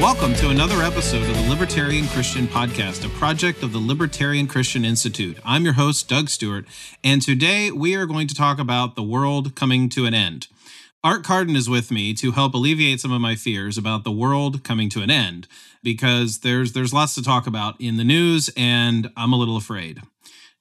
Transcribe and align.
Welcome 0.00 0.32
to 0.36 0.48
another 0.48 0.80
episode 0.80 1.28
of 1.28 1.36
the 1.36 1.50
Libertarian 1.50 2.06
Christian 2.06 2.46
Podcast, 2.46 3.04
a 3.04 3.10
project 3.10 3.62
of 3.62 3.72
the 3.72 3.78
Libertarian 3.78 4.46
Christian 4.46 4.82
Institute. 4.82 5.38
I'm 5.44 5.62
your 5.62 5.74
host, 5.74 6.08
Doug 6.08 6.30
Stewart, 6.30 6.64
and 7.04 7.20
today 7.20 7.70
we 7.70 7.94
are 7.94 8.06
going 8.06 8.26
to 8.28 8.34
talk 8.34 8.58
about 8.58 8.96
the 8.96 9.02
world 9.02 9.54
coming 9.54 9.90
to 9.90 10.06
an 10.06 10.14
end. 10.14 10.48
Art 11.04 11.22
Carden 11.22 11.54
is 11.54 11.68
with 11.68 11.90
me 11.90 12.14
to 12.14 12.32
help 12.32 12.54
alleviate 12.54 13.00
some 13.00 13.12
of 13.12 13.20
my 13.20 13.34
fears 13.34 13.76
about 13.76 14.04
the 14.04 14.10
world 14.10 14.64
coming 14.64 14.88
to 14.88 15.02
an 15.02 15.10
end 15.10 15.46
because 15.82 16.38
there's 16.38 16.72
there's 16.72 16.94
lots 16.94 17.14
to 17.16 17.22
talk 17.22 17.46
about 17.46 17.78
in 17.78 17.98
the 17.98 18.04
news 18.04 18.48
and 18.56 19.10
I'm 19.18 19.34
a 19.34 19.38
little 19.38 19.58
afraid. 19.58 20.00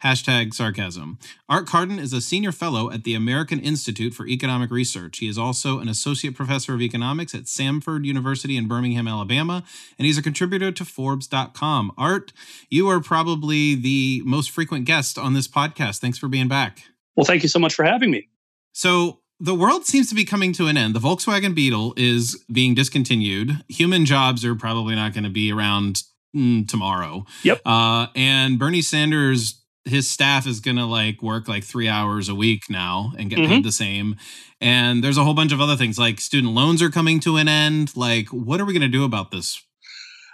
Hashtag 0.03 0.53
sarcasm. 0.53 1.19
Art 1.49 1.67
Carden 1.67 1.99
is 1.99 2.13
a 2.13 2.21
senior 2.21 2.53
fellow 2.53 2.89
at 2.89 3.03
the 3.03 3.15
American 3.15 3.59
Institute 3.59 4.13
for 4.13 4.25
Economic 4.25 4.71
Research. 4.71 5.17
He 5.17 5.27
is 5.27 5.37
also 5.37 5.79
an 5.79 5.89
associate 5.89 6.35
professor 6.35 6.73
of 6.73 6.81
economics 6.81 7.35
at 7.35 7.43
Samford 7.43 8.05
University 8.05 8.55
in 8.55 8.67
Birmingham, 8.67 9.07
Alabama, 9.07 9.63
and 9.97 10.05
he's 10.05 10.17
a 10.17 10.21
contributor 10.21 10.71
to 10.71 10.85
Forbes.com. 10.85 11.91
Art, 11.97 12.31
you 12.69 12.87
are 12.87 13.01
probably 13.01 13.75
the 13.75 14.21
most 14.25 14.51
frequent 14.51 14.85
guest 14.85 15.17
on 15.17 15.33
this 15.33 15.47
podcast. 15.47 15.99
Thanks 15.99 16.17
for 16.17 16.29
being 16.29 16.47
back. 16.47 16.83
Well, 17.15 17.25
thank 17.25 17.43
you 17.43 17.49
so 17.49 17.59
much 17.59 17.73
for 17.73 17.83
having 17.83 18.11
me. 18.11 18.29
So, 18.71 19.19
the 19.41 19.55
world 19.55 19.85
seems 19.85 20.09
to 20.09 20.15
be 20.15 20.25
coming 20.25 20.51
to 20.53 20.67
an 20.67 20.75
end. 20.75 20.93
The 20.93 20.99
Volkswagen 20.99 21.55
Beetle 21.55 21.93
is 21.95 22.43
being 22.51 22.75
discontinued. 22.75 23.63
Human 23.69 24.05
jobs 24.05 24.43
are 24.43 24.53
probably 24.53 24.95
not 24.95 25.13
going 25.13 25.23
to 25.23 25.29
be 25.29 25.51
around 25.51 26.03
mm, 26.35 26.67
tomorrow. 26.67 27.25
Yep. 27.43 27.61
Uh, 27.65 28.07
and 28.15 28.59
Bernie 28.59 28.81
Sanders, 28.81 29.58
his 29.89 30.09
staff 30.09 30.47
is 30.47 30.59
going 30.59 30.77
to 30.77 30.85
like 30.85 31.21
work 31.21 31.47
like 31.47 31.63
three 31.63 31.87
hours 31.87 32.29
a 32.29 32.35
week 32.35 32.69
now 32.69 33.13
and 33.17 33.29
get 33.29 33.39
mm-hmm. 33.39 33.49
paid 33.49 33.63
the 33.63 33.71
same. 33.71 34.15
And 34.61 35.03
there's 35.03 35.17
a 35.17 35.23
whole 35.23 35.33
bunch 35.33 35.51
of 35.51 35.61
other 35.61 35.75
things 35.75 35.97
like 35.97 36.19
student 36.19 36.53
loans 36.53 36.81
are 36.81 36.89
coming 36.89 37.19
to 37.21 37.37
an 37.37 37.47
end. 37.47 37.95
Like, 37.95 38.29
what 38.29 38.59
are 38.59 38.65
we 38.65 38.73
going 38.73 38.81
to 38.81 38.87
do 38.87 39.03
about 39.03 39.31
this? 39.31 39.63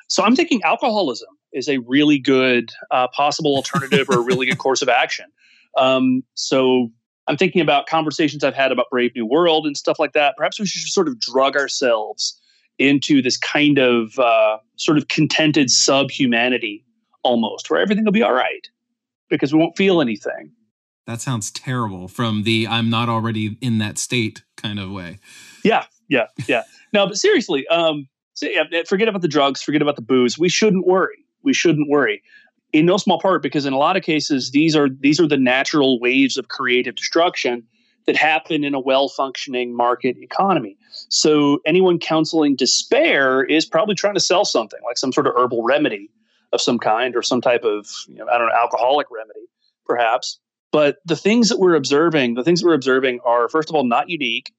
So 0.07 0.23
I'm 0.23 0.35
thinking 0.35 0.61
alcoholism 0.63 1.29
is 1.53 1.67
a 1.67 1.77
really 1.79 2.19
good 2.19 2.71
uh, 2.91 3.07
possible 3.09 3.55
alternative 3.55 4.09
or 4.09 4.19
a 4.19 4.21
really 4.21 4.45
good 4.45 4.57
course 4.59 4.81
of 4.81 4.89
action. 4.89 5.25
Um, 5.77 6.23
so 6.35 6.91
I'm 7.27 7.37
thinking 7.37 7.61
about 7.61 7.87
conversations 7.87 8.43
I've 8.43 8.55
had 8.55 8.71
about 8.71 8.89
Brave 8.89 9.11
New 9.15 9.25
World 9.25 9.65
and 9.65 9.75
stuff 9.75 9.99
like 9.99 10.13
that. 10.13 10.35
Perhaps 10.37 10.59
we 10.59 10.65
should 10.65 10.91
sort 10.91 11.07
of 11.07 11.19
drug 11.19 11.55
ourselves 11.55 12.39
into 12.77 13.21
this 13.21 13.37
kind 13.37 13.77
of 13.77 14.19
uh, 14.19 14.57
sort 14.75 14.97
of 14.97 15.07
contented 15.07 15.69
subhumanity 15.69 16.83
almost, 17.23 17.69
where 17.69 17.79
everything 17.79 18.05
will 18.05 18.11
be 18.11 18.21
all 18.21 18.33
right 18.33 18.69
because 19.35 19.53
we 19.53 19.59
won't 19.59 19.77
feel 19.77 20.01
anything. 20.01 20.51
That 21.07 21.21
sounds 21.21 21.51
terrible 21.51 22.07
from 22.07 22.43
the 22.43 22.67
I'm 22.67 22.89
not 22.89 23.09
already 23.09 23.57
in 23.61 23.77
that 23.77 23.97
state 23.97 24.43
kind 24.57 24.79
of 24.79 24.89
way. 24.91 25.19
Yeah, 25.63 25.85
yeah, 26.09 26.27
yeah. 26.47 26.63
no, 26.93 27.07
but 27.07 27.17
seriously, 27.17 27.67
um, 27.67 28.07
so 28.33 28.47
yeah, 28.47 28.63
forget 28.87 29.07
about 29.07 29.21
the 29.21 29.27
drugs, 29.27 29.61
forget 29.61 29.81
about 29.81 29.95
the 29.95 30.01
booze. 30.01 30.37
We 30.37 30.49
shouldn't 30.49 30.85
worry. 30.85 31.17
We 31.43 31.53
shouldn't 31.53 31.89
worry 31.89 32.23
in 32.75 32.85
no 32.85 32.97
small 32.97 33.19
part 33.19 33.41
because 33.41 33.65
in 33.65 33.71
a 33.71 33.77
lot 33.77 33.95
of 33.95 34.03
cases 34.03 34.51
these 34.51 34.75
are 34.75 34.89
these 34.89 35.19
are 35.19 35.27
the 35.27 35.37
natural 35.37 35.97
waves 35.99 36.37
of 36.37 36.49
creative 36.49 36.95
destruction 36.95 37.63
that 38.05 38.17
happen 38.17 38.63
in 38.63 38.75
a 38.75 38.79
well-functioning 38.79 39.75
market 39.75 40.15
economy. 40.19 40.77
So 41.09 41.59
anyone 41.65 41.97
counseling 41.97 42.55
despair 42.55 43.43
is 43.43 43.65
probably 43.65 43.95
trying 43.95 44.13
to 44.13 44.19
sell 44.19 44.45
something 44.45 44.79
like 44.85 44.97
some 44.97 45.11
sort 45.11 45.25
of 45.25 45.33
herbal 45.35 45.63
remedy 45.63 46.11
of 46.55 46.61
some 46.61 46.79
kind 46.79 47.15
or 47.15 47.21
some 47.21 47.41
type 47.41 47.63
of 47.63 47.87
you 48.07 48.15
know, 48.15 48.27
I 48.27 48.37
don't 48.37 48.47
know 48.47 48.55
alcoholic 48.55 49.07
remedy 49.11 49.45
perhaps. 49.85 50.39
But 50.71 50.97
the 51.05 51.15
things 51.15 51.49
that 51.49 51.59
we're 51.59 51.75
observing, 51.75 52.33
the 52.33 52.43
things 52.43 52.61
that 52.61 52.67
we're 52.67 52.73
observing 52.73 53.19
are 53.23 53.47
first 53.47 53.69
of 53.69 53.75
all 53.75 53.85
not 53.85 54.09
unique. 54.09 54.51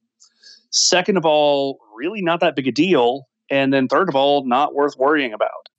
Second 0.71 1.17
of 1.17 1.25
all, 1.25 1.79
really 1.95 2.21
not 2.21 2.39
that 2.39 2.55
big 2.55 2.67
a 2.67 2.71
deal, 2.71 3.27
and 3.49 3.73
then 3.73 3.87
third 3.87 4.09
of 4.09 4.15
all, 4.15 4.45
not 4.45 4.73
worth 4.73 4.97
worrying 4.97 5.33
about. 5.33 5.69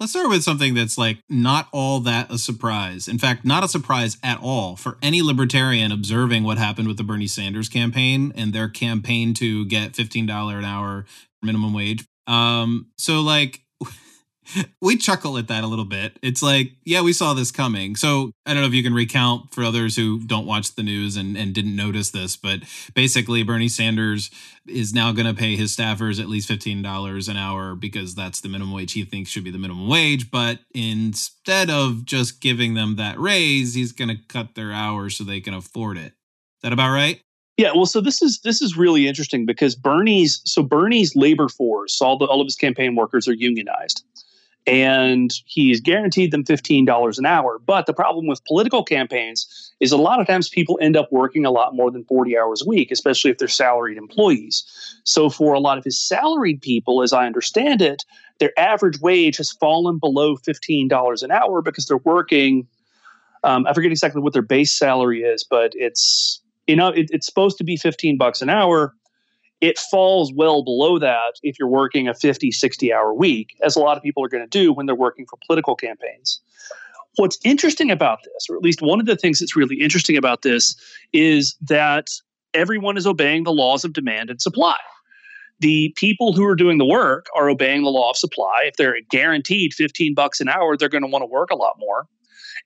Let's 0.00 0.12
start 0.12 0.28
with 0.28 0.42
something 0.42 0.74
that's 0.74 0.98
like 0.98 1.18
not 1.28 1.68
all 1.72 2.00
that 2.00 2.28
a 2.30 2.38
surprise. 2.38 3.06
In 3.06 3.18
fact, 3.18 3.44
not 3.44 3.62
a 3.62 3.68
surprise 3.68 4.18
at 4.22 4.40
all 4.42 4.74
for 4.74 4.98
any 5.00 5.22
libertarian 5.22 5.92
observing 5.92 6.42
what 6.42 6.58
happened 6.58 6.88
with 6.88 6.96
the 6.96 7.04
Bernie 7.04 7.28
Sanders 7.28 7.68
campaign 7.68 8.32
and 8.34 8.52
their 8.52 8.68
campaign 8.68 9.32
to 9.34 9.64
get 9.66 9.92
$15 9.92 10.58
an 10.58 10.64
hour 10.64 11.04
minimum 11.40 11.72
wage. 11.72 12.04
Um, 12.26 12.88
so 12.98 13.20
like 13.20 13.62
we 14.80 14.96
chuckle 14.96 15.38
at 15.38 15.48
that 15.48 15.64
a 15.64 15.66
little 15.66 15.84
bit. 15.84 16.18
It's 16.22 16.42
like, 16.42 16.72
yeah, 16.84 17.02
we 17.02 17.12
saw 17.12 17.34
this 17.34 17.50
coming. 17.50 17.96
So 17.96 18.32
I 18.46 18.52
don't 18.52 18.62
know 18.62 18.68
if 18.68 18.74
you 18.74 18.82
can 18.82 18.94
recount 18.94 19.52
for 19.52 19.64
others 19.64 19.96
who 19.96 20.20
don't 20.20 20.46
watch 20.46 20.74
the 20.74 20.82
news 20.82 21.16
and, 21.16 21.36
and 21.36 21.54
didn't 21.54 21.76
notice 21.76 22.10
this, 22.10 22.36
but 22.36 22.60
basically, 22.94 23.42
Bernie 23.42 23.68
Sanders 23.68 24.30
is 24.66 24.92
now 24.92 25.12
going 25.12 25.26
to 25.26 25.34
pay 25.34 25.56
his 25.56 25.74
staffers 25.74 26.20
at 26.20 26.28
least 26.28 26.48
$15 26.48 27.28
an 27.28 27.36
hour 27.36 27.74
because 27.74 28.14
that's 28.14 28.40
the 28.40 28.48
minimum 28.48 28.74
wage 28.74 28.92
he 28.92 29.04
thinks 29.04 29.30
should 29.30 29.44
be 29.44 29.50
the 29.50 29.58
minimum 29.58 29.88
wage. 29.88 30.30
But 30.30 30.60
instead 30.74 31.70
of 31.70 32.04
just 32.04 32.40
giving 32.40 32.74
them 32.74 32.96
that 32.96 33.18
raise, 33.18 33.74
he's 33.74 33.92
going 33.92 34.08
to 34.08 34.18
cut 34.28 34.54
their 34.54 34.72
hours 34.72 35.16
so 35.16 35.24
they 35.24 35.40
can 35.40 35.54
afford 35.54 35.96
it. 35.96 36.12
Is 36.12 36.62
that 36.62 36.72
about 36.72 36.92
right? 36.92 37.20
Yeah, 37.58 37.72
well, 37.74 37.86
so 37.86 38.00
this 38.00 38.22
is 38.22 38.40
this 38.40 38.62
is 38.62 38.78
really 38.78 39.06
interesting 39.06 39.44
because 39.44 39.76
Bernie's 39.76 40.40
so 40.46 40.62
Bernie's 40.62 41.14
labor 41.14 41.50
force, 41.50 42.00
all 42.00 42.16
the 42.16 42.24
all 42.24 42.40
of 42.40 42.46
his 42.46 42.56
campaign 42.56 42.96
workers 42.96 43.28
are 43.28 43.34
unionized 43.34 44.04
and 44.66 45.32
he's 45.44 45.80
guaranteed 45.80 46.30
them 46.30 46.44
$15 46.44 47.18
an 47.18 47.26
hour. 47.26 47.58
But 47.58 47.86
the 47.86 47.92
problem 47.92 48.26
with 48.26 48.44
political 48.44 48.84
campaigns 48.84 49.72
is 49.80 49.90
a 49.90 49.96
lot 49.96 50.20
of 50.20 50.26
times 50.26 50.48
people 50.48 50.78
end 50.80 50.96
up 50.96 51.08
working 51.10 51.44
a 51.44 51.50
lot 51.50 51.74
more 51.74 51.90
than 51.90 52.04
40 52.04 52.38
hours 52.38 52.62
a 52.62 52.68
week, 52.68 52.90
especially 52.92 53.30
if 53.30 53.38
they're 53.38 53.48
salaried 53.48 53.98
employees. 53.98 54.64
So, 55.04 55.28
for 55.28 55.54
a 55.54 55.60
lot 55.60 55.78
of 55.78 55.84
his 55.84 56.00
salaried 56.00 56.60
people, 56.60 57.02
as 57.02 57.12
I 57.12 57.26
understand 57.26 57.82
it, 57.82 58.04
their 58.38 58.56
average 58.58 59.00
wage 59.00 59.36
has 59.38 59.50
fallen 59.50 59.98
below 59.98 60.36
$15 60.36 61.22
an 61.22 61.30
hour 61.32 61.62
because 61.62 61.86
they're 61.86 61.98
working. 61.98 62.68
Um, 63.44 63.66
I 63.66 63.74
forget 63.74 63.90
exactly 63.90 64.22
what 64.22 64.32
their 64.32 64.42
base 64.42 64.76
salary 64.76 65.22
is, 65.22 65.44
but 65.44 65.72
it's 65.74 66.40
you 66.68 66.76
know 66.76 66.88
it, 66.88 67.06
it's 67.10 67.26
supposed 67.26 67.58
to 67.58 67.64
be 67.64 67.76
15 67.76 68.16
bucks 68.16 68.40
an 68.40 68.48
hour 68.48 68.94
it 69.62 69.78
falls 69.78 70.32
well 70.34 70.64
below 70.64 70.98
that 70.98 71.38
if 71.44 71.56
you're 71.58 71.68
working 71.68 72.08
a 72.08 72.14
50, 72.14 72.50
60 72.50 72.92
hour 72.92 73.14
week, 73.14 73.56
as 73.62 73.76
a 73.76 73.78
lot 73.78 73.96
of 73.96 74.02
people 74.02 74.22
are 74.22 74.28
going 74.28 74.42
to 74.42 74.48
do 74.48 74.72
when 74.72 74.86
they're 74.86 74.94
working 74.94 75.24
for 75.24 75.38
political 75.46 75.76
campaigns. 75.76 76.40
What's 77.16 77.38
interesting 77.44 77.90
about 77.90 78.18
this, 78.24 78.48
or 78.50 78.56
at 78.56 78.62
least 78.62 78.82
one 78.82 78.98
of 78.98 79.06
the 79.06 79.16
things 79.16 79.38
that's 79.38 79.54
really 79.54 79.76
interesting 79.76 80.16
about 80.16 80.42
this, 80.42 80.74
is 81.12 81.56
that 81.60 82.08
everyone 82.54 82.96
is 82.96 83.06
obeying 83.06 83.44
the 83.44 83.52
laws 83.52 83.84
of 83.84 83.92
demand 83.92 84.30
and 84.30 84.42
supply. 84.42 84.76
The 85.60 85.94
people 85.96 86.32
who 86.32 86.44
are 86.44 86.56
doing 86.56 86.78
the 86.78 86.84
work 86.84 87.26
are 87.36 87.48
obeying 87.48 87.84
the 87.84 87.90
law 87.90 88.10
of 88.10 88.16
supply. 88.16 88.62
If 88.64 88.76
they're 88.76 88.96
guaranteed 89.10 89.74
15 89.74 90.12
bucks 90.14 90.40
an 90.40 90.48
hour, 90.48 90.76
they're 90.76 90.88
going 90.88 91.04
to 91.04 91.08
want 91.08 91.22
to 91.22 91.26
work 91.26 91.50
a 91.50 91.56
lot 91.56 91.76
more. 91.78 92.08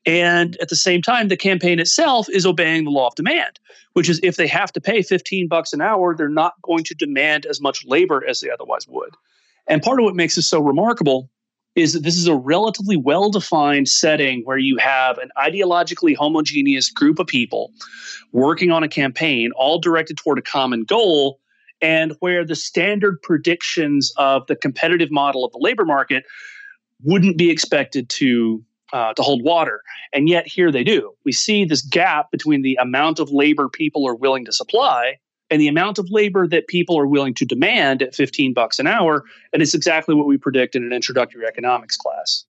And 0.04 0.56
at 0.60 0.68
the 0.68 0.76
same 0.76 1.02
time, 1.02 1.28
the 1.28 1.36
campaign 1.36 1.80
itself 1.80 2.28
is 2.28 2.46
obeying 2.46 2.84
the 2.84 2.90
law 2.90 3.08
of 3.08 3.14
demand, 3.14 3.58
which 3.94 4.08
is 4.08 4.20
if 4.22 4.36
they 4.36 4.46
have 4.46 4.72
to 4.72 4.80
pay 4.80 5.02
15 5.02 5.48
bucks 5.48 5.72
an 5.72 5.80
hour, 5.80 6.14
they're 6.14 6.28
not 6.28 6.54
going 6.62 6.84
to 6.84 6.94
demand 6.94 7.46
as 7.46 7.60
much 7.60 7.84
labor 7.84 8.24
as 8.28 8.40
they 8.40 8.50
otherwise 8.50 8.86
would. 8.88 9.14
And 9.66 9.82
part 9.82 9.98
of 9.98 10.04
what 10.04 10.14
makes 10.14 10.36
this 10.36 10.48
so 10.48 10.60
remarkable 10.60 11.28
is 11.74 11.92
that 11.92 12.02
this 12.02 12.16
is 12.16 12.26
a 12.26 12.34
relatively 12.34 12.96
well 12.96 13.30
defined 13.30 13.88
setting 13.88 14.42
where 14.44 14.58
you 14.58 14.78
have 14.78 15.18
an 15.18 15.30
ideologically 15.36 16.16
homogeneous 16.16 16.90
group 16.90 17.18
of 17.18 17.26
people 17.26 17.72
working 18.32 18.70
on 18.70 18.82
a 18.82 18.88
campaign, 18.88 19.50
all 19.56 19.78
directed 19.78 20.16
toward 20.16 20.38
a 20.38 20.42
common 20.42 20.84
goal, 20.84 21.38
and 21.82 22.16
where 22.20 22.44
the 22.44 22.56
standard 22.56 23.20
predictions 23.22 24.12
of 24.16 24.46
the 24.46 24.56
competitive 24.56 25.10
model 25.10 25.44
of 25.44 25.52
the 25.52 25.58
labor 25.58 25.84
market 25.84 26.24
wouldn't 27.02 27.36
be 27.36 27.50
expected 27.50 28.08
to 28.08 28.64
uh, 28.92 29.14
to 29.14 29.22
hold 29.22 29.42
water. 29.42 29.82
And 30.12 30.28
yet 30.28 30.46
here 30.46 30.70
they 30.70 30.84
do. 30.84 31.12
We 31.24 31.32
see 31.32 31.64
this 31.64 31.82
gap 31.82 32.30
between 32.30 32.62
the 32.62 32.76
amount 32.76 33.18
of 33.18 33.30
labor 33.30 33.68
people 33.68 34.06
are 34.06 34.14
willing 34.14 34.44
to 34.44 34.52
supply 34.52 35.16
and 35.50 35.60
the 35.60 35.68
amount 35.68 35.98
of 35.98 36.10
labor 36.10 36.46
that 36.48 36.66
people 36.66 36.98
are 36.98 37.06
willing 37.06 37.34
to 37.34 37.44
demand 37.44 38.02
at 38.02 38.14
15 38.14 38.52
bucks 38.52 38.78
an 38.78 38.86
hour. 38.86 39.24
And 39.52 39.62
it's 39.62 39.74
exactly 39.74 40.14
what 40.14 40.26
we 40.26 40.36
predict 40.36 40.74
in 40.74 40.84
an 40.84 40.92
introductory 40.92 41.46
economics 41.46 41.96
class. 41.96 42.44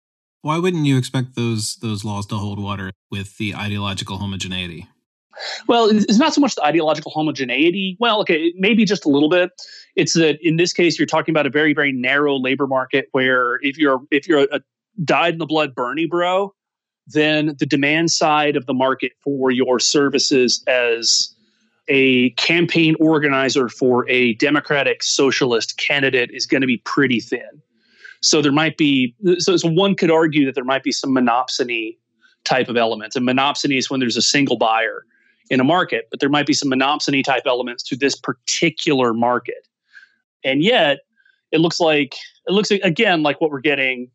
Why 0.42 0.58
wouldn't 0.58 0.86
you 0.86 0.98
expect 0.98 1.36
those 1.36 1.78
those 1.78 2.04
laws 2.04 2.26
to 2.28 2.36
hold 2.36 2.62
water 2.62 2.92
with 3.10 3.38
the 3.38 3.56
ideological 3.56 4.18
homogeneity? 4.18 4.88
Well, 5.68 5.90
it's 5.90 6.20
not 6.20 6.34
so 6.34 6.42
much 6.42 6.56
the 6.56 6.64
ideological 6.64 7.12
homogeneity. 7.12 7.98
Well, 8.00 8.22
okay, 8.22 8.54
maybe 8.58 8.86
just 8.86 9.06
a 9.06 9.10
little 9.10 9.30
bit. 9.30 9.52
It's 9.96 10.14
that 10.14 10.38
in 10.42 10.58
this 10.58 10.74
case, 10.74 11.00
you're 11.00 11.06
talking 11.06 11.34
about 11.34 11.48
a 11.48 11.50
very, 11.50 11.74
very 11.74 11.92
narrow 11.92 12.38
labor 12.38 12.68
market 12.68 13.08
where 13.14 13.56
if 13.62 13.78
you're 13.78 14.02
if 14.12 14.28
you're 14.28 14.48
a, 14.52 14.62
dyed 15.04 15.34
in 15.34 15.40
the 15.40 15.46
blood 15.46 15.74
Bernie 15.76 16.06
bro, 16.06 16.54
then 17.08 17.56
the 17.60 17.66
demand 17.66 18.12
side 18.12 18.56
of 18.56 18.66
the 18.66 18.74
market 18.74 19.12
for 19.24 19.52
your 19.52 19.80
services 19.80 20.64
as 20.68 21.34
a 21.88 22.30
campaign 22.32 22.96
organizer 23.00 23.68
for 23.68 24.08
a 24.10 24.34
Democratic 24.36 25.04
socialist 25.04 25.78
candidate 25.78 26.32
is 26.32 26.46
going 26.46 26.62
to 26.62 26.68
be 26.68 26.78
pretty 26.78 27.20
thin. 27.20 27.62
So 28.22 28.42
there 28.42 28.54
might 28.54 28.78
be, 28.78 29.14
so, 29.40 29.58
so 29.58 29.70
one 29.70 29.96
could 29.96 30.10
argue 30.10 30.46
that 30.46 30.56
there 30.56 30.64
might 30.64 30.84
be 30.84 30.94
some 30.94 31.10
monopsony 31.14 31.98
type 32.46 32.70
of 32.70 32.78
elements. 32.78 33.18
And 33.18 33.28
monopsony 33.28 33.78
is 33.78 33.90
when 33.90 34.00
there's 34.00 34.16
a 34.16 34.22
single 34.22 34.58
buyer 34.58 35.06
in 35.50 35.60
a 35.60 35.64
market, 35.64 36.08
but 36.10 36.22
there 36.22 36.30
might 36.30 36.46
be 36.46 36.54
some 36.54 36.70
monopsony 36.70 37.22
type 37.22 37.44
elements 37.46 37.84
to 37.84 37.98
this 37.98 38.16
particular 38.16 39.14
market. 39.14 39.68
And 40.46 40.64
yet, 40.64 41.00
it 41.52 41.60
looks 41.60 41.80
like 41.80 42.16
it 42.48 42.52
looks 42.52 42.72
again 42.72 43.24
like 43.24 43.40
what 43.40 43.52
we're 43.52 43.62
getting, 43.62 44.10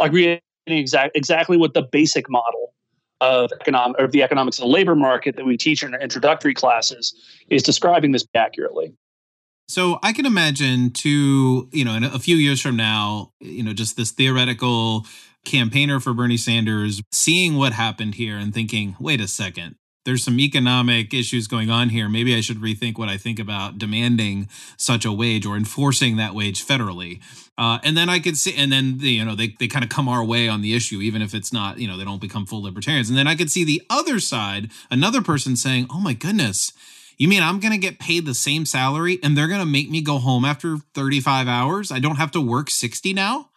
like 0.00 0.12
we're 0.12 0.40
exact, 0.66 1.16
exactly 1.16 1.56
what 1.56 1.74
the 1.74 1.82
basic 1.82 2.28
model 2.28 2.74
of 3.20 3.50
economic 3.60 4.00
of 4.00 4.12
the 4.12 4.22
economics 4.22 4.58
of 4.58 4.62
the 4.62 4.68
labor 4.68 4.94
market 4.94 5.36
that 5.36 5.44
we 5.44 5.56
teach 5.56 5.82
in 5.82 5.94
our 5.94 6.00
introductory 6.00 6.54
classes 6.54 7.14
is 7.50 7.62
describing 7.62 8.12
this 8.12 8.26
accurately. 8.34 8.94
So 9.68 10.00
I 10.02 10.12
can 10.12 10.26
imagine 10.26 10.90
to, 10.94 11.68
you 11.70 11.84
know, 11.84 11.94
in 11.94 12.02
a 12.02 12.18
few 12.18 12.36
years 12.36 12.60
from 12.60 12.76
now, 12.76 13.32
you 13.38 13.62
know, 13.62 13.72
just 13.72 13.96
this 13.96 14.10
theoretical 14.10 15.06
campaigner 15.44 16.00
for 16.00 16.12
Bernie 16.12 16.36
Sanders 16.36 17.00
seeing 17.12 17.56
what 17.56 17.72
happened 17.72 18.16
here 18.16 18.36
and 18.36 18.52
thinking, 18.52 18.96
wait 18.98 19.20
a 19.20 19.28
second, 19.28 19.76
there's 20.04 20.24
some 20.24 20.40
economic 20.40 21.12
issues 21.12 21.46
going 21.46 21.70
on 21.70 21.90
here. 21.90 22.08
Maybe 22.08 22.34
I 22.34 22.40
should 22.40 22.58
rethink 22.58 22.98
what 22.98 23.08
I 23.08 23.16
think 23.16 23.38
about 23.38 23.78
demanding 23.78 24.48
such 24.76 25.04
a 25.04 25.12
wage 25.12 25.44
or 25.44 25.56
enforcing 25.56 26.16
that 26.16 26.34
wage 26.34 26.66
federally. 26.66 27.20
Uh, 27.58 27.78
and 27.84 27.96
then 27.96 28.08
I 28.08 28.18
could 28.18 28.38
see, 28.38 28.54
and 28.54 28.72
then 28.72 28.98
the, 28.98 29.10
you 29.10 29.24
know 29.24 29.34
they 29.34 29.54
they 29.58 29.68
kind 29.68 29.84
of 29.84 29.90
come 29.90 30.08
our 30.08 30.24
way 30.24 30.48
on 30.48 30.62
the 30.62 30.74
issue, 30.74 31.00
even 31.00 31.20
if 31.20 31.34
it's 31.34 31.52
not 31.52 31.78
you 31.78 31.86
know 31.86 31.96
they 31.96 32.04
don't 32.04 32.20
become 32.20 32.46
full 32.46 32.62
libertarians. 32.62 33.10
And 33.10 33.18
then 33.18 33.26
I 33.26 33.34
could 33.34 33.50
see 33.50 33.64
the 33.64 33.82
other 33.90 34.20
side, 34.20 34.70
another 34.90 35.20
person 35.20 35.56
saying, 35.56 35.86
"Oh 35.90 36.00
my 36.00 36.14
goodness." 36.14 36.72
You 37.18 37.28
mean 37.28 37.42
I'm 37.42 37.60
going 37.60 37.72
to 37.72 37.78
get 37.78 37.98
paid 37.98 38.24
the 38.24 38.32
same 38.32 38.64
salary 38.64 39.18
and 39.22 39.36
they're 39.36 39.46
going 39.46 39.60
to 39.60 39.66
make 39.66 39.90
me 39.90 40.00
go 40.00 40.16
home 40.16 40.42
after 40.42 40.78
35 40.94 41.48
hours? 41.48 41.92
I 41.92 41.98
don't 41.98 42.16
have 42.16 42.30
to 42.30 42.40
work 42.40 42.70
60 42.70 43.12
now? 43.12 43.49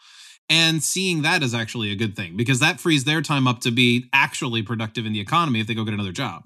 And 0.50 0.84
seeing 0.84 1.22
that 1.22 1.42
is 1.42 1.54
actually 1.54 1.92
a 1.92 1.95
good 1.95 2.16
thing 2.16 2.36
because 2.36 2.60
that 2.60 2.80
frees 2.80 3.06
their 3.06 3.22
time 3.22 3.48
up 3.48 3.62
to 3.62 3.72
be 3.72 4.10
actually 4.13 4.62
productive 4.62 5.06
in 5.06 5.13
the 5.13 5.19
economy 5.19 5.60
if 5.60 5.68
they 5.68 5.74
go 5.74 5.84
get 5.84 5.94
another 5.94 6.12
job. 6.12 6.44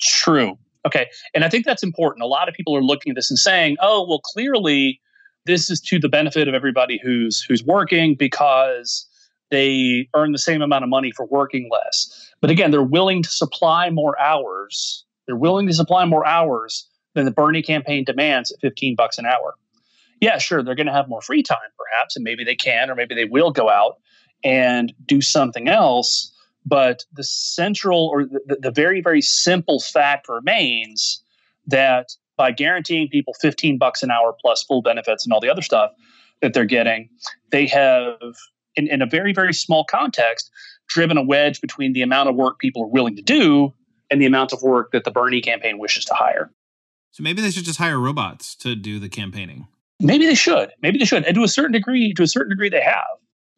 True. 0.00 0.58
Okay. 0.86 1.08
And 1.34 1.44
I 1.44 1.48
think 1.48 1.64
that's 1.64 1.82
important. 1.82 2.22
A 2.22 2.26
lot 2.26 2.48
of 2.48 2.54
people 2.54 2.76
are 2.76 2.82
looking 2.82 3.10
at 3.10 3.16
this 3.16 3.30
and 3.30 3.38
saying, 3.38 3.76
oh, 3.80 4.06
well, 4.08 4.20
clearly 4.20 5.00
this 5.46 5.70
is 5.70 5.80
to 5.80 5.98
the 5.98 6.08
benefit 6.08 6.46
of 6.46 6.54
everybody 6.54 7.00
who's 7.02 7.42
who's 7.42 7.64
working 7.64 8.14
because 8.14 9.06
they 9.50 10.08
earn 10.14 10.32
the 10.32 10.38
same 10.38 10.62
amount 10.62 10.84
of 10.84 10.90
money 10.90 11.10
for 11.10 11.26
working 11.26 11.68
less. 11.72 12.30
But 12.40 12.50
again, 12.50 12.70
they're 12.70 12.82
willing 12.82 13.22
to 13.22 13.30
supply 13.30 13.90
more 13.90 14.18
hours 14.20 15.04
they're 15.28 15.36
willing 15.36 15.66
to 15.66 15.74
supply 15.74 16.06
more 16.06 16.26
hours 16.26 16.88
than 17.14 17.26
the 17.26 17.30
Bernie 17.30 17.62
campaign 17.62 18.02
demands 18.02 18.50
at 18.50 18.60
15 18.60 18.96
bucks 18.96 19.18
an 19.18 19.26
hour. 19.26 19.54
Yeah, 20.20 20.38
sure, 20.38 20.62
they're 20.62 20.74
going 20.74 20.86
to 20.86 20.92
have 20.92 21.08
more 21.08 21.22
free 21.22 21.42
time 21.42 21.58
perhaps, 21.76 22.16
and 22.16 22.24
maybe 22.24 22.44
they 22.44 22.56
can 22.56 22.90
or 22.90 22.94
maybe 22.94 23.14
they 23.14 23.24
will 23.24 23.50
go 23.50 23.68
out 23.68 23.96
and 24.44 24.92
do 25.06 25.20
something 25.20 25.68
else. 25.68 26.32
But 26.64 27.04
the 27.12 27.24
central 27.24 28.08
or 28.08 28.24
the, 28.24 28.58
the 28.60 28.70
very, 28.70 29.00
very 29.00 29.22
simple 29.22 29.80
fact 29.80 30.28
remains 30.28 31.22
that 31.66 32.08
by 32.36 32.52
guaranteeing 32.52 33.08
people 33.08 33.34
15 33.40 33.78
bucks 33.78 34.02
an 34.02 34.10
hour 34.10 34.34
plus 34.40 34.62
full 34.62 34.82
benefits 34.82 35.24
and 35.24 35.32
all 35.32 35.40
the 35.40 35.50
other 35.50 35.62
stuff 35.62 35.90
that 36.40 36.54
they're 36.54 36.64
getting, 36.64 37.08
they 37.50 37.66
have, 37.66 38.16
in, 38.76 38.86
in 38.88 39.02
a 39.02 39.06
very, 39.06 39.32
very 39.32 39.52
small 39.52 39.84
context, 39.84 40.50
driven 40.88 41.16
a 41.16 41.22
wedge 41.22 41.60
between 41.60 41.92
the 41.92 42.02
amount 42.02 42.28
of 42.28 42.36
work 42.36 42.58
people 42.58 42.84
are 42.84 42.88
willing 42.88 43.16
to 43.16 43.22
do 43.22 43.72
and 44.10 44.20
the 44.20 44.26
amount 44.26 44.52
of 44.52 44.62
work 44.62 44.92
that 44.92 45.04
the 45.04 45.10
Bernie 45.10 45.40
campaign 45.40 45.78
wishes 45.78 46.04
to 46.06 46.14
hire. 46.14 46.50
So 47.10 47.22
maybe 47.22 47.42
they 47.42 47.50
should 47.50 47.64
just 47.64 47.78
hire 47.78 47.98
robots 47.98 48.54
to 48.56 48.74
do 48.74 48.98
the 48.98 49.08
campaigning. 49.08 49.66
Maybe 50.00 50.26
they 50.26 50.34
should. 50.34 50.70
Maybe 50.80 50.98
they 50.98 51.04
should. 51.04 51.24
And 51.24 51.34
to 51.34 51.42
a 51.42 51.48
certain 51.48 51.72
degree, 51.72 52.12
to 52.14 52.22
a 52.22 52.26
certain 52.28 52.50
degree, 52.50 52.68
they 52.68 52.82
have. 52.82 53.04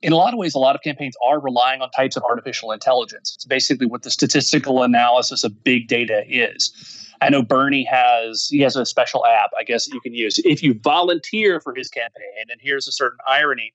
In 0.02 0.12
a 0.12 0.16
lot 0.16 0.32
of 0.32 0.38
ways, 0.38 0.54
a 0.54 0.58
lot 0.58 0.74
of 0.74 0.80
campaigns 0.80 1.14
are 1.22 1.38
relying 1.38 1.82
on 1.82 1.90
types 1.90 2.16
of 2.16 2.22
artificial 2.22 2.72
intelligence. 2.72 3.34
It's 3.36 3.44
basically 3.44 3.86
what 3.86 4.02
the 4.02 4.10
statistical 4.10 4.82
analysis 4.82 5.44
of 5.44 5.62
big 5.62 5.88
data 5.88 6.22
is. 6.26 7.06
I 7.20 7.28
know 7.28 7.42
Bernie 7.42 7.84
has 7.84 8.48
he 8.50 8.60
has 8.60 8.76
a 8.76 8.86
special 8.86 9.26
app, 9.26 9.50
I 9.58 9.62
guess 9.62 9.86
you 9.88 10.00
can 10.00 10.14
use 10.14 10.38
if 10.38 10.62
you 10.62 10.72
volunteer 10.82 11.60
for 11.60 11.74
his 11.74 11.90
campaign. 11.90 12.46
And 12.50 12.58
here's 12.62 12.88
a 12.88 12.92
certain 12.92 13.18
irony 13.28 13.74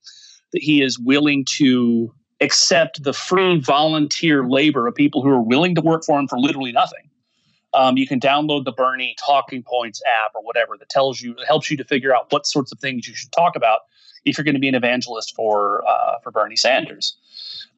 that 0.52 0.64
he 0.64 0.82
is 0.82 0.98
willing 0.98 1.46
to 1.58 2.12
accept 2.42 3.04
the 3.04 3.14
free 3.14 3.60
volunteer 3.60 4.48
labor 4.48 4.88
of 4.88 4.96
people 4.96 5.22
who 5.22 5.30
are 5.30 5.42
willing 5.42 5.76
to 5.76 5.82
work 5.82 6.04
for 6.04 6.20
him 6.20 6.28
for 6.28 6.40
literally 6.40 6.72
nothing. 6.72 7.08
Um, 7.76 7.98
you 7.98 8.08
can 8.08 8.20
download 8.20 8.64
the 8.64 8.72
Bernie 8.72 9.16
Talking 9.24 9.62
Points 9.62 10.02
app 10.24 10.32
or 10.34 10.44
whatever 10.44 10.78
that 10.80 10.90
tells 10.90 11.22
you, 11.22 11.36
helps 11.46 11.70
you 11.70 11.76
to 11.78 11.84
figure 11.84 12.16
out 12.16 12.32
what 12.32 12.48
sorts 12.48 12.72
of 12.72 12.80
things 12.80 13.08
you 13.08 13.14
should 13.14 13.32
talk 13.34 13.56
about 13.56 13.80
if 14.24 14.38
you're 14.38 14.46
going 14.46 14.56
to 14.56 14.62
be 14.62 14.70
an 14.70 14.76
evangelist 14.76 15.36
for 15.36 15.84
uh, 15.88 16.20
for 16.24 16.32
Bernie 16.32 16.56
Sanders. 16.56 17.18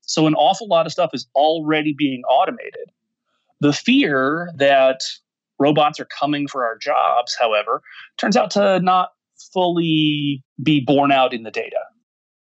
So 0.01 0.27
an 0.27 0.35
awful 0.35 0.67
lot 0.67 0.85
of 0.85 0.91
stuff 0.91 1.11
is 1.13 1.27
already 1.35 1.93
being 1.93 2.23
automated. 2.29 2.91
The 3.59 3.73
fear 3.73 4.51
that 4.55 5.01
robots 5.59 5.99
are 5.99 6.05
coming 6.05 6.47
for 6.47 6.63
our 6.63 6.77
jobs, 6.77 7.35
however, 7.37 7.81
turns 8.17 8.37
out 8.37 8.51
to 8.51 8.79
not 8.79 9.09
fully 9.53 10.43
be 10.61 10.79
borne 10.79 11.11
out 11.11 11.33
in 11.33 11.43
the 11.43 11.51
data. 11.51 11.79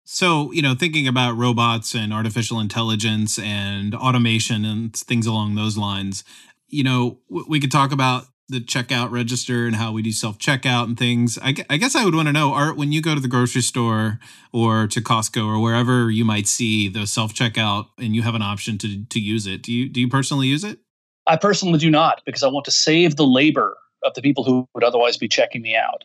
So, 0.06 0.52
you 0.52 0.61
know, 0.61 0.75
thinking 0.75 1.08
about 1.08 1.37
robots 1.37 1.94
and 1.94 2.12
artificial 2.12 2.61
intelligence 2.61 3.38
and 3.38 3.94
automation 3.94 4.64
and 4.64 4.94
things 4.94 5.26
along 5.26 5.55
those 5.55 5.79
lines, 5.79 6.25
you 6.69 6.84
know, 6.84 7.19
we 7.28 7.61
could 7.61 7.72
talk 7.72 7.93
about 7.93 8.26
the 8.49 8.61
checkout 8.61 9.11
register 9.11 9.66
and 9.66 9.76
how 9.76 9.93
we 9.93 10.02
do 10.02 10.12
self 10.12 10.38
checkout 10.38 10.84
and 10.84 10.99
things. 10.99 11.38
I, 11.43 11.55
I, 11.70 11.76
guess 11.78 11.96
I 11.96 12.05
would 12.05 12.14
want 12.14 12.28
to 12.28 12.32
know, 12.32 12.52
Art, 12.52 12.76
when 12.76 12.93
you 12.93 13.00
go 13.00 13.14
to 13.14 13.20
the 13.20 13.28
grocery 13.28 13.62
store 13.62 14.19
or 14.52 14.87
to 14.88 15.00
Costco 15.00 15.46
or 15.46 15.61
wherever 15.61 16.11
you 16.11 16.25
might 16.25 16.46
see 16.46 16.88
the 16.88 17.06
self 17.06 17.32
checkout 17.32 17.87
and 17.99 18.14
you 18.14 18.22
have 18.22 18.34
an 18.34 18.43
option 18.43 18.76
to 18.78 19.05
to 19.06 19.20
use 19.20 19.46
it, 19.46 19.62
do 19.62 19.72
you 19.72 19.88
do 19.88 20.00
you 20.00 20.08
personally 20.08 20.46
use 20.46 20.64
it? 20.64 20.78
I 21.26 21.37
personally 21.37 21.78
do 21.78 21.90
not 21.90 22.22
because 22.26 22.43
I 22.43 22.49
want 22.49 22.66
to 22.66 22.70
save 22.70 23.16
the 23.16 23.26
labor 23.26 23.76
of 24.05 24.12
the 24.14 24.20
people 24.20 24.44
who 24.44 24.69
would 24.75 24.84
otherwise 24.84 25.16
be 25.16 25.28
checking 25.28 25.62
me 25.62 25.75
out, 25.75 26.05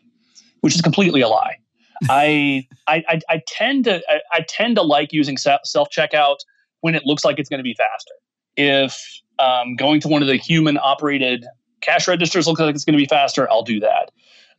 which 0.61 0.75
is 0.75 0.81
completely 0.81 1.21
a 1.21 1.27
lie. 1.27 1.57
I, 2.09 2.65
I, 2.88 3.19
I 3.27 3.41
tend 3.45 3.83
to 3.85 4.01
I, 4.07 4.21
I 4.31 4.41
tend 4.47 4.77
to 4.77 4.81
like 4.81 5.11
using 5.11 5.35
self 5.38 5.89
checkout 5.89 6.38
when 6.79 6.95
it 6.95 7.03
looks 7.06 7.25
like 7.25 7.39
it's 7.39 7.50
going 7.50 7.59
to 7.59 7.63
be 7.63 7.73
faster. 7.73 8.13
If 8.56 8.97
um, 9.39 9.75
going 9.75 10.01
to 10.01 10.07
one 10.07 10.21
of 10.21 10.27
the 10.27 10.35
human 10.35 10.77
operated 10.77 11.45
cash 11.81 12.07
registers 12.07 12.47
looks 12.47 12.59
like 12.59 12.75
it's 12.75 12.85
going 12.85 12.97
to 12.97 13.01
be 13.01 13.07
faster, 13.07 13.49
I'll 13.49 13.63
do 13.63 13.79
that. 13.79 14.11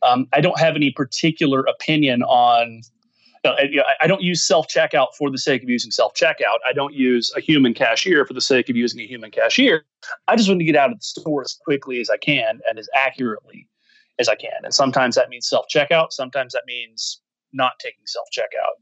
Um, 0.03 0.27
I 0.33 0.41
don't 0.41 0.59
have 0.59 0.75
any 0.75 0.91
particular 0.91 1.61
opinion 1.61 2.23
on. 2.23 2.81
I, 3.43 3.67
I 4.01 4.07
don't 4.07 4.21
use 4.21 4.43
self 4.43 4.67
checkout 4.67 5.15
for 5.17 5.31
the 5.31 5.37
sake 5.37 5.63
of 5.63 5.69
using 5.69 5.91
self 5.91 6.13
checkout. 6.13 6.59
I 6.67 6.73
don't 6.73 6.93
use 6.93 7.31
a 7.35 7.41
human 7.41 7.73
cashier 7.73 8.25
for 8.25 8.33
the 8.33 8.41
sake 8.41 8.69
of 8.69 8.75
using 8.75 8.99
a 8.99 9.05
human 9.05 9.31
cashier. 9.31 9.85
I 10.27 10.35
just 10.35 10.47
want 10.47 10.59
to 10.59 10.65
get 10.65 10.75
out 10.75 10.91
of 10.91 10.99
the 10.99 11.03
store 11.03 11.41
as 11.41 11.57
quickly 11.63 11.99
as 12.01 12.09
I 12.09 12.17
can 12.17 12.59
and 12.69 12.77
as 12.77 12.87
accurately 12.95 13.67
as 14.19 14.27
I 14.27 14.35
can. 14.35 14.51
And 14.63 14.73
sometimes 14.73 15.15
that 15.15 15.29
means 15.29 15.47
self 15.47 15.65
checkout. 15.73 16.11
Sometimes 16.11 16.53
that 16.53 16.63
means 16.67 17.21
not 17.53 17.73
taking 17.79 18.03
self 18.05 18.27
checkout. 18.35 18.81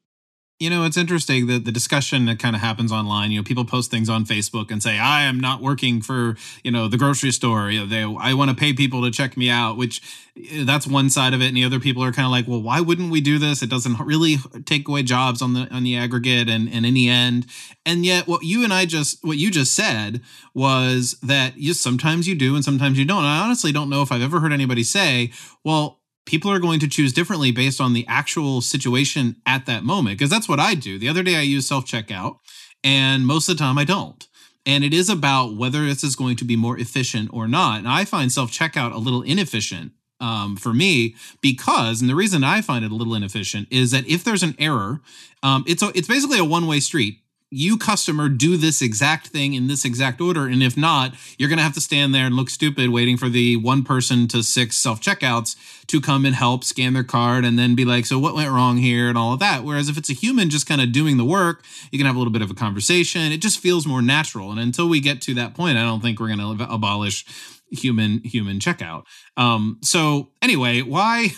You 0.59 0.69
know, 0.69 0.83
it's 0.83 0.97
interesting 0.97 1.47
that 1.47 1.63
the 1.63 1.71
discussion 1.71 2.25
that 2.25 2.37
kind 2.37 2.53
of 2.53 2.61
happens 2.61 2.91
online. 2.91 3.31
You 3.31 3.39
know, 3.39 3.43
people 3.45 3.63
post 3.63 3.89
things 3.89 4.09
on 4.09 4.25
Facebook 4.25 4.71
and 4.71 4.83
say, 4.83 4.99
"I 4.99 5.21
am 5.23 5.39
not 5.39 5.61
working 5.61 6.01
for 6.01 6.35
you 6.65 6.71
know 6.71 6.89
the 6.89 6.97
grocery 6.97 7.31
store. 7.31 7.71
You 7.71 7.79
know, 7.79 7.85
they 7.85 8.03
I 8.03 8.33
want 8.33 8.49
to 8.49 8.55
pay 8.57 8.73
people 8.73 9.01
to 9.03 9.09
check 9.09 9.37
me 9.37 9.49
out." 9.49 9.77
Which 9.77 10.01
eh, 10.35 10.65
that's 10.65 10.85
one 10.85 11.09
side 11.09 11.33
of 11.33 11.41
it, 11.41 11.47
and 11.47 11.55
the 11.55 11.63
other 11.63 11.79
people 11.79 12.03
are 12.03 12.11
kind 12.11 12.25
of 12.25 12.31
like, 12.31 12.45
"Well, 12.45 12.61
why 12.61 12.81
wouldn't 12.81 13.09
we 13.09 13.21
do 13.21 13.37
this? 13.39 13.63
It 13.63 13.69
doesn't 13.69 14.01
really 14.01 14.35
take 14.65 14.85
away 14.89 15.01
jobs 15.01 15.41
on 15.41 15.53
the 15.53 15.73
on 15.73 15.83
the 15.83 15.95
aggregate 15.95 16.49
and 16.49 16.69
and 16.69 16.85
in 16.85 16.93
the 16.93 17.07
end." 17.07 17.45
And 17.85 18.05
yet, 18.05 18.27
what 18.27 18.43
you 18.43 18.65
and 18.65 18.73
I 18.73 18.85
just 18.85 19.23
what 19.23 19.37
you 19.37 19.51
just 19.51 19.71
said 19.73 20.19
was 20.53 21.15
that 21.23 21.57
you 21.57 21.73
sometimes 21.73 22.27
you 22.27 22.35
do 22.35 22.55
and 22.55 22.65
sometimes 22.65 22.99
you 22.99 23.05
don't. 23.05 23.19
And 23.19 23.27
I 23.27 23.39
honestly 23.45 23.71
don't 23.71 23.89
know 23.89 24.01
if 24.01 24.11
I've 24.11 24.21
ever 24.21 24.41
heard 24.41 24.51
anybody 24.51 24.83
say, 24.83 25.31
"Well." 25.63 25.98
People 26.29 26.51
are 26.51 26.59
going 26.59 26.79
to 26.79 26.87
choose 26.87 27.11
differently 27.11 27.51
based 27.51 27.81
on 27.81 27.93
the 27.93 28.05
actual 28.07 28.61
situation 28.61 29.35
at 29.47 29.65
that 29.65 29.83
moment 29.83 30.15
because 30.15 30.29
that's 30.29 30.47
what 30.47 30.59
I 30.59 30.75
do. 30.75 30.99
The 30.99 31.09
other 31.09 31.23
day 31.23 31.35
I 31.37 31.41
used 31.41 31.67
self 31.67 31.85
checkout 31.85 32.37
and 32.83 33.25
most 33.25 33.49
of 33.49 33.57
the 33.57 33.63
time 33.63 33.79
I 33.79 33.83
don't. 33.83 34.27
And 34.63 34.83
it 34.83 34.93
is 34.93 35.09
about 35.09 35.55
whether 35.55 35.83
this 35.85 36.03
is 36.03 36.15
going 36.15 36.35
to 36.35 36.45
be 36.45 36.55
more 36.55 36.77
efficient 36.77 37.31
or 37.33 37.47
not. 37.47 37.79
And 37.79 37.87
I 37.87 38.05
find 38.05 38.31
self 38.31 38.51
checkout 38.51 38.93
a 38.93 38.99
little 38.99 39.23
inefficient 39.23 39.93
um, 40.19 40.55
for 40.55 40.71
me 40.71 41.15
because, 41.41 41.99
and 41.99 42.09
the 42.09 42.15
reason 42.15 42.43
I 42.43 42.61
find 42.61 42.85
it 42.85 42.91
a 42.91 42.95
little 42.95 43.15
inefficient 43.15 43.67
is 43.71 43.89
that 43.89 44.07
if 44.07 44.23
there's 44.23 44.43
an 44.43 44.55
error, 44.59 45.01
um, 45.41 45.63
it's 45.65 45.81
a, 45.81 45.91
it's 45.95 46.07
basically 46.07 46.37
a 46.37 46.45
one 46.45 46.67
way 46.67 46.79
street 46.79 47.21
you 47.51 47.77
customer 47.77 48.29
do 48.29 48.57
this 48.57 48.81
exact 48.81 49.27
thing 49.27 49.53
in 49.53 49.67
this 49.67 49.83
exact 49.83 50.21
order 50.21 50.45
and 50.45 50.61
if 50.61 50.77
not 50.77 51.13
you're 51.37 51.49
going 51.49 51.57
to 51.57 51.63
have 51.63 51.73
to 51.73 51.81
stand 51.81 52.13
there 52.13 52.25
and 52.25 52.35
look 52.35 52.49
stupid 52.49 52.91
waiting 52.91 53.17
for 53.17 53.27
the 53.27 53.57
one 53.57 53.83
person 53.83 54.27
to 54.27 54.43
six 54.43 54.77
self 54.77 55.01
checkouts 55.01 55.55
to 55.87 55.99
come 55.99 56.25
and 56.25 56.35
help 56.35 56.63
scan 56.63 56.93
their 56.93 57.03
card 57.03 57.43
and 57.43 57.57
then 57.57 57.73
be 57.73 57.85
like 57.85 58.05
so 58.05 58.19
what 58.19 58.35
went 58.35 58.51
wrong 58.51 58.77
here? 58.77 59.09
and 59.09 59.17
all 59.17 59.33
of 59.33 59.39
that. 59.39 59.63
Whereas 59.63 59.89
if 59.89 59.97
it's 59.97 60.09
a 60.09 60.13
human 60.13 60.49
just 60.49 60.67
kind 60.67 60.81
of 60.81 60.91
doing 60.91 61.17
the 61.17 61.25
work 61.25 61.63
you 61.91 61.97
can 61.97 62.05
have 62.05 62.15
a 62.15 62.19
little 62.19 62.33
bit 62.33 62.41
of 62.41 62.51
a 62.51 62.55
conversation. 62.55 63.31
It 63.31 63.41
just 63.41 63.59
feels 63.59 63.87
more 63.87 64.01
natural. 64.01 64.51
And 64.51 64.59
until 64.59 64.87
we 64.87 64.99
get 64.99 65.21
to 65.23 65.33
that 65.35 65.55
point 65.55 65.77
i 65.77 65.81
don't 65.83 66.01
think 66.01 66.19
we're 66.19 66.35
going 66.35 66.57
to 66.57 66.71
abolish 66.71 67.25
human 67.71 68.19
human 68.19 68.59
checkout. 68.59 69.05
Um 69.37 69.79
so 69.81 70.29
anyway 70.41 70.81
why 70.81 71.29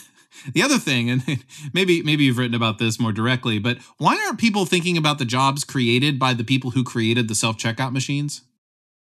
the 0.54 0.64
other 0.64 0.78
thing, 0.78 1.10
and 1.10 1.24
maybe 1.74 2.02
maybe 2.04 2.24
you've 2.24 2.38
written 2.38 2.56
about 2.56 2.80
this 2.80 3.00
more 3.00 3.12
directly, 3.12 3.60
but 3.60 3.78
why 3.98 4.16
aren't 4.26 4.40
people 4.40 4.66
thinking 4.66 4.98
about 4.98 5.20
the 5.20 5.26
jobs 5.26 5.64
created 5.64 6.20
by 6.20 6.34
the 6.34 6.44
people 6.44 6.72
who 6.72 6.84
created 6.84 7.28
the 7.28 7.36
self 7.36 7.58
checkout 7.58 7.92
machines? 7.92 8.42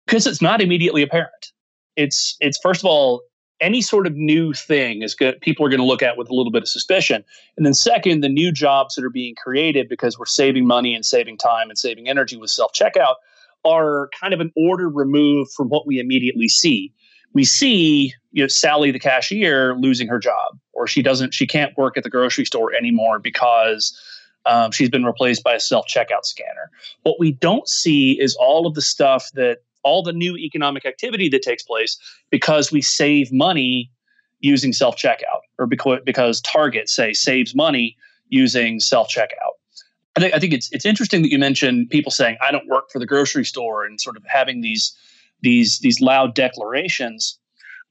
Because 0.06 0.26
it's 0.26 0.42
not 0.42 0.60
immediately 0.60 1.02
apparent. 1.02 1.52
It's 1.96 2.36
it's 2.40 2.58
first 2.62 2.80
of 2.80 2.86
all 2.86 3.22
any 3.60 3.82
sort 3.82 4.06
of 4.06 4.16
new 4.16 4.52
thing 4.54 5.02
is 5.02 5.14
good 5.14 5.40
people 5.40 5.64
are 5.64 5.68
going 5.68 5.80
to 5.80 5.86
look 5.86 6.02
at 6.02 6.16
with 6.16 6.30
a 6.30 6.34
little 6.34 6.52
bit 6.52 6.62
of 6.62 6.68
suspicion 6.68 7.22
and 7.56 7.66
then 7.66 7.74
second 7.74 8.22
the 8.22 8.28
new 8.28 8.50
jobs 8.50 8.94
that 8.94 9.04
are 9.04 9.10
being 9.10 9.34
created 9.34 9.88
because 9.88 10.18
we're 10.18 10.26
saving 10.26 10.66
money 10.66 10.94
and 10.94 11.04
saving 11.04 11.36
time 11.36 11.68
and 11.68 11.78
saving 11.78 12.08
energy 12.08 12.36
with 12.36 12.50
self 12.50 12.72
checkout 12.72 13.16
are 13.64 14.08
kind 14.18 14.32
of 14.32 14.40
an 14.40 14.50
order 14.56 14.88
removed 14.88 15.52
from 15.52 15.68
what 15.68 15.86
we 15.86 16.00
immediately 16.00 16.48
see 16.48 16.92
we 17.34 17.44
see 17.44 18.12
you 18.32 18.42
know 18.42 18.48
Sally 18.48 18.90
the 18.90 18.98
cashier 18.98 19.74
losing 19.76 20.08
her 20.08 20.18
job 20.18 20.58
or 20.80 20.86
she 20.86 21.02
doesn't 21.02 21.34
she 21.34 21.46
can't 21.46 21.76
work 21.76 21.96
at 21.96 22.04
the 22.04 22.10
grocery 22.10 22.46
store 22.46 22.72
anymore 22.74 23.18
because 23.18 23.98
um, 24.46 24.70
she's 24.70 24.88
been 24.88 25.04
replaced 25.04 25.44
by 25.44 25.54
a 25.54 25.60
self 25.60 25.86
checkout 25.86 26.24
scanner. 26.24 26.70
What 27.02 27.20
we 27.20 27.32
don't 27.32 27.68
see 27.68 28.18
is 28.18 28.34
all 28.36 28.66
of 28.66 28.74
the 28.74 28.82
stuff 28.82 29.28
that 29.34 29.58
all 29.82 30.02
the 30.02 30.12
new 30.12 30.36
economic 30.36 30.86
activity 30.86 31.28
that 31.28 31.42
takes 31.42 31.62
place 31.62 31.98
because 32.30 32.72
we 32.72 32.80
save 32.80 33.30
money 33.30 33.90
using 34.40 34.72
self 34.72 34.96
checkout 34.96 35.42
or 35.58 35.66
because 35.66 36.00
because 36.04 36.40
Target 36.40 36.88
say 36.88 37.12
saves 37.12 37.54
money 37.54 37.96
using 38.30 38.80
self 38.80 39.08
checkout. 39.10 39.56
I 40.16 40.20
think 40.20 40.34
I 40.34 40.38
think 40.38 40.54
it's 40.54 40.70
it's 40.72 40.86
interesting 40.86 41.22
that 41.22 41.30
you 41.30 41.38
mentioned 41.38 41.90
people 41.90 42.10
saying 42.10 42.38
I 42.40 42.50
don't 42.50 42.66
work 42.68 42.90
for 42.90 42.98
the 42.98 43.06
grocery 43.06 43.44
store 43.44 43.84
and 43.84 44.00
sort 44.00 44.16
of 44.16 44.24
having 44.26 44.62
these 44.62 44.96
these 45.42 45.78
these 45.80 46.00
loud 46.00 46.34
declarations. 46.34 47.38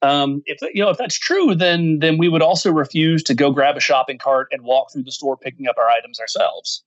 Um, 0.01 0.41
if 0.45 0.59
you 0.73 0.81
know 0.81 0.89
if 0.89 0.97
that's 0.97 1.17
true, 1.17 1.55
then 1.55 1.99
then 1.99 2.17
we 2.17 2.29
would 2.29 2.41
also 2.41 2.71
refuse 2.71 3.21
to 3.23 3.33
go 3.33 3.51
grab 3.51 3.75
a 3.75 3.81
shopping 3.81 4.17
cart 4.17 4.47
and 4.51 4.63
walk 4.63 4.91
through 4.91 5.03
the 5.03 5.11
store 5.11 5.35
picking 5.35 5.67
up 5.67 5.77
our 5.77 5.89
items 5.89 6.19
ourselves. 6.19 6.83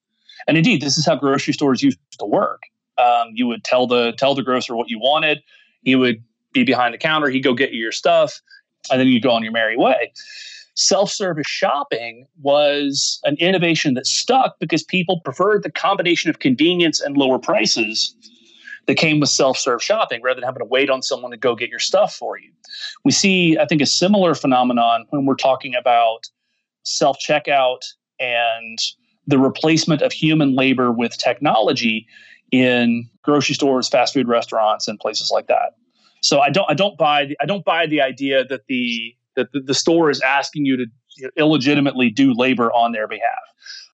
And 0.48 0.56
indeed, 0.56 0.80
this 0.80 0.96
is 0.96 1.06
how 1.06 1.16
grocery 1.16 1.52
stores 1.52 1.82
used 1.82 1.98
to 2.18 2.24
work. 2.24 2.62
Um, 2.98 3.28
you 3.34 3.46
would 3.46 3.64
tell 3.64 3.86
the 3.86 4.12
tell 4.12 4.34
the 4.34 4.42
grocer 4.42 4.74
what 4.74 4.88
you 4.88 4.98
wanted. 4.98 5.42
He 5.82 5.94
would 5.94 6.22
be 6.52 6.64
behind 6.64 6.94
the 6.94 6.98
counter. 6.98 7.28
He'd 7.28 7.40
go 7.40 7.54
get 7.54 7.72
you 7.72 7.80
your 7.80 7.92
stuff, 7.92 8.40
and 8.90 8.98
then 8.98 9.08
you'd 9.08 9.22
go 9.22 9.30
on 9.30 9.42
your 9.42 9.52
merry 9.52 9.76
way. 9.76 10.12
Self-service 10.74 11.46
shopping 11.46 12.26
was 12.40 13.20
an 13.24 13.36
innovation 13.36 13.92
that 13.94 14.06
stuck 14.06 14.58
because 14.58 14.82
people 14.82 15.20
preferred 15.20 15.64
the 15.64 15.70
combination 15.70 16.30
of 16.30 16.38
convenience 16.38 16.98
and 16.98 17.14
lower 17.16 17.38
prices 17.38 18.14
that 18.86 18.96
came 18.96 19.20
with 19.20 19.28
self-serve 19.28 19.82
shopping 19.82 20.20
rather 20.22 20.40
than 20.40 20.46
having 20.46 20.60
to 20.60 20.66
wait 20.66 20.90
on 20.90 21.02
someone 21.02 21.30
to 21.30 21.36
go 21.36 21.54
get 21.54 21.70
your 21.70 21.78
stuff 21.78 22.14
for 22.14 22.38
you. 22.38 22.50
We 23.04 23.12
see, 23.12 23.56
I 23.58 23.66
think, 23.66 23.80
a 23.80 23.86
similar 23.86 24.34
phenomenon 24.34 25.06
when 25.10 25.24
we're 25.24 25.36
talking 25.36 25.74
about 25.74 26.28
self-checkout 26.82 27.80
and 28.18 28.78
the 29.26 29.38
replacement 29.38 30.02
of 30.02 30.12
human 30.12 30.56
labor 30.56 30.90
with 30.90 31.16
technology 31.16 32.06
in 32.50 33.08
grocery 33.22 33.54
stores, 33.54 33.88
fast 33.88 34.14
food 34.14 34.28
restaurants, 34.28 34.88
and 34.88 34.98
places 34.98 35.30
like 35.30 35.46
that. 35.46 35.76
So 36.22 36.40
I 36.40 36.50
don't 36.50 36.70
I 36.70 36.74
don't 36.74 36.96
buy 36.98 37.26
the 37.26 37.36
I 37.40 37.46
don't 37.46 37.64
buy 37.64 37.86
the 37.86 38.00
idea 38.00 38.44
that 38.44 38.66
the 38.68 39.14
that 39.36 39.52
the, 39.52 39.60
the 39.60 39.74
store 39.74 40.10
is 40.10 40.20
asking 40.20 40.66
you 40.66 40.76
to 40.76 40.86
illegitimately 41.36 42.10
do 42.10 42.32
labor 42.32 42.72
on 42.72 42.92
their 42.92 43.08
behalf. 43.08 43.42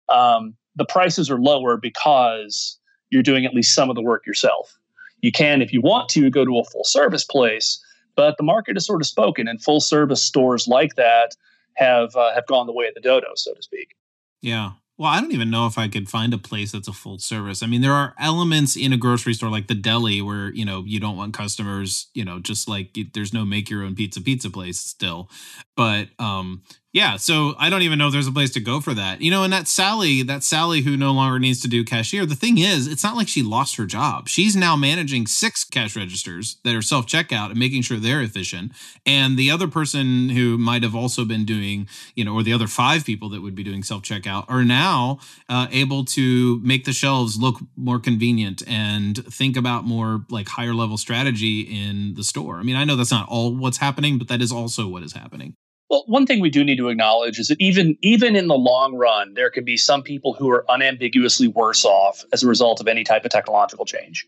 Um, 0.08 0.54
the 0.76 0.84
prices 0.84 1.30
are 1.30 1.38
lower 1.38 1.76
because 1.76 2.78
you're 3.10 3.22
doing 3.22 3.44
at 3.44 3.54
least 3.54 3.74
some 3.74 3.88
of 3.88 3.96
the 3.96 4.02
work 4.02 4.26
yourself. 4.26 4.77
You 5.20 5.32
can, 5.32 5.62
if 5.62 5.72
you 5.72 5.80
want 5.80 6.08
to, 6.10 6.30
go 6.30 6.44
to 6.44 6.58
a 6.58 6.64
full 6.64 6.84
service 6.84 7.24
place, 7.24 7.82
but 8.16 8.36
the 8.36 8.44
market 8.44 8.76
has 8.76 8.86
sort 8.86 9.00
of 9.00 9.06
spoken, 9.06 9.48
and 9.48 9.62
full 9.62 9.80
service 9.80 10.22
stores 10.22 10.66
like 10.68 10.94
that 10.96 11.36
have 11.74 12.14
uh, 12.16 12.34
have 12.34 12.46
gone 12.46 12.66
the 12.66 12.72
way 12.72 12.86
of 12.86 12.94
the 12.94 13.00
dodo, 13.00 13.28
so 13.34 13.54
to 13.54 13.62
speak. 13.62 13.94
Yeah, 14.40 14.72
well, 14.98 15.12
I 15.12 15.20
don't 15.20 15.32
even 15.32 15.48
know 15.48 15.66
if 15.66 15.78
I 15.78 15.86
could 15.86 16.08
find 16.08 16.34
a 16.34 16.38
place 16.38 16.72
that's 16.72 16.88
a 16.88 16.92
full 16.92 17.20
service. 17.20 17.62
I 17.62 17.68
mean, 17.68 17.82
there 17.82 17.92
are 17.92 18.14
elements 18.18 18.76
in 18.76 18.92
a 18.92 18.96
grocery 18.96 19.32
store 19.32 19.48
like 19.48 19.68
the 19.68 19.76
deli 19.76 20.20
where, 20.20 20.52
you 20.52 20.64
know, 20.64 20.82
you 20.84 20.98
don't 20.98 21.16
want 21.16 21.34
customers, 21.34 22.08
you 22.14 22.24
know, 22.24 22.40
just 22.40 22.68
like 22.68 22.98
there's 23.14 23.32
no 23.32 23.44
make 23.44 23.70
your 23.70 23.84
own 23.84 23.94
pizza 23.94 24.20
pizza 24.20 24.50
place 24.50 24.80
still. 24.80 25.30
But 25.76 26.08
um 26.18 26.62
yeah, 26.92 27.16
so 27.16 27.54
I 27.58 27.68
don't 27.68 27.82
even 27.82 27.98
know 27.98 28.06
if 28.06 28.14
there's 28.14 28.26
a 28.26 28.32
place 28.32 28.50
to 28.52 28.60
go 28.60 28.80
for 28.80 28.94
that. 28.94 29.20
You 29.20 29.30
know, 29.30 29.44
and 29.44 29.52
that 29.52 29.68
Sally, 29.68 30.22
that 30.22 30.42
Sally 30.42 30.80
who 30.80 30.96
no 30.96 31.12
longer 31.12 31.38
needs 31.38 31.60
to 31.60 31.68
do 31.68 31.84
cashier, 31.84 32.24
the 32.24 32.34
thing 32.34 32.56
is, 32.56 32.86
it's 32.86 33.04
not 33.04 33.14
like 33.14 33.28
she 33.28 33.42
lost 33.42 33.76
her 33.76 33.84
job. 33.84 34.26
She's 34.26 34.56
now 34.56 34.74
managing 34.74 35.26
six 35.26 35.64
cash 35.64 35.96
registers 35.96 36.56
that 36.64 36.74
are 36.74 36.80
self 36.80 37.06
checkout 37.06 37.50
and 37.50 37.58
making 37.58 37.82
sure 37.82 37.98
they're 37.98 38.22
efficient. 38.22 38.72
And 39.04 39.36
the 39.36 39.50
other 39.50 39.68
person 39.68 40.30
who 40.30 40.56
might 40.56 40.82
have 40.82 40.94
also 40.94 41.26
been 41.26 41.44
doing, 41.44 41.86
you 42.14 42.24
know, 42.24 42.34
or 42.34 42.42
the 42.42 42.54
other 42.54 42.66
five 42.66 43.04
people 43.04 43.28
that 43.30 43.42
would 43.42 43.54
be 43.54 43.64
doing 43.64 43.82
self 43.82 44.02
checkout 44.02 44.46
are 44.48 44.64
now 44.64 45.18
uh, 45.50 45.66
able 45.70 46.06
to 46.06 46.58
make 46.60 46.86
the 46.86 46.94
shelves 46.94 47.38
look 47.38 47.56
more 47.76 47.98
convenient 47.98 48.62
and 48.66 49.26
think 49.26 49.58
about 49.58 49.84
more 49.84 50.24
like 50.30 50.48
higher 50.48 50.74
level 50.74 50.96
strategy 50.96 51.60
in 51.60 52.14
the 52.14 52.24
store. 52.24 52.56
I 52.56 52.62
mean, 52.62 52.76
I 52.76 52.84
know 52.84 52.96
that's 52.96 53.10
not 53.10 53.28
all 53.28 53.54
what's 53.54 53.76
happening, 53.76 54.16
but 54.16 54.28
that 54.28 54.40
is 54.40 54.50
also 54.50 54.88
what 54.88 55.02
is 55.02 55.12
happening. 55.12 55.54
Well, 55.90 56.04
one 56.06 56.26
thing 56.26 56.40
we 56.40 56.50
do 56.50 56.64
need 56.64 56.76
to 56.76 56.88
acknowledge 56.88 57.38
is 57.38 57.48
that 57.48 57.60
even 57.60 57.96
even 58.02 58.36
in 58.36 58.48
the 58.48 58.58
long 58.58 58.94
run, 58.94 59.34
there 59.34 59.50
can 59.50 59.64
be 59.64 59.76
some 59.76 60.02
people 60.02 60.34
who 60.34 60.50
are 60.50 60.64
unambiguously 60.68 61.48
worse 61.48 61.84
off 61.84 62.24
as 62.32 62.42
a 62.42 62.46
result 62.46 62.80
of 62.80 62.88
any 62.88 63.04
type 63.04 63.24
of 63.24 63.30
technological 63.30 63.86
change. 63.86 64.26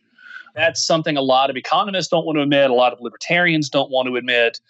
That's 0.54 0.84
something 0.84 1.16
a 1.16 1.22
lot 1.22 1.50
of 1.50 1.56
economists 1.56 2.08
don't 2.08 2.24
want 2.24 2.36
to 2.36 2.42
admit, 2.42 2.70
a 2.70 2.74
lot 2.74 2.92
of 2.92 3.00
libertarians 3.00 3.68
don't 3.68 3.90
want 3.90 4.08
to 4.08 4.16
admit. 4.16 4.60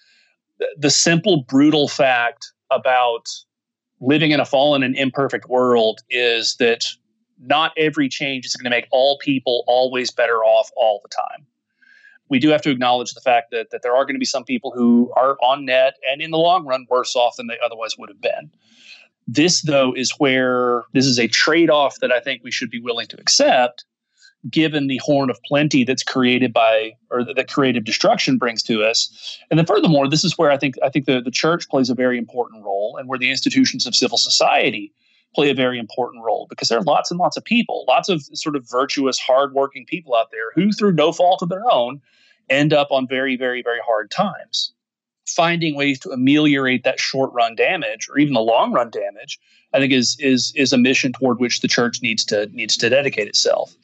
The 0.77 0.91
simple, 0.91 1.45
brutal 1.45 1.89
fact 1.89 2.53
about 2.71 3.29
living 4.01 4.33
in 4.33 4.41
a 4.41 4.45
fallen 4.45 4.83
and 4.83 4.97
imperfect 4.97 5.49
world 5.49 6.01
is 6.11 6.57
that 6.59 6.85
not 7.41 7.73
every 7.77 8.09
change 8.09 8.45
is 8.45 8.55
going 8.57 8.65
to 8.65 8.77
make 8.77 8.87
all 8.91 9.17
people 9.19 9.65
always 9.67 10.11
better 10.11 10.45
off 10.45 10.71
all 10.77 11.01
the 11.03 11.09
time 11.09 11.47
we 12.31 12.39
do 12.39 12.49
have 12.49 12.63
to 12.63 12.71
acknowledge 12.71 13.13
the 13.13 13.21
fact 13.21 13.51
that, 13.51 13.71
that 13.71 13.83
there 13.83 13.95
are 13.95 14.05
going 14.05 14.15
to 14.15 14.21
be 14.21 14.25
some 14.25 14.45
people 14.45 14.73
who 14.75 15.13
are 15.17 15.37
on 15.43 15.67
net 15.67 15.95
and 16.11 16.23
in 16.23 16.31
the 16.31 16.39
long 16.39 16.65
run 16.65 16.87
worse 16.89 17.15
off 17.15 17.37
than 17.37 17.49
they 17.49 17.59
otherwise 17.65 17.99
would 17.99 18.09
have 18.09 18.21
been. 18.21 18.51
This, 19.27 19.63
though, 19.63 19.93
is 19.95 20.13
where 20.19 20.85
this 20.93 21.07
is 21.07 21.19
a 21.19 21.29
trade 21.29 21.71
off 21.71 21.99
that 22.01 22.11
I 22.11 22.21
think 22.21 22.43
we 22.43 22.51
should 22.51 22.71
be 22.71 22.81
willing 22.81 23.07
to 23.09 23.21
accept 23.21 23.85
given 24.49 24.87
the 24.87 25.01
horn 25.05 25.29
of 25.29 25.39
plenty 25.45 25.85
that's 25.85 26.03
created 26.03 26.53
by 26.53 26.93
or 27.11 27.25
that 27.25 27.49
creative 27.49 27.85
destruction 27.85 28.39
brings 28.39 28.63
to 28.63 28.83
us. 28.83 29.39
And 29.51 29.59
then 29.59 29.67
furthermore, 29.67 30.09
this 30.09 30.25
is 30.25 30.39
where 30.39 30.51
I 30.51 30.57
think 30.57 30.77
I 30.83 30.89
think 30.89 31.05
the, 31.05 31.21
the 31.21 31.31
church 31.31 31.69
plays 31.69 31.91
a 31.91 31.95
very 31.95 32.17
important 32.17 32.65
role 32.65 32.97
and 32.99 33.09
where 33.09 33.19
the 33.19 33.31
institutions 33.31 33.87
of 33.87 33.95
civil 33.95 34.17
society 34.17 34.93
play 35.35 35.51
a 35.51 35.55
very 35.55 35.79
important 35.79 36.25
role 36.25 36.47
because 36.49 36.69
there 36.69 36.79
are 36.79 36.83
lots 36.83 37.11
and 37.11 37.21
lots 37.21 37.37
of 37.37 37.45
people, 37.45 37.85
lots 37.87 38.09
of 38.09 38.23
sort 38.33 38.57
of 38.57 38.69
virtuous, 38.69 39.19
hardworking 39.19 39.85
people 39.87 40.17
out 40.17 40.31
there 40.33 40.53
who, 40.55 40.73
through 40.73 40.93
no 40.93 41.13
fault 41.13 41.43
of 41.43 41.49
their 41.49 41.71
own, 41.71 42.01
end 42.51 42.73
up 42.73 42.89
on 42.91 43.07
very, 43.09 43.37
very, 43.37 43.63
very 43.63 43.81
hard 43.85 44.11
times. 44.11 44.73
Finding 45.27 45.77
ways 45.77 45.99
to 46.01 46.11
ameliorate 46.11 46.83
that 46.83 46.99
short 46.99 47.33
run 47.33 47.55
damage 47.55 48.09
or 48.11 48.19
even 48.19 48.35
the 48.35 48.41
long 48.41 48.73
run 48.73 48.91
damage, 48.91 49.39
I 49.73 49.79
think 49.79 49.93
is 49.93 50.17
is 50.19 50.53
is 50.57 50.73
a 50.73 50.79
mission 50.79 51.13
toward 51.13 51.39
which 51.39 51.61
the 51.61 51.69
church 51.69 52.03
needs 52.03 52.25
to 52.27 52.47
needs 52.47 52.77
to 52.79 52.91
dedicate 52.91 53.29
itself. 53.29 53.75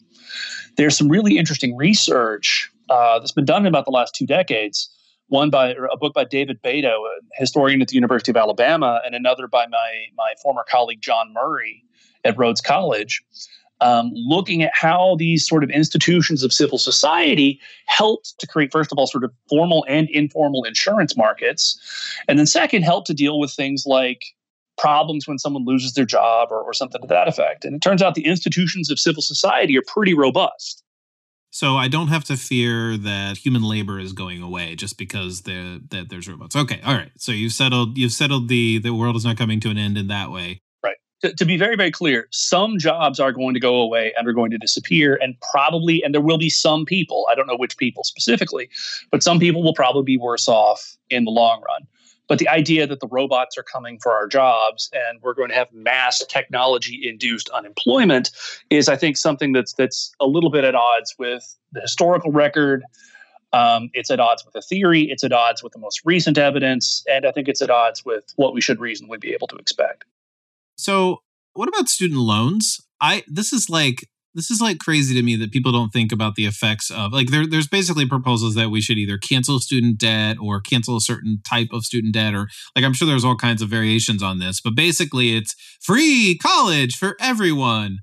There's 0.77 0.97
some 0.97 1.09
really 1.09 1.39
interesting 1.39 1.77
research 1.77 2.71
uh, 2.91 3.19
that's 3.21 3.33
been 3.33 3.45
done 3.45 3.63
in 3.63 3.69
about 3.69 3.85
the 3.85 3.93
last 3.93 4.15
two 4.15 4.27
decades. 4.27 4.91
One 5.29 5.51
by 5.51 5.75
a 5.93 5.97
book 5.97 6.15
by 6.15 6.25
David 6.25 6.61
Beito, 6.63 6.89
a 6.89 7.21
historian 7.35 7.81
at 7.81 7.89
the 7.89 7.95
University 7.95 8.31
of 8.31 8.37
Alabama, 8.37 9.01
and 9.05 9.15
another 9.15 9.47
by 9.47 9.67
my 9.67 10.07
my 10.17 10.35
former 10.43 10.65
colleague 10.69 11.01
John 11.01 11.33
Murray 11.33 11.85
at 12.25 12.37
Rhodes 12.37 12.61
College, 12.61 13.23
um, 13.81 14.11
looking 14.15 14.63
at 14.63 14.71
how 14.75 15.17
these 15.19 15.47
sort 15.47 15.63
of 15.63 15.71
institutions 15.71 16.43
of 16.43 16.53
civil 16.53 16.79
society 16.79 17.61
helped 17.87 18.35
to 18.39 18.47
create, 18.47 18.73
first 18.73 18.93
of 18.93 18.99
all, 18.99 19.07
sort 19.07 19.25
of 19.25 19.33
formal 19.49 19.85
and 19.89 20.09
informal 20.11 20.65
insurance 20.65 21.17
markets. 21.17 21.79
And 22.29 22.39
then, 22.39 22.47
second, 22.47 22.83
helped 22.83 23.07
to 23.09 23.15
deal 23.15 23.39
with 23.39 23.53
things 23.53 23.85
like 23.87 24.23
problems 24.79 25.27
when 25.27 25.39
someone 25.39 25.65
loses 25.65 25.95
their 25.95 26.05
job 26.05 26.49
or, 26.51 26.63
or 26.63 26.73
something 26.73 27.01
to 27.01 27.07
that 27.09 27.29
effect. 27.29 27.65
And 27.65 27.75
it 27.75 27.81
turns 27.81 28.03
out 28.03 28.15
the 28.15 28.27
institutions 28.27 28.91
of 28.91 28.99
civil 28.99 29.23
society 29.23 29.77
are 29.77 29.85
pretty 29.87 30.15
robust. 30.15 30.83
So 31.51 31.77
I 31.77 31.89
don't 31.89 32.09
have 32.09 32.25
to 32.25 32.37
fear 32.37 32.99
that 32.99 33.39
human 33.39 33.63
labor 33.63 33.99
is 33.99 34.13
going 34.13 34.43
away 34.43 34.75
just 34.75 34.99
because 34.99 35.43
that 35.43 36.07
there's 36.11 36.29
robots. 36.29 36.55
Okay, 36.55 36.81
all 36.85 36.95
right. 36.95 37.11
So 37.17 37.33
you've 37.33 37.53
settled 37.53 37.97
you've 37.97 38.13
settled 38.13 38.49
the 38.49 38.79
the 38.79 38.93
world 38.93 39.17
is 39.17 39.25
not 39.25 39.39
coming 39.39 39.61
to 39.61 39.71
an 39.71 39.79
end 39.79 39.97
in 39.97 40.09
that 40.09 40.31
way 40.31 40.61
to, 41.33 41.45
be 41.45 41.57
very, 41.57 41.77
very 41.77 41.91
clear, 41.91 42.29
some 42.31 42.79
jobs 42.79 43.21
are 43.21 43.33
going 43.33 43.55
to 43.55 43.61
go 43.61 43.77
away 43.77 44.13
and 44.17 44.29
are 44.29 44.33
going 44.33 44.51
to 44.51 44.59
disappear, 44.59 45.19
and 45.21 45.35
probably, 45.53 46.03
and 46.03 46.15
there 46.15 46.21
will 46.21 46.39
be 46.39 46.51
some 46.51 46.85
people, 46.85 47.27
I 47.31 47.35
don't 47.35 47.47
know 47.47 47.57
which 47.57 47.77
people 47.77 48.05
specifically, 48.05 48.69
but 49.11 49.23
some 49.23 49.39
people 49.39 49.63
will 49.63 49.75
probably 49.75 50.03
be 50.03 50.17
worse 50.17 50.49
off 50.49 50.97
in 51.11 51.25
the 51.25 51.31
long 51.31 51.63
run. 51.67 51.87
But 52.29 52.39
the 52.39 52.49
idea 52.49 52.87
that 52.87 53.01
the 53.01 53.07
robots 53.07 53.57
are 53.57 53.63
coming 53.63 53.99
for 54.01 54.13
our 54.13 54.27
jobs 54.27 54.91
and 54.93 55.21
we're 55.23 55.35
going 55.35 55.49
to 55.51 55.55
have 55.55 55.73
mass 55.73 56.25
technology 56.29 57.09
induced 57.09 57.49
unemployment 57.51 58.31
is, 58.69 58.89
I 58.89 58.97
think, 58.97 59.17
something 59.17 59.53
that's 59.53 59.75
that's 59.75 60.13
a 60.21 60.27
little 60.27 60.51
bit 60.51 60.65
at 60.65 60.75
odds 60.75 61.15
with 61.19 61.57
the 61.73 61.81
historical 61.81 62.33
record. 62.33 62.83
Um, 63.53 63.91
it's 63.95 64.11
at 64.11 64.19
odds 64.19 64.45
with 64.45 64.55
the 64.55 64.61
theory. 64.61 65.03
It's 65.03 65.23
at 65.23 65.33
odds 65.33 65.63
with 65.63 65.73
the 65.73 65.79
most 65.79 66.01
recent 66.05 66.37
evidence, 66.37 67.05
and 67.09 67.25
I 67.25 67.31
think 67.31 67.49
it's 67.49 67.63
at 67.63 67.71
odds 67.71 68.05
with 68.05 68.25
what 68.35 68.53
we 68.53 68.61
should 68.61 68.81
reasonably 68.81 69.19
be 69.19 69.33
able 69.33 69.47
to 69.47 69.57
expect. 69.57 70.05
So, 70.77 71.19
what 71.55 71.69
about 71.69 71.89
student 71.89 72.21
loans? 72.21 72.79
I 73.01 73.25
this 73.29 73.53
is 73.53 73.69
like 73.69 74.07
this 74.37 74.51
is 74.51 74.61
like 74.61 74.79
crazy 74.79 75.15
to 75.15 75.23
me 75.23 75.35
that 75.37 75.51
people 75.51 75.73
don't 75.73 75.93
think 75.93 76.13
about 76.13 76.35
the 76.35 76.45
effects 76.45 76.91
of 76.91 77.13
like 77.13 77.29
there, 77.29 77.47
there's 77.47 77.67
basically 77.67 78.07
proposals 78.07 78.55
that 78.55 78.71
we 78.71 78.83
should 78.83 78.99
either 78.99 79.17
cancel 79.17 79.59
student 79.59 79.99
debt 79.99 80.37
or 80.41 80.61
cancel 80.61 80.97
a 80.97 81.01
certain 81.01 81.41
type 81.49 81.69
of 81.73 81.85
student 81.85 82.13
debt 82.13 82.35
or 82.35 82.47
like 82.77 82.85
i'm 82.85 82.93
sure 82.93 83.09
there's 83.09 83.25
all 83.25 83.35
kinds 83.35 83.63
of 83.63 83.71
variations 83.71 84.23
on 84.23 84.39
this 84.39 84.61
but 84.61 84.77
basically 84.77 85.35
it's 85.35 85.57
free 85.81 86.39
college 86.41 86.95
for 86.95 87.17
everyone. 87.19 87.99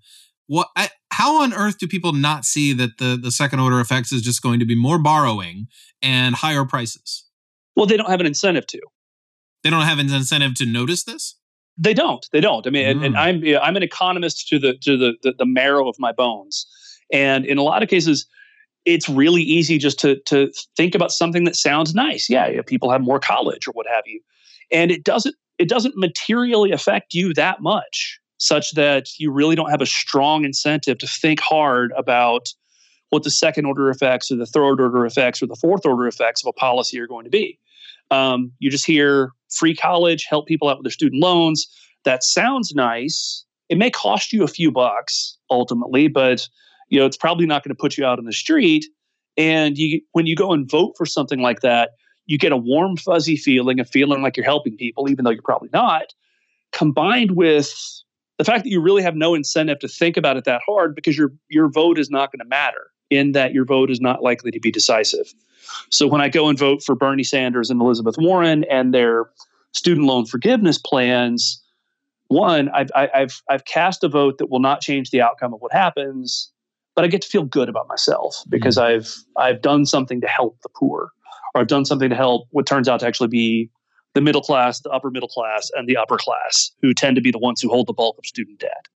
What 0.48 0.68
I, 0.76 0.90
how 1.12 1.42
on 1.42 1.54
earth 1.54 1.78
do 1.78 1.88
people 1.88 2.12
not 2.12 2.44
see 2.44 2.74
that 2.74 2.98
the 2.98 3.18
the 3.22 3.32
second 3.32 3.60
order 3.60 3.80
effects 3.80 4.12
is 4.12 4.22
just 4.22 4.42
going 4.42 4.60
to 4.60 4.66
be 4.66 4.76
more 4.76 5.00
borrowing 5.00 5.68
and 6.02 6.36
higher 6.36 6.66
prices? 6.66 7.26
Well 7.76 7.86
they 7.86 7.96
don't 7.96 8.10
have 8.10 8.20
an 8.20 8.26
incentive 8.26 8.68
to. 8.68 8.82
They 9.64 9.70
don't 9.70 9.84
have 9.84 10.00
an 10.00 10.12
incentive 10.12 10.56
to 10.56 10.66
notice 10.66 11.04
this 11.06 11.38
they 11.78 11.94
don't. 11.94 12.26
They 12.32 12.42
don't. 12.42 12.66
I 12.68 12.70
mean, 12.70 12.86
mm. 12.86 12.92
and, 12.92 13.06
and, 13.06 13.16
mm. 13.16 13.20
I'm 13.20 13.44
you 13.44 13.54
know, 13.54 13.60
I'm 13.60 13.76
an 13.76 13.84
economist 13.84 14.48
to 14.50 14.60
the 14.60 14.74
to 14.84 14.98
the, 14.98 15.14
the 15.24 15.34
the 15.34 15.46
marrow 15.46 15.88
of 15.88 15.96
my 16.00 16.12
bones, 16.12 16.68
and 17.12 17.46
in 17.46 17.58
a 17.58 17.64
lot 17.64 17.84
of 17.84 17.90
cases, 17.90 18.28
it's 18.86 19.10
really 19.10 19.42
easy 19.42 19.78
just 19.78 20.00
to 20.00 20.20
to 20.26 20.52
think 20.76 20.96
about 20.96 21.12
something 21.12 21.44
that 21.46 21.56
sounds 21.56 21.94
nice. 21.94 22.30
Yeah, 22.30 22.48
yeah, 22.48 22.62
people 22.66 22.92
have 22.92 23.02
more 23.02 23.20
college 23.20 23.68
or 23.68 23.72
what 23.72 23.88
have 23.88 24.04
you, 24.06 24.22
and 24.72 24.92
it 24.92 25.04
doesn't 25.04 25.36
it 25.58 25.70
doesn't 25.70 25.96
materially 25.98 26.72
affect 26.72 27.14
you 27.14 27.34
that 27.34 27.62
much, 27.62 28.20
such 28.38 28.72
that 28.72 29.08
you 29.18 29.32
really 29.32 29.56
don't 29.56 29.70
have 29.70 29.82
a 29.82 29.86
strong 29.86 30.46
incentive 30.46 30.98
to 31.00 31.08
think 31.08 31.40
hard 31.40 31.92
about 31.98 32.50
what 33.10 33.24
the 33.24 33.30
second 33.30 33.66
order 33.66 33.90
effects 33.90 34.32
or 34.32 34.36
the 34.36 34.46
third 34.46 34.82
order 34.82 35.06
effects 35.06 35.42
or 35.42 35.46
the 35.46 35.56
fourth 35.56 35.86
order 35.86 36.08
effects 36.08 36.44
of 36.44 36.48
a 36.48 36.54
policy 36.54 37.00
are 37.00 37.08
going 37.08 37.24
to 37.24 37.30
be. 37.30 37.60
Um, 38.12 38.52
you 38.60 38.70
just 38.70 38.86
hear 38.86 39.32
free 39.56 39.76
college, 39.76 40.26
help 40.30 40.48
people 40.48 40.68
out 40.68 40.78
with 40.78 40.86
their 40.86 40.92
student 40.92 41.22
loans. 41.22 41.68
That 42.06 42.24
sounds 42.24 42.74
nice. 42.76 43.46
It 43.70 43.78
may 43.78 43.90
cost 43.90 44.34
you 44.34 44.44
a 44.44 44.48
few 44.48 44.72
bucks 44.72 45.38
ultimately, 45.50 46.08
but 46.08 46.48
you 46.90 47.00
know 47.00 47.06
it's 47.06 47.18
probably 47.18 47.46
not 47.46 47.64
going 47.64 47.76
to 47.76 47.80
put 47.80 47.98
you 47.98 48.06
out 48.06 48.20
on 48.20 48.26
the 48.26 48.34
street. 48.34 48.86
And 49.36 49.78
you, 49.78 50.02
when 50.12 50.28
you 50.28 50.36
go 50.36 50.54
and 50.54 50.70
vote 50.70 50.94
for 50.96 51.06
something 51.06 51.40
like 51.40 51.62
that, 51.62 51.92
you 52.26 52.38
get 52.38 52.52
a 52.52 52.58
warm, 52.58 52.98
fuzzy 52.98 53.36
feeling 53.36 53.80
of 53.80 53.90
feeling 53.90 54.22
like 54.22 54.38
you're 54.38 54.46
helping 54.46 54.78
people, 54.78 55.10
even 55.10 55.26
though 55.26 55.32
you're 55.32 55.42
probably 55.42 55.70
not. 55.74 56.14
Combined 56.72 57.32
with 57.32 57.74
the 58.38 58.44
fact 58.44 58.64
that 58.64 58.70
you 58.70 58.82
really 58.82 59.02
have 59.02 59.16
no 59.16 59.34
incentive 59.34 59.80
to 59.80 59.88
think 59.88 60.18
about 60.18 60.38
it 60.38 60.44
that 60.46 60.62
hard 60.66 60.96
because 60.96 61.18
your 61.18 61.34
your 61.50 61.70
vote 61.70 61.98
is 61.98 62.10
not 62.10 62.32
going 62.32 62.40
to 62.40 62.46
matter 62.46 62.93
in 63.14 63.32
that 63.34 63.54
your 63.54 63.66
vote 63.66 63.90
is 63.92 64.02
not 64.02 64.24
likely 64.24 64.52
to 64.52 64.60
be 64.60 64.72
decisive. 64.72 65.34
So 65.90 66.08
when 66.08 66.22
I 66.22 66.30
go 66.30 66.50
and 66.50 66.58
vote 66.58 66.84
for 66.84 66.96
Bernie 66.96 67.24
Sanders 67.24 67.70
and 67.70 67.82
Elizabeth 67.82 68.16
Warren 68.18 68.64
and 68.66 68.94
their 68.94 69.30
student 69.72 70.06
loan 70.06 70.26
forgiveness 70.26 70.78
plans, 70.78 71.62
one, 72.28 72.70
I've, 72.70 72.90
I've, 72.96 73.42
I've 73.50 73.66
cast 73.66 74.04
a 74.04 74.10
vote 74.10 74.38
that 74.40 74.50
will 74.50 74.60
not 74.60 74.82
change 74.82 75.12
the 75.12 75.22
outcome 75.22 75.54
of 75.54 75.62
what 75.62 75.72
happens, 75.72 76.52
but 76.96 77.06
I 77.06 77.08
get 77.08 77.22
to 77.22 77.28
feel 77.28 77.44
good 77.44 77.70
about 77.70 77.88
myself 77.88 78.44
because 78.50 78.78
mm-hmm. 78.78 78.98
I've, 78.98 79.16
I've 79.38 79.62
done 79.62 79.86
something 79.86 80.22
to 80.22 80.28
help 80.28 80.58
the 80.62 80.70
poor, 80.70 81.12
or 81.54 81.62
I've 81.62 81.68
done 81.68 81.86
something 81.86 82.10
to 82.10 82.16
help 82.16 82.48
what 82.52 82.66
turns 82.66 82.88
out 82.88 83.00
to 83.02 83.08
actually 83.08 83.30
be 83.30 83.70
the 84.14 84.22
middle 84.22 84.42
class, 84.42 84.80
the 84.82 84.90
upper 84.90 85.10
middle 85.10 85.30
class, 85.30 85.72
and 85.76 85.88
the 85.88 85.98
upper 85.98 86.18
class, 86.18 86.72
who 86.82 86.94
tend 86.94 87.16
to 87.16 87.22
be 87.22 87.32
the 87.32 87.40
ones 87.40 87.62
who 87.62 87.70
hold 87.70 87.88
the 87.88 87.94
bulk 87.94 88.18
of 88.18 88.26
student 88.26 88.60
debt. 88.60 88.88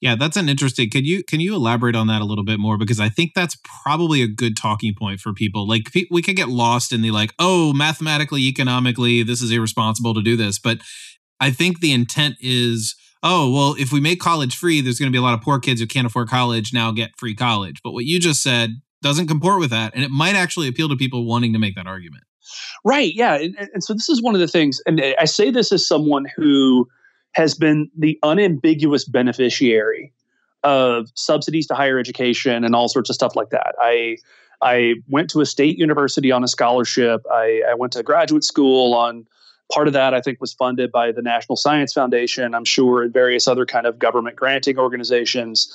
Yeah, 0.00 0.14
that's 0.14 0.38
an 0.38 0.48
interesting. 0.48 0.88
Can 0.88 1.04
you 1.04 1.22
can 1.22 1.40
you 1.40 1.54
elaborate 1.54 1.94
on 1.94 2.06
that 2.06 2.22
a 2.22 2.24
little 2.24 2.44
bit 2.44 2.58
more 2.58 2.78
because 2.78 3.00
I 3.00 3.10
think 3.10 3.32
that's 3.34 3.56
probably 3.82 4.22
a 4.22 4.26
good 4.26 4.56
talking 4.56 4.94
point 4.98 5.20
for 5.20 5.34
people. 5.34 5.68
Like 5.68 5.90
we 6.10 6.22
can 6.22 6.34
get 6.34 6.48
lost 6.48 6.92
in 6.92 7.02
the 7.02 7.10
like, 7.10 7.34
oh, 7.38 7.74
mathematically, 7.74 8.42
economically, 8.42 9.22
this 9.22 9.42
is 9.42 9.50
irresponsible 9.50 10.14
to 10.14 10.22
do 10.22 10.36
this, 10.36 10.58
but 10.58 10.78
I 11.38 11.50
think 11.50 11.80
the 11.80 11.92
intent 11.92 12.36
is, 12.40 12.94
oh, 13.22 13.50
well, 13.50 13.74
if 13.78 13.92
we 13.92 14.00
make 14.00 14.20
college 14.20 14.56
free, 14.56 14.80
there's 14.80 14.98
going 14.98 15.10
to 15.10 15.16
be 15.16 15.18
a 15.18 15.22
lot 15.22 15.34
of 15.34 15.42
poor 15.42 15.58
kids 15.58 15.80
who 15.80 15.86
can't 15.86 16.06
afford 16.06 16.28
college 16.28 16.72
now 16.72 16.92
get 16.92 17.18
free 17.18 17.34
college. 17.34 17.80
But 17.82 17.92
what 17.92 18.04
you 18.04 18.20
just 18.20 18.42
said 18.42 18.70
doesn't 19.02 19.26
comport 19.26 19.60
with 19.60 19.70
that, 19.70 19.94
and 19.94 20.04
it 20.04 20.10
might 20.10 20.34
actually 20.34 20.68
appeal 20.68 20.88
to 20.90 20.96
people 20.96 21.26
wanting 21.26 21.54
to 21.54 21.58
make 21.58 21.74
that 21.76 21.86
argument. 21.86 22.24
Right. 22.84 23.12
Yeah. 23.14 23.36
And, 23.36 23.56
and 23.74 23.84
so 23.84 23.94
this 23.94 24.08
is 24.08 24.22
one 24.22 24.34
of 24.34 24.40
the 24.40 24.48
things, 24.48 24.80
and 24.86 25.00
eh, 25.00 25.14
I 25.18 25.24
say 25.24 25.50
this 25.50 25.72
as 25.72 25.86
someone 25.86 26.26
who 26.36 26.86
has 27.32 27.54
been 27.54 27.90
the 27.96 28.18
unambiguous 28.22 29.04
beneficiary 29.04 30.12
of 30.62 31.08
subsidies 31.14 31.66
to 31.68 31.74
higher 31.74 31.98
education 31.98 32.64
and 32.64 32.74
all 32.74 32.88
sorts 32.88 33.08
of 33.08 33.14
stuff 33.14 33.34
like 33.36 33.50
that. 33.50 33.74
I 33.78 34.16
I 34.62 34.94
went 35.08 35.30
to 35.30 35.40
a 35.40 35.46
state 35.46 35.78
university 35.78 36.30
on 36.30 36.44
a 36.44 36.48
scholarship. 36.48 37.22
I, 37.32 37.62
I 37.70 37.74
went 37.74 37.94
to 37.94 38.02
graduate 38.02 38.44
school 38.44 38.94
on 38.94 39.26
part 39.72 39.86
of 39.86 39.94
that. 39.94 40.12
I 40.12 40.20
think 40.20 40.40
was 40.40 40.52
funded 40.52 40.92
by 40.92 41.12
the 41.12 41.22
National 41.22 41.56
Science 41.56 41.92
Foundation. 41.92 42.54
I'm 42.54 42.64
sure 42.64 43.02
and 43.02 43.12
various 43.12 43.48
other 43.48 43.64
kind 43.64 43.86
of 43.86 43.98
government 43.98 44.36
granting 44.36 44.78
organizations. 44.78 45.72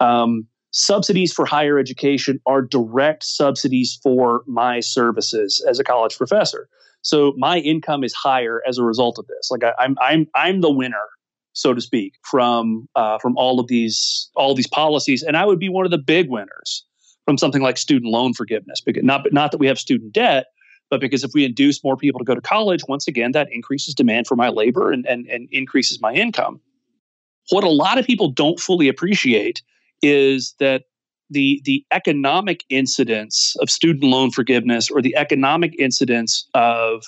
Um, 0.00 0.46
subsidies 0.70 1.32
for 1.32 1.46
higher 1.46 1.78
education 1.78 2.40
are 2.46 2.62
direct 2.62 3.24
subsidies 3.24 3.98
for 4.02 4.42
my 4.46 4.80
services 4.80 5.64
as 5.68 5.80
a 5.80 5.84
college 5.84 6.16
professor. 6.16 6.68
So 7.02 7.34
my 7.36 7.58
income 7.58 8.04
is 8.04 8.12
higher 8.14 8.60
as 8.66 8.78
a 8.78 8.82
result 8.82 9.18
of 9.18 9.26
this. 9.26 9.50
Like 9.50 9.64
I, 9.64 9.84
am 9.84 9.96
I'm, 9.98 9.98
I'm 10.00 10.28
I'm 10.34 10.60
the 10.60 10.70
winner, 10.70 11.04
so 11.52 11.74
to 11.74 11.80
speak, 11.80 12.14
from 12.22 12.88
uh, 12.96 13.18
from 13.18 13.36
all 13.36 13.60
of 13.60 13.68
these 13.68 14.30
all 14.34 14.50
of 14.50 14.56
these 14.56 14.68
policies, 14.68 15.22
and 15.22 15.36
I 15.36 15.44
would 15.44 15.58
be 15.58 15.68
one 15.68 15.84
of 15.84 15.90
the 15.90 15.98
big 15.98 16.28
winners 16.28 16.84
from 17.24 17.38
something 17.38 17.62
like 17.62 17.76
student 17.78 18.10
loan 18.10 18.34
forgiveness. 18.34 18.80
Because 18.80 19.04
not 19.04 19.32
not 19.32 19.52
that 19.52 19.58
we 19.58 19.66
have 19.66 19.78
student 19.78 20.12
debt, 20.12 20.46
but 20.90 21.00
because 21.00 21.24
if 21.24 21.30
we 21.34 21.44
induce 21.44 21.82
more 21.84 21.96
people 21.96 22.18
to 22.18 22.24
go 22.24 22.34
to 22.34 22.40
college, 22.40 22.82
once 22.88 23.06
again 23.06 23.32
that 23.32 23.48
increases 23.52 23.94
demand 23.94 24.26
for 24.26 24.36
my 24.36 24.48
labor 24.48 24.90
and 24.90 25.06
and, 25.06 25.26
and 25.26 25.48
increases 25.52 26.00
my 26.00 26.12
income. 26.12 26.60
What 27.50 27.64
a 27.64 27.70
lot 27.70 27.96
of 27.96 28.06
people 28.06 28.30
don't 28.30 28.60
fully 28.60 28.88
appreciate 28.88 29.62
is 30.02 30.54
that 30.60 30.84
the 31.30 31.60
the 31.64 31.84
economic 31.90 32.64
incidence 32.68 33.54
of 33.60 33.70
student 33.70 34.04
loan 34.04 34.30
forgiveness 34.30 34.90
or 34.90 35.02
the 35.02 35.16
economic 35.16 35.74
incidence 35.78 36.48
of 36.54 37.04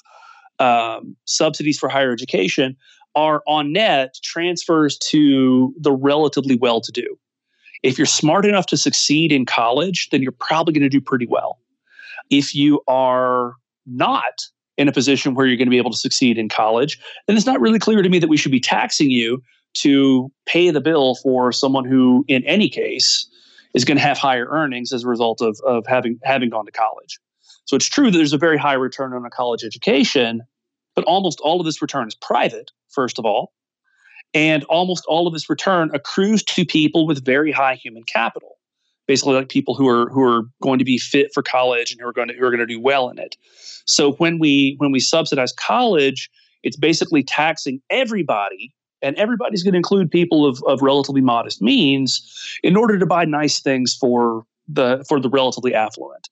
um, 0.58 1.16
subsidies 1.24 1.78
for 1.78 1.88
higher 1.88 2.12
education 2.12 2.76
are 3.14 3.42
on 3.46 3.72
net 3.72 4.14
transfers 4.22 4.96
to 4.98 5.74
the 5.80 5.92
relatively 5.92 6.56
well 6.56 6.80
to 6.80 6.92
do. 6.92 7.18
If 7.82 7.98
you're 7.98 8.06
smart 8.06 8.44
enough 8.44 8.66
to 8.66 8.76
succeed 8.76 9.32
in 9.32 9.46
college, 9.46 10.08
then 10.10 10.22
you're 10.22 10.32
probably 10.32 10.74
going 10.74 10.82
to 10.82 10.88
do 10.88 11.00
pretty 11.00 11.26
well. 11.26 11.58
If 12.28 12.54
you 12.54 12.82
are 12.86 13.54
not 13.86 14.42
in 14.76 14.86
a 14.86 14.92
position 14.92 15.34
where 15.34 15.46
you're 15.46 15.56
going 15.56 15.66
to 15.66 15.70
be 15.70 15.78
able 15.78 15.90
to 15.90 15.96
succeed 15.96 16.38
in 16.38 16.48
college, 16.48 16.98
then 17.26 17.36
it's 17.36 17.46
not 17.46 17.60
really 17.60 17.78
clear 17.78 18.02
to 18.02 18.08
me 18.08 18.18
that 18.18 18.28
we 18.28 18.36
should 18.36 18.52
be 18.52 18.60
taxing 18.60 19.10
you 19.10 19.42
to 19.74 20.30
pay 20.46 20.70
the 20.70 20.80
bill 20.80 21.16
for 21.16 21.52
someone 21.52 21.84
who, 21.84 22.24
in 22.28 22.44
any 22.44 22.68
case, 22.68 23.26
is 23.74 23.84
going 23.84 23.96
to 23.96 24.02
have 24.02 24.18
higher 24.18 24.46
earnings 24.48 24.92
as 24.92 25.04
a 25.04 25.08
result 25.08 25.40
of, 25.40 25.58
of 25.64 25.86
having 25.86 26.18
having 26.22 26.50
gone 26.50 26.66
to 26.66 26.72
college. 26.72 27.18
So 27.64 27.76
it's 27.76 27.86
true 27.88 28.10
that 28.10 28.16
there's 28.16 28.32
a 28.32 28.38
very 28.38 28.58
high 28.58 28.74
return 28.74 29.12
on 29.12 29.24
a 29.24 29.30
college 29.30 29.64
education, 29.64 30.42
but 30.96 31.04
almost 31.04 31.40
all 31.40 31.60
of 31.60 31.66
this 31.66 31.80
return 31.80 32.08
is 32.08 32.14
private, 32.14 32.70
first 32.88 33.18
of 33.18 33.24
all. 33.24 33.52
And 34.32 34.64
almost 34.64 35.04
all 35.06 35.26
of 35.26 35.32
this 35.32 35.50
return 35.50 35.90
accrues 35.94 36.42
to 36.44 36.64
people 36.64 37.06
with 37.06 37.24
very 37.24 37.52
high 37.52 37.74
human 37.74 38.04
capital. 38.04 38.56
Basically, 39.06 39.34
like 39.34 39.48
people 39.48 39.74
who 39.74 39.88
are 39.88 40.08
who 40.10 40.22
are 40.22 40.42
going 40.62 40.78
to 40.78 40.84
be 40.84 40.98
fit 40.98 41.30
for 41.34 41.42
college 41.42 41.90
and 41.90 42.00
who 42.00 42.06
are 42.06 42.12
going 42.12 42.28
to 42.28 42.34
who 42.34 42.44
are 42.44 42.50
going 42.50 42.60
to 42.60 42.66
do 42.66 42.80
well 42.80 43.08
in 43.08 43.18
it. 43.18 43.36
So 43.84 44.12
when 44.12 44.38
we 44.38 44.76
when 44.78 44.92
we 44.92 45.00
subsidize 45.00 45.52
college, 45.52 46.30
it's 46.62 46.76
basically 46.76 47.24
taxing 47.24 47.80
everybody 47.90 48.72
and 49.02 49.16
everybody's 49.16 49.62
going 49.62 49.72
to 49.72 49.78
include 49.78 50.10
people 50.10 50.46
of, 50.46 50.62
of 50.66 50.82
relatively 50.82 51.20
modest 51.20 51.62
means 51.62 52.58
in 52.62 52.76
order 52.76 52.98
to 52.98 53.06
buy 53.06 53.24
nice 53.24 53.60
things 53.60 53.96
for 53.98 54.44
the 54.68 55.04
for 55.08 55.20
the 55.20 55.28
relatively 55.28 55.74
affluent. 55.74 56.28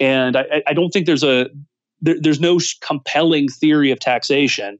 And 0.00 0.36
i, 0.36 0.62
I 0.66 0.72
don't 0.72 0.90
think 0.90 1.06
there's 1.06 1.24
a 1.24 1.48
there, 2.00 2.16
there's 2.20 2.40
no 2.40 2.58
compelling 2.80 3.48
theory 3.48 3.90
of 3.90 4.00
taxation 4.00 4.78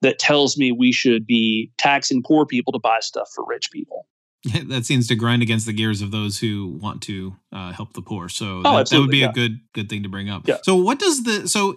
that 0.00 0.18
tells 0.18 0.56
me 0.56 0.72
we 0.72 0.92
should 0.92 1.26
be 1.26 1.70
taxing 1.78 2.22
poor 2.22 2.44
people 2.44 2.72
to 2.72 2.78
buy 2.78 3.00
stuff 3.00 3.28
for 3.34 3.44
rich 3.46 3.70
people 3.70 4.06
that 4.68 4.84
seems 4.84 5.06
to 5.06 5.14
grind 5.14 5.40
against 5.40 5.66
the 5.66 5.72
gears 5.72 6.02
of 6.02 6.10
those 6.10 6.40
who 6.40 6.66
want 6.80 7.00
to 7.02 7.36
uh, 7.52 7.72
help 7.72 7.92
the 7.92 8.02
poor. 8.02 8.28
So 8.28 8.62
oh, 8.64 8.78
that, 8.78 8.88
that, 8.88 8.98
would 8.98 9.10
be 9.10 9.18
yeah. 9.18 9.30
a 9.30 9.32
good 9.32 9.60
good 9.72 9.88
thing 9.88 10.02
to 10.02 10.08
bring 10.08 10.28
up. 10.28 10.48
Yeah. 10.48 10.56
So 10.62 10.74
what 10.74 10.98
does 10.98 11.22
the 11.22 11.48
so 11.48 11.76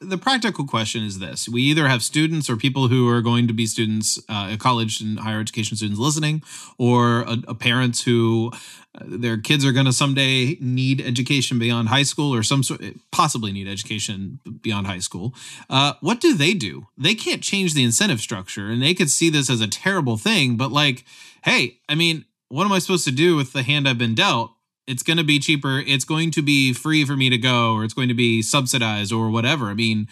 the 0.00 0.16
practical 0.16 0.66
question 0.66 1.04
is 1.04 1.18
this: 1.18 1.46
We 1.46 1.60
either 1.62 1.88
have 1.88 2.02
students 2.02 2.48
or 2.48 2.56
people 2.56 2.88
who 2.88 3.06
are 3.08 3.20
going 3.20 3.46
to 3.48 3.52
be 3.52 3.66
students, 3.66 4.18
uh, 4.30 4.56
college 4.56 5.00
and 5.02 5.20
higher 5.20 5.40
education 5.40 5.76
students 5.76 6.00
listening, 6.00 6.42
or 6.78 7.20
a, 7.22 7.36
a 7.48 7.54
parents 7.54 8.04
who 8.04 8.50
uh, 8.52 8.56
their 9.00 9.38
kids 9.38 9.64
are 9.64 9.72
going 9.72 9.86
to 9.86 9.92
someday 9.92 10.56
need 10.60 11.00
education 11.00 11.58
beyond 11.58 11.88
high 11.88 12.02
school 12.02 12.34
or 12.34 12.42
some 12.42 12.62
sort 12.62 12.80
possibly 13.10 13.52
need 13.52 13.68
education 13.68 14.40
beyond 14.62 14.86
high 14.86 14.98
school. 14.98 15.34
Uh, 15.68 15.94
what 16.00 16.20
do 16.20 16.34
they 16.34 16.54
do? 16.54 16.86
They 16.96 17.14
can't 17.14 17.42
change 17.42 17.74
the 17.74 17.84
incentive 17.84 18.20
structure 18.20 18.68
and 18.68 18.82
they 18.82 18.94
could 18.94 19.10
see 19.10 19.30
this 19.30 19.50
as 19.50 19.60
a 19.60 19.68
terrible 19.68 20.16
thing 20.16 20.56
but 20.56 20.72
like 20.72 21.04
hey 21.44 21.78
i 21.88 21.94
mean 21.94 22.24
what 22.48 22.64
am 22.64 22.72
i 22.72 22.78
supposed 22.78 23.04
to 23.04 23.12
do 23.12 23.36
with 23.36 23.52
the 23.52 23.62
hand 23.62 23.88
i've 23.88 23.98
been 23.98 24.14
dealt? 24.14 24.52
It's 24.86 25.02
going 25.02 25.16
to 25.16 25.24
be 25.24 25.40
cheaper. 25.40 25.82
It's 25.84 26.04
going 26.04 26.30
to 26.30 26.42
be 26.42 26.72
free 26.72 27.04
for 27.04 27.16
me 27.16 27.28
to 27.28 27.38
go 27.38 27.74
or 27.74 27.82
it's 27.82 27.94
going 27.94 28.06
to 28.06 28.14
be 28.14 28.40
subsidized 28.40 29.12
or 29.12 29.30
whatever. 29.30 29.66
I 29.66 29.74
mean 29.74 30.06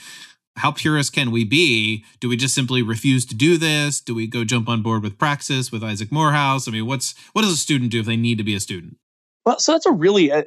how 0.56 0.70
purist 0.70 1.12
can 1.12 1.30
we 1.30 1.44
be? 1.44 2.04
Do 2.20 2.28
we 2.28 2.36
just 2.36 2.54
simply 2.54 2.82
refuse 2.82 3.26
to 3.26 3.34
do 3.34 3.58
this? 3.58 4.00
Do 4.00 4.14
we 4.14 4.26
go 4.26 4.44
jump 4.44 4.68
on 4.68 4.82
board 4.82 5.02
with 5.02 5.18
Praxis 5.18 5.72
with 5.72 5.82
Isaac 5.82 6.12
Morehouse? 6.12 6.68
I 6.68 6.70
mean, 6.70 6.86
what's 6.86 7.14
what 7.32 7.42
does 7.42 7.52
a 7.52 7.56
student 7.56 7.90
do 7.90 8.00
if 8.00 8.06
they 8.06 8.16
need 8.16 8.38
to 8.38 8.44
be 8.44 8.54
a 8.54 8.60
student? 8.60 8.96
Well, 9.44 9.58
so 9.58 9.72
that's 9.72 9.86
a 9.86 9.92
really 9.92 10.30
uh, 10.30 10.44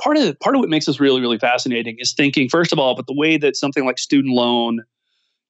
part 0.00 0.16
of 0.16 0.38
part 0.40 0.56
of 0.56 0.60
what 0.60 0.68
makes 0.68 0.86
this 0.86 1.00
really 1.00 1.20
really 1.20 1.38
fascinating 1.38 1.96
is 1.98 2.12
thinking 2.12 2.48
first 2.48 2.72
of 2.72 2.78
all, 2.78 2.94
but 2.94 3.06
the 3.06 3.14
way 3.14 3.36
that 3.36 3.56
something 3.56 3.84
like 3.84 3.98
student 3.98 4.34
loan 4.34 4.84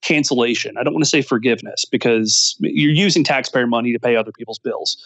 cancellation. 0.03 0.77
I 0.77 0.85
don't 0.85 0.93
want 0.93 1.05
to 1.05 1.11
say 1.11 1.23
forgiveness 1.23 1.85
because 1.85 2.57
you're 2.61 2.93
using 2.93 3.25
taxpayer 3.25 3.67
money 3.67 3.93
to 3.93 3.99
pay 3.99 4.15
other 4.15 4.31
people's 4.31 4.59
bills, 4.59 4.97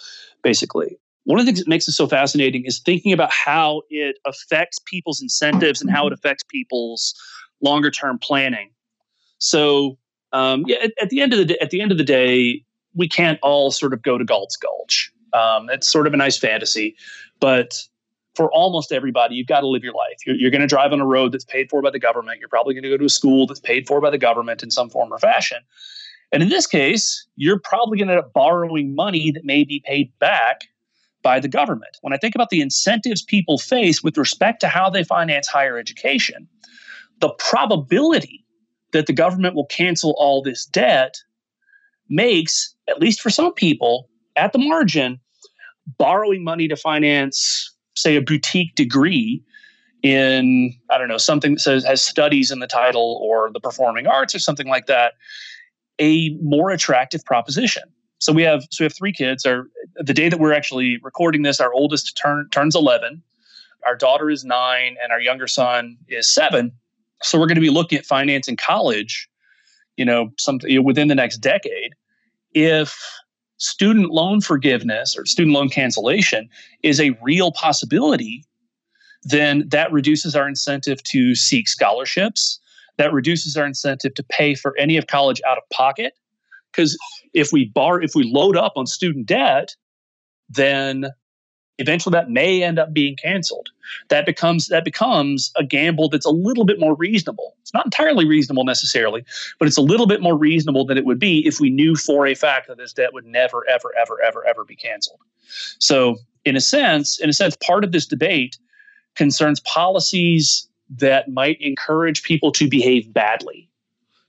basically. 0.42 0.98
One 1.24 1.38
of 1.38 1.46
the 1.46 1.53
things 1.53 1.61
that 1.61 1.68
makes 1.68 1.87
it 1.87 1.92
so 1.92 2.07
fascinating 2.07 2.64
is 2.64 2.81
thinking 2.81 3.12
about 3.12 3.31
how 3.31 3.83
it 3.88 4.16
affects 4.26 4.79
people's 4.85 5.22
incentives 5.22 5.81
and 5.81 5.90
how 5.90 6.07
it 6.07 6.12
affects 6.12 6.42
people's 6.42 7.14
longer 7.62 7.90
term 7.90 8.18
planning. 8.18 8.70
So 9.40 9.98
um, 10.33 10.64
yeah, 10.66 10.76
at, 10.83 10.92
at, 11.03 11.11
the 11.11 11.20
end 11.20 11.33
of 11.33 11.38
the 11.38 11.44
day, 11.44 11.59
at 11.61 11.70
the 11.70 11.81
end 11.81 11.90
of 11.90 11.98
the 11.98 12.05
day, 12.05 12.64
we 12.94 13.09
can't 13.09 13.38
all 13.42 13.70
sort 13.70 13.92
of 13.92 14.03
go 14.03 14.16
to 14.16 14.24
Galt's 14.24 14.57
Gulch. 14.57 15.12
Um, 15.33 15.68
it's 15.70 15.90
sort 15.90 16.07
of 16.07 16.14
a 16.14 16.16
nice 16.16 16.38
fantasy, 16.38 16.96
but 17.40 17.74
for 18.35 18.50
almost 18.53 18.92
everybody, 18.92 19.35
you've 19.35 19.46
got 19.46 19.61
to 19.61 19.66
live 19.66 19.83
your 19.83 19.94
life. 19.94 20.18
You're, 20.26 20.37
you're 20.37 20.50
going 20.50 20.61
to 20.61 20.66
drive 20.66 20.92
on 20.92 21.00
a 21.00 21.07
road 21.07 21.33
that's 21.33 21.44
paid 21.44 21.68
for 21.68 21.83
by 21.83 21.90
the 21.90 21.98
government. 21.98 22.38
You're 22.40 22.48
probably 22.48 22.74
going 22.74 22.85
to 22.85 22.88
go 22.88 22.96
to 22.96 23.05
a 23.05 23.11
school 23.11 23.46
that's 23.46 23.61
paid 23.61 23.87
for 23.87 24.00
by 24.00 24.11
the 24.11 24.18
government 24.18 24.62
in 24.62 24.70
some 24.70 24.88
form 24.88 25.12
or 25.12 25.18
fashion. 25.18 25.59
And 26.33 26.42
in 26.42 26.48
this 26.48 26.66
case, 26.66 27.26
you're 27.37 27.59
probably 27.59 27.98
going 27.98 28.09
to 28.09 28.14
end 28.14 28.24
up 28.24 28.33
borrowing 28.33 28.94
money 28.94 29.33
that 29.33 29.44
may 29.44 29.64
be 29.64 29.83
paid 29.85 30.16
back 30.20 30.62
by 31.22 31.40
the 31.40 31.48
government. 31.48 31.98
When 32.03 32.12
I 32.12 32.16
think 32.16 32.35
about 32.35 32.50
the 32.50 32.61
incentives 32.61 33.22
people 33.22 33.59
face 33.59 34.03
with 34.03 34.16
respect 34.16 34.61
to 34.61 34.68
how 34.68 34.88
they 34.88 35.05
finance 35.05 35.48
higher 35.48 35.76
education, 35.76 36.48
the 37.20 37.31
probability 37.31 38.44
that 38.92 39.07
the 39.07 39.12
government 39.12 39.55
will 39.55 39.66
cancel 39.66 40.14
all 40.18 40.42
this 40.42 40.66
debt 40.66 41.16
makes, 42.09 42.74
at 42.88 43.00
least 43.00 43.20
for 43.20 43.31
some 43.31 43.55
people, 43.55 44.09
at 44.37 44.53
the 44.53 44.59
margin, 44.59 45.20
borrowing 45.98 46.44
money 46.44 46.68
to 46.68 46.76
finance, 46.76 47.72
say, 47.96 48.16
a 48.16 48.22
boutique 48.22 48.74
degree 48.74 49.42
in, 50.03 50.72
I 50.90 50.98
don't 50.98 51.09
know, 51.09 51.18
something 51.18 51.55
that 51.55 51.61
says 51.61 51.85
has 51.85 52.03
studies 52.03 52.50
in 52.50 52.59
the 52.59 52.66
title 52.66 53.20
or 53.22 53.50
the 53.53 53.61
performing 53.61 54.07
arts 54.07 54.35
or 54.35 54.38
something 54.38 54.66
like 54.66 54.87
that, 54.87 55.14
a 55.98 56.31
more 56.42 56.70
attractive 56.70 57.24
proposition. 57.24 57.83
So 58.18 58.33
we 58.33 58.42
have 58.42 58.64
so 58.70 58.83
we 58.83 58.87
have 58.87 58.94
three 58.94 59.12
kids. 59.12 59.46
Our 59.46 59.66
the 59.96 60.14
day 60.14 60.29
that 60.29 60.38
we're 60.38 60.53
actually 60.53 60.98
recording 61.03 61.42
this, 61.42 61.61
our 61.61 61.72
oldest 61.72 62.16
turn, 62.16 62.48
turns 62.50 62.74
eleven, 62.74 63.22
our 63.87 63.96
daughter 63.96 64.31
is 64.31 64.44
nine, 64.44 64.96
and 65.03 65.11
our 65.11 65.20
younger 65.20 65.46
son 65.46 65.96
is 66.09 66.33
seven. 66.33 66.72
So 67.22 67.38
we're 67.38 67.46
going 67.46 67.56
to 67.56 67.61
be 67.61 67.70
looking 67.70 67.98
at 67.98 68.06
financing 68.06 68.56
college, 68.56 69.28
you 69.96 70.04
know, 70.04 70.30
something 70.38 70.70
you 70.70 70.78
know, 70.78 70.83
within 70.83 71.09
the 71.09 71.14
next 71.14 71.38
decade. 71.38 71.92
If 72.52 72.98
student 73.59 74.11
loan 74.11 74.40
forgiveness 74.40 75.16
or 75.16 75.26
student 75.26 75.54
loan 75.54 75.68
cancellation 75.68 76.48
is 76.83 76.98
a 77.00 77.16
real 77.22 77.52
possibility, 77.52 78.44
then 79.22 79.68
that 79.68 79.92
reduces 79.92 80.35
our 80.35 80.48
incentive 80.48 81.02
to 81.04 81.35
seek 81.35 81.68
scholarships. 81.68 82.59
That 82.96 83.12
reduces 83.12 83.56
our 83.56 83.66
incentive 83.66 84.14
to 84.14 84.24
pay 84.24 84.54
for 84.54 84.76
any 84.78 84.96
of 84.96 85.06
college 85.06 85.40
out 85.46 85.59
of 85.59 85.64
pocket. 85.72 86.14
Because 86.72 86.96
if 87.35 87.52
we 87.52 87.66
bar, 87.66 88.00
if 88.02 88.14
we 88.14 88.24
load 88.24 88.56
up 88.56 88.72
on 88.76 88.87
student 88.87 89.26
debt, 89.26 89.74
then 90.48 91.06
eventually 91.80 92.12
that 92.12 92.30
may 92.30 92.62
end 92.62 92.78
up 92.78 92.92
being 92.92 93.16
canceled. 93.16 93.70
That 94.08 94.26
becomes 94.26 94.68
that 94.68 94.84
becomes 94.84 95.52
a 95.56 95.64
gamble 95.64 96.08
that's 96.08 96.26
a 96.26 96.30
little 96.30 96.64
bit 96.64 96.78
more 96.78 96.94
reasonable. 96.94 97.56
It's 97.62 97.74
not 97.74 97.86
entirely 97.86 98.26
reasonable 98.26 98.64
necessarily 98.64 99.24
but 99.58 99.68
it's 99.68 99.76
a 99.76 99.82
little 99.82 100.06
bit 100.06 100.22
more 100.22 100.36
reasonable 100.36 100.84
than 100.84 100.98
it 100.98 101.04
would 101.04 101.18
be 101.18 101.46
if 101.46 101.60
we 101.60 101.70
knew 101.70 101.96
for 101.96 102.26
a 102.26 102.34
fact 102.34 102.68
that 102.68 102.78
this 102.78 102.92
debt 102.92 103.12
would 103.12 103.26
never 103.26 103.68
ever 103.68 103.92
ever 103.98 104.20
ever 104.22 104.46
ever 104.46 104.64
be 104.64 104.76
canceled. 104.76 105.20
So 105.78 106.16
in 106.44 106.56
a 106.56 106.60
sense 106.60 107.20
in 107.20 107.28
a 107.28 107.32
sense 107.32 107.56
part 107.56 107.84
of 107.84 107.92
this 107.92 108.06
debate 108.06 108.58
concerns 109.16 109.60
policies 109.60 110.68
that 110.88 111.28
might 111.28 111.60
encourage 111.60 112.22
people 112.22 112.52
to 112.52 112.68
behave 112.68 113.12
badly 113.12 113.68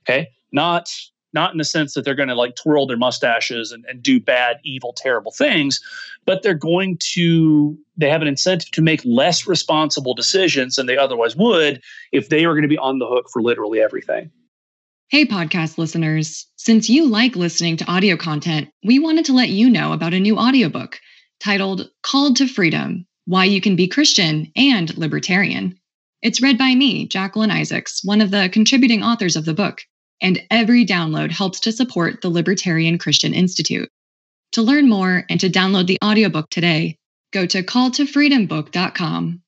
okay? 0.04 0.30
Not 0.52 0.90
not 1.34 1.52
in 1.52 1.58
the 1.58 1.66
sense 1.66 1.94
that 1.94 2.06
they're 2.06 2.16
going 2.16 2.30
to 2.30 2.36
like 2.36 2.56
twirl 2.56 2.86
their 2.86 2.98
mustaches 2.98 3.72
and, 3.72 3.86
and 3.86 4.04
do 4.04 4.20
bad, 4.20 4.58
evil, 4.64 4.94
terrible 4.96 5.32
things, 5.32 5.82
but 6.26 6.44
they're 6.44 6.54
going 6.54 6.98
to, 7.14 7.78
they 7.98 8.10
have 8.10 8.22
an 8.22 8.28
incentive 8.28 8.72
to 8.72 8.82
make 8.82 9.02
less 9.06 9.48
responsible 9.48 10.14
decisions 10.14 10.76
than 10.76 10.86
they 10.86 10.98
otherwise 10.98 11.36
would 11.36 11.82
if 12.12 12.30
they 12.30 12.46
are 12.46 12.54
going 12.54 12.64
to 12.64 12.68
be 12.68 12.78
on 12.78 13.00
the 13.00 13.08
hook 13.08 13.28
for 13.32 13.42
literally 13.42 13.80
everything. 13.80 14.30
Hey, 15.10 15.26
podcast 15.26 15.78
listeners. 15.78 16.48
Since 16.56 16.90
you 16.90 17.06
like 17.06 17.36
listening 17.36 17.76
to 17.78 17.92
audio 17.92 18.16
content, 18.16 18.70
we 18.86 18.98
wanted 18.98 19.26
to 19.26 19.34
let 19.34 19.50
you 19.50 19.70
know 19.70 19.92
about 19.92 20.14
a 20.14 20.20
new 20.20 20.38
audiobook 20.38 21.00
titled 21.42 21.90
Called 22.02 22.38
to 22.38 22.48
Freedom 22.48 23.06
Why 23.26 23.46
You 23.46 23.60
Can 23.60 23.76
Be 23.76 23.88
Christian 23.88 24.50
and 24.56 24.98
Libertarian. 24.98 25.78
It's 26.22 26.42
read 26.42 26.58
by 26.58 26.76
me, 26.76 27.08
Jacqueline 27.08 27.52
Isaacs, 27.52 28.02
one 28.06 28.22
of 28.22 28.32
the 28.32 28.48
contributing 28.54 29.04
authors 29.04 29.36
of 29.36 29.46
the 29.46 29.54
book 29.54 29.82
and 30.22 30.42
every 30.50 30.86
download 30.86 31.32
helps 31.32 31.60
to 31.62 31.72
support 31.72 32.22
the 32.22 32.30
Libertarian 32.30 32.98
Christian 32.98 33.34
Institute. 33.34 33.90
To 34.54 34.62
learn 34.62 34.90
more 34.90 35.24
and 35.30 35.40
to 35.40 35.50
download 35.50 35.88
the 35.88 35.98
audiobook 36.04 36.50
today, 36.50 36.98
go 37.32 37.46
to 37.46 37.64
calltofreedombook.com. 37.64 39.42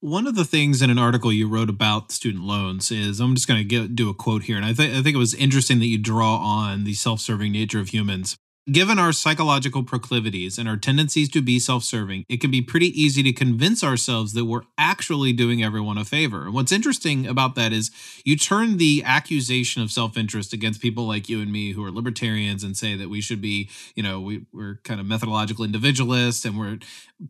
One 0.00 0.26
of 0.26 0.34
the 0.34 0.44
things 0.44 0.82
in 0.82 0.90
an 0.90 0.98
article 0.98 1.32
you 1.32 1.46
wrote 1.46 1.70
about 1.70 2.10
student 2.10 2.42
loans 2.42 2.90
is 2.90 3.20
I'm 3.20 3.36
just 3.36 3.46
going 3.46 3.68
to 3.68 3.86
do 3.86 4.10
a 4.10 4.14
quote 4.14 4.42
here, 4.42 4.56
and 4.56 4.66
I, 4.66 4.72
th- 4.72 4.90
I 4.90 5.00
think 5.00 5.14
it 5.14 5.18
was 5.18 5.32
interesting 5.32 5.78
that 5.78 5.86
you 5.86 5.96
draw 5.96 6.38
on 6.38 6.82
the 6.82 6.94
self 6.94 7.20
serving 7.20 7.52
nature 7.52 7.78
of 7.78 7.90
humans. 7.90 8.36
Given 8.70 8.96
our 8.96 9.12
psychological 9.12 9.82
proclivities 9.82 10.56
and 10.56 10.68
our 10.68 10.76
tendencies 10.76 11.28
to 11.30 11.42
be 11.42 11.58
self 11.58 11.82
serving, 11.82 12.24
it 12.28 12.40
can 12.40 12.52
be 12.52 12.62
pretty 12.62 12.88
easy 12.88 13.20
to 13.24 13.32
convince 13.32 13.82
ourselves 13.82 14.34
that 14.34 14.44
we're 14.44 14.62
actually 14.78 15.32
doing 15.32 15.64
everyone 15.64 15.98
a 15.98 16.04
favor. 16.04 16.44
And 16.44 16.54
what's 16.54 16.70
interesting 16.70 17.26
about 17.26 17.56
that 17.56 17.72
is 17.72 17.90
you 18.24 18.36
turn 18.36 18.76
the 18.76 19.02
accusation 19.04 19.82
of 19.82 19.90
self 19.90 20.16
interest 20.16 20.52
against 20.52 20.80
people 20.80 21.08
like 21.08 21.28
you 21.28 21.40
and 21.40 21.50
me 21.50 21.72
who 21.72 21.84
are 21.84 21.90
libertarians 21.90 22.62
and 22.62 22.76
say 22.76 22.94
that 22.94 23.10
we 23.10 23.20
should 23.20 23.40
be, 23.40 23.68
you 23.96 24.02
know, 24.04 24.20
we, 24.20 24.46
we're 24.52 24.78
kind 24.84 25.00
of 25.00 25.06
methodological 25.06 25.64
individualists 25.64 26.44
and 26.44 26.56
we're 26.56 26.78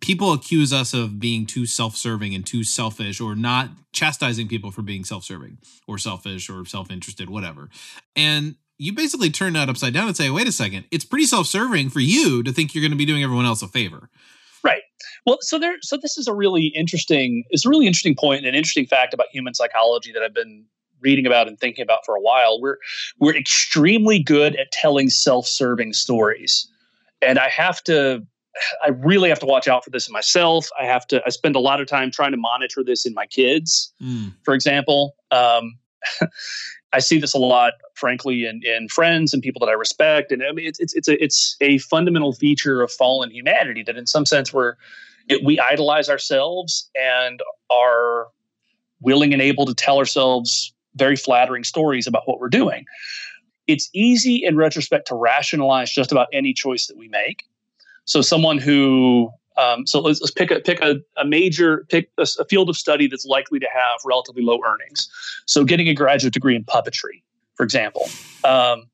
people 0.01 0.35
accuse 0.35 0.71
us 0.71 0.92
of 0.92 1.18
being 1.18 1.47
too 1.47 1.64
self 1.64 1.97
serving 1.97 2.35
and 2.35 2.45
too 2.45 2.62
selfish 2.62 3.23
or 3.23 3.35
not 3.35 3.71
chastising 3.92 4.49
people 4.49 4.71
for 4.71 4.83
being 4.83 5.03
self 5.03 5.25
serving 5.25 5.57
or 5.87 5.97
selfish 5.97 6.51
or 6.51 6.66
self 6.66 6.90
interested, 6.90 7.31
whatever. 7.31 7.71
And 8.14 8.57
you 8.83 8.92
basically 8.92 9.31
turn 9.31 9.53
that 9.53 9.68
upside 9.68 9.95
down 9.95 10.09
and 10.09 10.16
say, 10.16 10.29
wait 10.29 10.49
a 10.49 10.53
second, 10.53 10.85
it's 10.90 11.05
pretty 11.05 11.25
self-serving 11.25 11.88
for 11.90 12.01
you 12.01 12.42
to 12.42 12.53
think 12.53 12.75
you're 12.75 12.83
going 12.83 12.90
to 12.90 12.97
be 12.97 13.05
doing 13.05 13.23
everyone 13.23 13.47
else 13.47 13.62
a 13.62 13.68
favor. 13.68 14.11
Right. 14.64 14.83
Well, 15.25 15.38
so 15.40 15.59
there 15.59 15.77
so 15.83 15.97
this 15.97 16.18
is 16.18 16.27
a 16.27 16.35
really 16.35 16.73
interesting 16.75 17.45
it's 17.51 17.64
a 17.64 17.68
really 17.68 17.87
interesting 17.87 18.16
point 18.16 18.38
and 18.38 18.47
an 18.47 18.55
interesting 18.55 18.87
fact 18.87 19.14
about 19.14 19.27
human 19.33 19.55
psychology 19.55 20.12
that 20.12 20.23
I've 20.23 20.35
been 20.35 20.64
reading 21.01 21.27
about 21.27 21.49
and 21.49 21.59
thinking 21.59 21.83
about 21.83 22.01
for 22.05 22.16
a 22.16 22.21
while. 22.21 22.61
We're 22.61 22.79
we're 23.18 23.37
extremely 23.37 24.21
good 24.21 24.57
at 24.57 24.73
telling 24.73 25.11
self-serving 25.11 25.92
stories. 25.92 26.68
And 27.21 27.38
I 27.38 27.49
have 27.49 27.83
to 27.85 28.27
I 28.85 28.90
really 28.90 29.29
have 29.29 29.38
to 29.40 29.47
watch 29.47 29.68
out 29.68 29.85
for 29.85 29.90
this 29.90 30.09
in 30.09 30.12
myself. 30.12 30.68
I 30.81 30.87
have 30.87 31.07
to 31.09 31.23
I 31.25 31.31
spend 31.31 31.55
a 31.55 31.61
lot 31.61 31.81
of 31.81 31.87
time 31.87 32.11
trying 32.11 32.33
to 32.33 32.37
monitor 32.37 32.83
this 32.85 33.07
in 33.07 33.14
my 33.14 33.27
kids. 33.27 33.92
Mm. 34.03 34.35
For 34.45 34.55
example, 34.55 35.14
um, 35.31 35.79
I 36.92 36.98
see 36.98 37.18
this 37.18 37.35
a 37.35 37.38
lot, 37.38 37.74
frankly, 37.94 38.46
in, 38.46 38.61
in 38.64 38.88
friends 38.88 39.33
and 39.33 39.42
people 39.42 39.61
that 39.61 39.70
I 39.70 39.74
respect. 39.74 40.31
And 40.31 40.42
I 40.42 40.52
mean, 40.52 40.66
it's, 40.66 40.78
it's, 40.78 40.94
it's, 40.94 41.09
a, 41.09 41.22
it's 41.22 41.57
a 41.61 41.78
fundamental 41.78 42.33
feature 42.33 42.83
of 42.83 42.92
fallen 42.92 43.31
humanity 43.31 43.83
that 43.85 43.96
in 43.96 44.07
some 44.07 44.26
sense 44.26 44.52
we're, 44.52 44.74
it, 45.28 45.44
we 45.44 45.59
idolize 45.59 46.09
ourselves 46.09 46.90
and 46.94 47.40
are 47.70 48.28
willing 49.00 49.33
and 49.33 49.40
able 49.40 49.66
to 49.66 49.74
tell 49.74 49.98
ourselves 49.98 50.74
very 50.94 51.16
flattering 51.16 51.64
stories 51.64 52.07
about 52.07 52.22
what 52.26 52.38
we're 52.38 52.48
doing. 52.48 52.85
It's 53.66 53.88
easy 53.94 54.44
in 54.44 54.57
retrospect 54.57 55.09
to 55.09 55.14
rationalize 55.14 55.90
just 55.90 56.12
about 56.12 56.28
any 56.33 56.52
choice 56.52 56.87
that 56.87 56.96
we 56.96 57.09
make. 57.09 57.44
So 58.05 58.20
someone 58.20 58.59
who 58.59 59.31
um, 59.57 59.87
so 59.87 60.01
let's, 60.01 60.21
let's 60.21 60.31
pick 60.31 60.51
a 60.51 60.61
pick 60.61 60.81
a, 60.81 60.97
a 61.17 61.25
major 61.25 61.87
pick 61.88 62.11
a, 62.19 62.27
a, 62.41 62.45
field 62.47 62.69
of 62.69 62.77
study 62.77 63.07
that's 63.07 63.25
likely 63.25 63.59
to 63.59 63.67
have 63.73 64.01
relatively 64.05 64.43
low 64.43 64.61
earnings. 64.65 65.11
So 65.47 65.65
getting 65.65 65.88
a 65.88 65.95
graduate 65.95 66.33
degree 66.33 66.57
in 66.57 66.65
puppetry, 66.65 67.23
for 67.55 67.65
example, 67.65 68.09
um, 68.45 68.85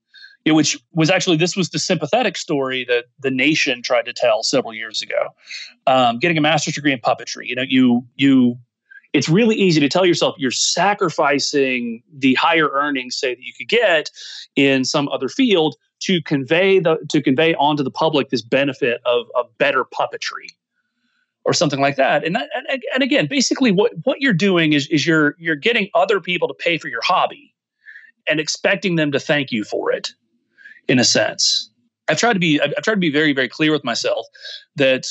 you 0.45 0.53
know, 0.53 0.57
which 0.57 0.79
was 0.93 1.11
actually 1.11 1.37
this 1.37 1.57
was 1.57 1.71
the 1.71 1.79
sympathetic 1.79 2.37
story 2.37 2.85
that 2.89 3.05
the 3.21 3.31
nation 3.31 3.83
tried 3.83 4.07
to 4.07 4.13
tell 4.13 4.43
several 4.43 4.75
years 4.75 5.03
ago. 5.03 5.35
Um, 5.87 6.19
getting 6.19 6.39
a 6.39 6.41
master's 6.41 6.75
degree 6.75 6.93
in 6.93 7.01
puppetry, 7.01 7.47
you 7.47 7.55
know, 7.55 7.65
you 7.67 8.05
you 8.17 8.59
it's 9.13 9.29
really 9.29 9.57
easy 9.57 9.81
to 9.81 9.89
tell 9.89 10.05
yourself 10.05 10.35
you're 10.39 10.51
sacrificing 10.51 12.03
the 12.13 12.35
higher 12.35 12.69
earnings, 12.71 13.19
say 13.19 13.35
that 13.35 13.43
you 13.43 13.53
could 13.57 13.69
get 13.69 14.11
in 14.55 14.85
some 14.85 15.09
other 15.09 15.29
field 15.29 15.77
to 16.01 16.23
convey 16.23 16.79
the 16.79 16.97
to 17.09 17.23
convey 17.23 17.55
onto 17.55 17.83
the 17.83 17.91
public 17.91 18.31
this 18.31 18.43
benefit 18.43 19.01
of, 19.05 19.27
of 19.37 19.47
better 19.59 19.85
puppetry 19.85 20.49
or 21.45 21.53
something 21.53 21.81
like 21.81 21.97
that. 21.97 22.25
And, 22.25 22.37
and 22.37 22.83
and 22.93 23.03
again, 23.03 23.27
basically 23.27 23.73
what 23.73 23.93
what 24.05 24.21
you're 24.21 24.33
doing 24.33 24.73
is 24.73 24.87
is 24.89 25.07
you're 25.07 25.35
you're 25.39 25.57
getting 25.57 25.89
other 25.95 26.21
people 26.21 26.49
to 26.49 26.55
pay 26.55 26.79
for 26.79 26.89
your 26.89 27.03
hobby 27.03 27.55
and 28.29 28.39
expecting 28.39 28.97
them 28.97 29.13
to 29.13 29.21
thank 29.21 29.51
you 29.51 29.65
for 29.65 29.91
it 29.91 30.11
in 30.89 30.99
a 30.99 31.05
sense. 31.05 31.71
I've 32.09 32.19
tried 32.19 32.35
to 32.35 32.39
be 32.39 32.61
I've 32.61 32.75
tried 32.83 32.95
to 32.95 33.01
be 33.01 33.11
very 33.11 33.33
very 33.33 33.49
clear 33.49 33.73
with 33.73 33.85
myself 33.85 34.27
that 34.77 35.07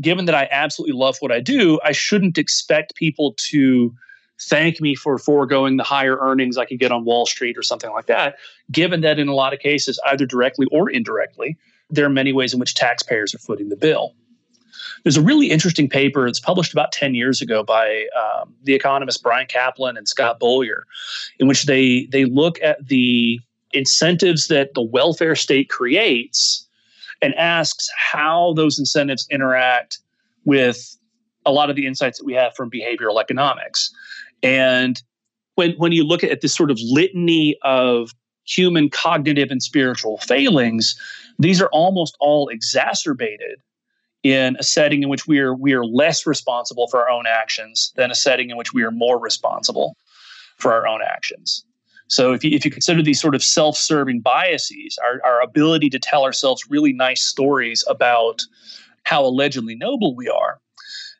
given 0.00 0.24
that 0.24 0.34
I 0.34 0.48
absolutely 0.50 0.96
love 0.96 1.16
what 1.20 1.30
I 1.32 1.40
do, 1.40 1.80
I 1.84 1.92
shouldn't 1.92 2.38
expect 2.38 2.96
people 2.96 3.34
to 3.50 3.94
thank 4.40 4.80
me 4.80 4.94
for 4.94 5.18
foregoing 5.18 5.76
the 5.76 5.84
higher 5.84 6.18
earnings 6.18 6.58
I 6.58 6.64
could 6.64 6.78
get 6.78 6.92
on 6.92 7.04
Wall 7.04 7.26
Street 7.26 7.56
or 7.56 7.62
something 7.62 7.90
like 7.92 8.06
that, 8.06 8.36
given 8.70 9.00
that 9.02 9.18
in 9.18 9.28
a 9.28 9.34
lot 9.34 9.52
of 9.52 9.60
cases, 9.60 9.98
either 10.06 10.26
directly 10.26 10.66
or 10.72 10.90
indirectly, 10.90 11.56
there 11.90 12.04
are 12.04 12.10
many 12.10 12.32
ways 12.32 12.52
in 12.52 12.60
which 12.60 12.74
taxpayers 12.74 13.34
are 13.34 13.38
footing 13.38 13.68
the 13.68 13.76
bill. 13.76 14.14
There's 15.02 15.16
a 15.16 15.22
really 15.22 15.50
interesting 15.50 15.88
paper. 15.88 16.24
that's 16.24 16.40
published 16.40 16.72
about 16.72 16.90
10 16.92 17.14
years 17.14 17.42
ago 17.42 17.62
by 17.62 18.06
um, 18.18 18.54
the 18.62 18.74
economists 18.74 19.18
Bryan 19.18 19.46
Caplan 19.46 19.96
and 19.98 20.08
Scott 20.08 20.40
Beaulier, 20.40 20.82
in 21.38 21.46
which 21.46 21.64
they, 21.64 22.08
they 22.10 22.24
look 22.24 22.60
at 22.62 22.86
the 22.86 23.38
incentives 23.72 24.48
that 24.48 24.72
the 24.74 24.82
welfare 24.82 25.36
state 25.36 25.68
creates 25.68 26.66
and 27.20 27.34
asks 27.34 27.88
how 27.96 28.54
those 28.54 28.78
incentives 28.78 29.26
interact 29.30 29.98
with 30.44 30.96
a 31.46 31.52
lot 31.52 31.70
of 31.70 31.76
the 31.76 31.86
insights 31.86 32.18
that 32.18 32.24
we 32.24 32.32
have 32.32 32.54
from 32.54 32.70
behavioral 32.70 33.20
economics. 33.20 33.92
And 34.44 35.02
when, 35.56 35.72
when 35.72 35.92
you 35.92 36.04
look 36.04 36.22
at 36.22 36.40
this 36.40 36.54
sort 36.54 36.70
of 36.70 36.78
litany 36.80 37.56
of 37.62 38.10
human 38.44 38.90
cognitive 38.90 39.50
and 39.50 39.62
spiritual 39.62 40.18
failings, 40.18 40.94
these 41.38 41.60
are 41.60 41.70
almost 41.72 42.16
all 42.20 42.48
exacerbated 42.48 43.60
in 44.22 44.56
a 44.58 44.62
setting 44.62 45.02
in 45.02 45.08
which 45.08 45.26
we 45.26 45.38
are 45.38 45.54
we 45.54 45.72
are 45.72 45.84
less 45.84 46.26
responsible 46.26 46.88
for 46.88 47.00
our 47.00 47.10
own 47.10 47.26
actions 47.26 47.92
than 47.96 48.10
a 48.10 48.14
setting 48.14 48.50
in 48.50 48.56
which 48.56 48.72
we 48.72 48.82
are 48.82 48.90
more 48.90 49.18
responsible 49.18 49.96
for 50.56 50.72
our 50.72 50.86
own 50.86 51.00
actions. 51.02 51.64
So 52.08 52.32
if 52.32 52.44
you, 52.44 52.50
if 52.54 52.64
you 52.64 52.70
consider 52.70 53.02
these 53.02 53.20
sort 53.20 53.34
of 53.34 53.42
self-serving 53.42 54.20
biases, 54.20 54.98
our, 55.04 55.20
our 55.24 55.42
ability 55.42 55.88
to 55.90 55.98
tell 55.98 56.24
ourselves 56.24 56.64
really 56.68 56.92
nice 56.92 57.24
stories 57.24 57.82
about 57.88 58.42
how 59.04 59.24
allegedly 59.24 59.74
noble 59.74 60.14
we 60.14 60.28
are, 60.28 60.60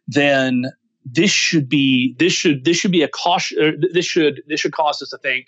then 0.06 0.66
this 1.04 1.30
should 1.30 1.68
be 1.68 2.14
this 2.18 2.32
should 2.32 2.64
this 2.64 2.76
should 2.76 2.92
be 2.92 3.02
a 3.02 3.08
caution. 3.08 3.82
This 3.92 4.06
should 4.06 4.42
this 4.46 4.60
should 4.60 4.72
cause 4.72 5.00
us 5.02 5.10
to 5.10 5.18
think 5.18 5.46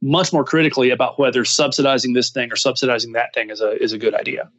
much 0.00 0.32
more 0.32 0.44
critically 0.44 0.90
about 0.90 1.18
whether 1.18 1.44
subsidizing 1.44 2.12
this 2.12 2.30
thing 2.30 2.52
or 2.52 2.56
subsidizing 2.56 3.12
that 3.12 3.32
thing 3.34 3.50
is 3.50 3.60
a 3.60 3.82
is 3.82 3.92
a 3.92 3.98
good 3.98 4.14
idea. 4.14 4.50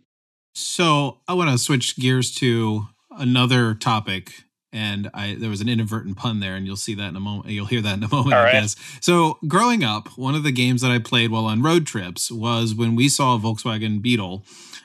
So 0.55 1.19
I 1.27 1.33
want 1.33 1.51
to 1.51 1.57
switch 1.57 1.97
gears 1.97 2.33
to 2.35 2.87
another 3.11 3.73
topic 3.73 4.43
and 4.73 5.09
I 5.13 5.35
there 5.35 5.49
was 5.49 5.61
an 5.61 5.69
inadvertent 5.69 6.17
pun 6.17 6.39
there, 6.39 6.55
and 6.55 6.65
you'll 6.65 6.75
see 6.75 6.95
that 6.95 7.07
in 7.07 7.15
a 7.15 7.19
moment. 7.19 7.49
You'll 7.49 7.67
hear 7.67 7.81
that 7.81 7.97
in 7.97 8.03
a 8.03 8.09
moment, 8.09 8.33
All 8.33 8.41
I 8.41 8.45
right. 8.45 8.53
guess. 8.53 8.75
So, 8.99 9.37
growing 9.47 9.83
up, 9.83 10.17
one 10.17 10.35
of 10.35 10.43
the 10.43 10.51
games 10.51 10.81
that 10.81 10.91
I 10.91 10.97
played 10.99 11.31
while 11.31 11.45
on 11.45 11.61
road 11.61 11.85
trips 11.85 12.31
was 12.31 12.73
when 12.73 12.95
we 12.95 13.07
saw 13.07 13.35
a 13.35 13.39
Volkswagen 13.39 14.01
Beetle. 14.01 14.43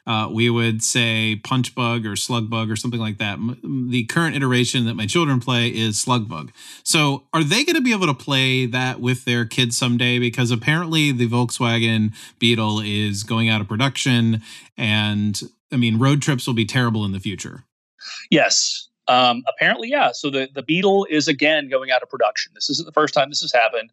Uh, 0.08 0.26
we 0.32 0.48
would 0.48 0.82
say 0.82 1.36
punch 1.44 1.74
bug 1.74 2.06
or 2.06 2.16
slug 2.16 2.48
bug 2.48 2.70
or 2.70 2.76
something 2.76 2.98
like 2.98 3.18
that. 3.18 3.38
The 3.62 4.04
current 4.06 4.34
iteration 4.34 4.86
that 4.86 4.94
my 4.94 5.04
children 5.04 5.38
play 5.38 5.68
is 5.68 5.98
slug 5.98 6.30
bug. 6.30 6.50
So, 6.82 7.24
are 7.34 7.44
they 7.44 7.62
going 7.62 7.76
to 7.76 7.82
be 7.82 7.92
able 7.92 8.06
to 8.06 8.14
play 8.14 8.64
that 8.64 9.00
with 9.00 9.26
their 9.26 9.44
kids 9.44 9.76
someday? 9.76 10.18
Because 10.18 10.50
apparently, 10.50 11.12
the 11.12 11.28
Volkswagen 11.28 12.14
Beetle 12.38 12.80
is 12.80 13.22
going 13.22 13.50
out 13.50 13.60
of 13.60 13.68
production, 13.68 14.40
and 14.78 15.38
I 15.70 15.76
mean, 15.76 15.98
road 15.98 16.22
trips 16.22 16.46
will 16.46 16.54
be 16.54 16.64
terrible 16.64 17.04
in 17.04 17.12
the 17.12 17.20
future. 17.20 17.64
Yes, 18.30 18.88
um, 19.08 19.44
apparently, 19.46 19.90
yeah. 19.90 20.12
So 20.12 20.30
the, 20.30 20.48
the 20.54 20.62
Beetle 20.62 21.06
is 21.10 21.28
again 21.28 21.68
going 21.68 21.90
out 21.90 22.02
of 22.02 22.08
production. 22.08 22.52
This 22.54 22.70
isn't 22.70 22.86
the 22.86 22.92
first 22.92 23.12
time 23.12 23.28
this 23.28 23.42
has 23.42 23.52
happened. 23.52 23.92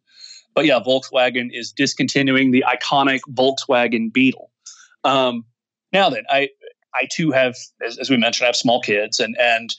But 0.54 0.64
yeah, 0.64 0.80
Volkswagen 0.80 1.50
is 1.52 1.72
discontinuing 1.72 2.52
the 2.52 2.64
iconic 2.66 3.20
Volkswagen 3.28 4.10
Beetle. 4.10 4.50
Um, 5.04 5.44
now 5.92 6.10
then, 6.10 6.24
I 6.30 6.48
I 6.94 7.06
too 7.12 7.30
have, 7.30 7.56
as, 7.84 7.98
as, 7.98 8.08
we 8.08 8.16
mentioned, 8.16 8.46
I 8.46 8.48
have 8.48 8.56
small 8.56 8.80
kids, 8.80 9.20
and 9.20 9.36
and 9.38 9.74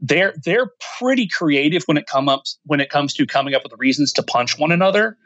they're 0.00 0.34
they're 0.44 0.70
pretty 0.98 1.28
creative 1.28 1.82
when 1.84 1.96
it 1.96 2.06
come 2.06 2.28
up 2.28 2.42
when 2.64 2.80
it 2.80 2.90
comes 2.90 3.14
to 3.14 3.26
coming 3.26 3.54
up 3.54 3.62
with 3.62 3.72
reasons 3.78 4.12
to 4.14 4.22
punch 4.22 4.58
one 4.58 4.72
another. 4.72 5.16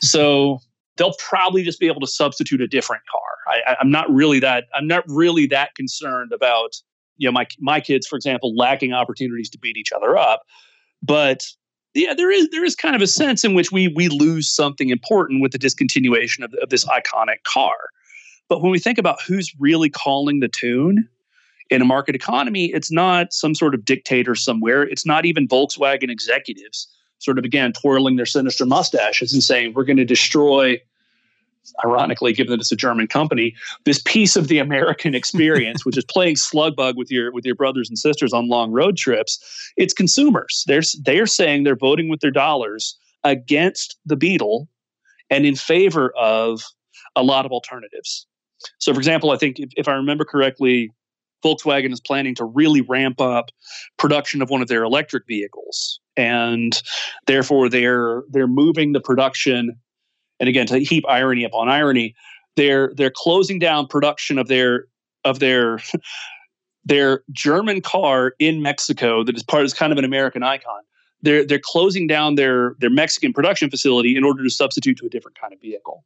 So 0.00 0.60
they'll 0.96 1.14
probably 1.18 1.62
just 1.62 1.80
be 1.80 1.86
able 1.86 2.00
to 2.00 2.06
substitute 2.06 2.60
a 2.60 2.66
different 2.66 3.02
car. 3.10 3.62
I, 3.66 3.76
I'm 3.80 3.90
not 3.90 4.10
really 4.10 4.40
that 4.40 4.64
I'm 4.74 4.86
not 4.86 5.04
really 5.06 5.46
that 5.46 5.74
concerned 5.74 6.32
about 6.32 6.76
you 7.16 7.28
know 7.28 7.32
my 7.32 7.46
my 7.60 7.80
kids 7.80 8.06
for 8.06 8.16
example 8.16 8.54
lacking 8.56 8.92
opportunities 8.92 9.50
to 9.50 9.58
beat 9.58 9.76
each 9.76 9.92
other 9.92 10.16
up 10.16 10.42
but 11.02 11.42
yeah 11.94 12.14
there 12.14 12.30
is 12.30 12.48
there 12.50 12.64
is 12.64 12.74
kind 12.74 12.94
of 12.94 13.02
a 13.02 13.06
sense 13.06 13.44
in 13.44 13.54
which 13.54 13.72
we 13.72 13.88
we 13.88 14.08
lose 14.08 14.54
something 14.54 14.90
important 14.90 15.42
with 15.42 15.52
the 15.52 15.58
discontinuation 15.58 16.44
of, 16.44 16.52
of 16.62 16.68
this 16.70 16.84
iconic 16.86 17.42
car 17.44 17.74
but 18.48 18.62
when 18.62 18.70
we 18.70 18.78
think 18.78 18.98
about 18.98 19.20
who's 19.26 19.52
really 19.58 19.90
calling 19.90 20.40
the 20.40 20.48
tune 20.48 21.08
in 21.70 21.82
a 21.82 21.84
market 21.84 22.14
economy 22.14 22.66
it's 22.66 22.90
not 22.90 23.32
some 23.32 23.54
sort 23.54 23.74
of 23.74 23.84
dictator 23.84 24.34
somewhere 24.34 24.82
it's 24.82 25.06
not 25.06 25.24
even 25.24 25.48
volkswagen 25.48 26.10
executives 26.10 26.88
sort 27.18 27.38
of 27.38 27.44
again 27.44 27.72
twirling 27.72 28.16
their 28.16 28.26
sinister 28.26 28.66
mustaches 28.66 29.32
and 29.32 29.42
saying 29.42 29.72
we're 29.74 29.84
going 29.84 29.96
to 29.96 30.04
destroy 30.04 30.80
ironically, 31.84 32.32
given 32.32 32.50
that 32.50 32.60
it's 32.60 32.72
a 32.72 32.76
German 32.76 33.06
company, 33.06 33.54
this 33.84 34.00
piece 34.04 34.36
of 34.36 34.48
the 34.48 34.58
American 34.58 35.14
experience, 35.20 35.84
which 35.84 35.96
is 35.96 36.04
playing 36.04 36.36
slug 36.36 36.76
bug 36.76 36.96
with 36.96 37.10
your 37.10 37.32
with 37.32 37.44
your 37.44 37.54
brothers 37.54 37.88
and 37.88 37.98
sisters 37.98 38.32
on 38.32 38.48
long 38.48 38.72
road 38.72 38.96
trips, 38.96 39.72
it's 39.76 39.94
consumers. 39.94 40.64
They're 40.66 40.82
they're 41.02 41.26
saying 41.26 41.64
they're 41.64 41.76
voting 41.76 42.08
with 42.08 42.20
their 42.20 42.30
dollars 42.30 42.96
against 43.24 43.96
the 44.04 44.16
Beetle 44.16 44.68
and 45.30 45.44
in 45.44 45.56
favor 45.56 46.12
of 46.16 46.62
a 47.16 47.22
lot 47.22 47.46
of 47.46 47.52
alternatives. 47.52 48.25
So, 48.78 48.92
for 48.92 48.98
example, 48.98 49.30
I 49.30 49.36
think 49.36 49.58
if, 49.58 49.70
if 49.76 49.88
I 49.88 49.92
remember 49.92 50.24
correctly, 50.24 50.90
Volkswagen 51.44 51.92
is 51.92 52.00
planning 52.00 52.34
to 52.36 52.44
really 52.44 52.80
ramp 52.80 53.20
up 53.20 53.50
production 53.98 54.42
of 54.42 54.50
one 54.50 54.62
of 54.62 54.68
their 54.68 54.82
electric 54.82 55.26
vehicles, 55.26 56.00
and 56.16 56.80
therefore 57.26 57.68
they're 57.68 58.22
they're 58.30 58.46
moving 58.46 58.92
the 58.92 59.00
production 59.00 59.78
and 60.40 60.48
again 60.48 60.66
to 60.66 60.78
heap 60.78 61.04
irony 61.08 61.44
upon 61.44 61.68
irony, 61.68 62.14
they're 62.56 62.92
they're 62.96 63.12
closing 63.14 63.58
down 63.58 63.86
production 63.86 64.38
of 64.38 64.48
their 64.48 64.86
of 65.24 65.38
their 65.38 65.78
their 66.84 67.22
German 67.32 67.80
car 67.80 68.34
in 68.38 68.62
Mexico 68.62 69.24
that 69.24 69.36
is 69.36 69.42
part 69.42 69.64
is 69.64 69.74
kind 69.74 69.92
of 69.92 69.98
an 69.98 70.04
American 70.04 70.42
icon. 70.42 70.82
They're 71.22 71.44
they're 71.44 71.60
closing 71.62 72.06
down 72.06 72.34
their 72.34 72.74
their 72.78 72.90
Mexican 72.90 73.32
production 73.32 73.70
facility 73.70 74.16
in 74.16 74.24
order 74.24 74.42
to 74.42 74.50
substitute 74.50 74.98
to 74.98 75.06
a 75.06 75.08
different 75.08 75.38
kind 75.40 75.52
of 75.52 75.60
vehicle. 75.60 76.04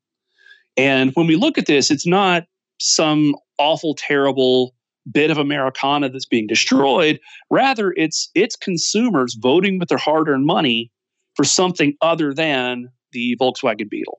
And 0.77 1.13
when 1.15 1.27
we 1.27 1.37
look 1.37 1.59
at 1.59 1.67
this, 1.67 1.91
it's 1.91 2.07
not 2.07 2.45
some 2.79 3.35
awful, 3.59 3.95
terrible 3.95 4.75
bit 5.11 5.31
of 5.31 5.39
Americana 5.39 6.09
that's 6.09 6.27
being 6.27 6.47
destroyed. 6.47 7.21
Rather, 7.51 7.93
it's 7.97 8.31
it's 8.35 8.57
consumers 8.57 9.37
voting 9.41 9.79
with 9.79 9.89
their 9.89 9.99
hard-earned 9.99 10.47
money 10.47 10.91
for 11.35 11.45
something 11.45 11.95
other 12.01 12.35
than 12.35 12.91
the 13.13 13.37
Volkswagen 13.41 13.89
Beetle. 13.89 14.19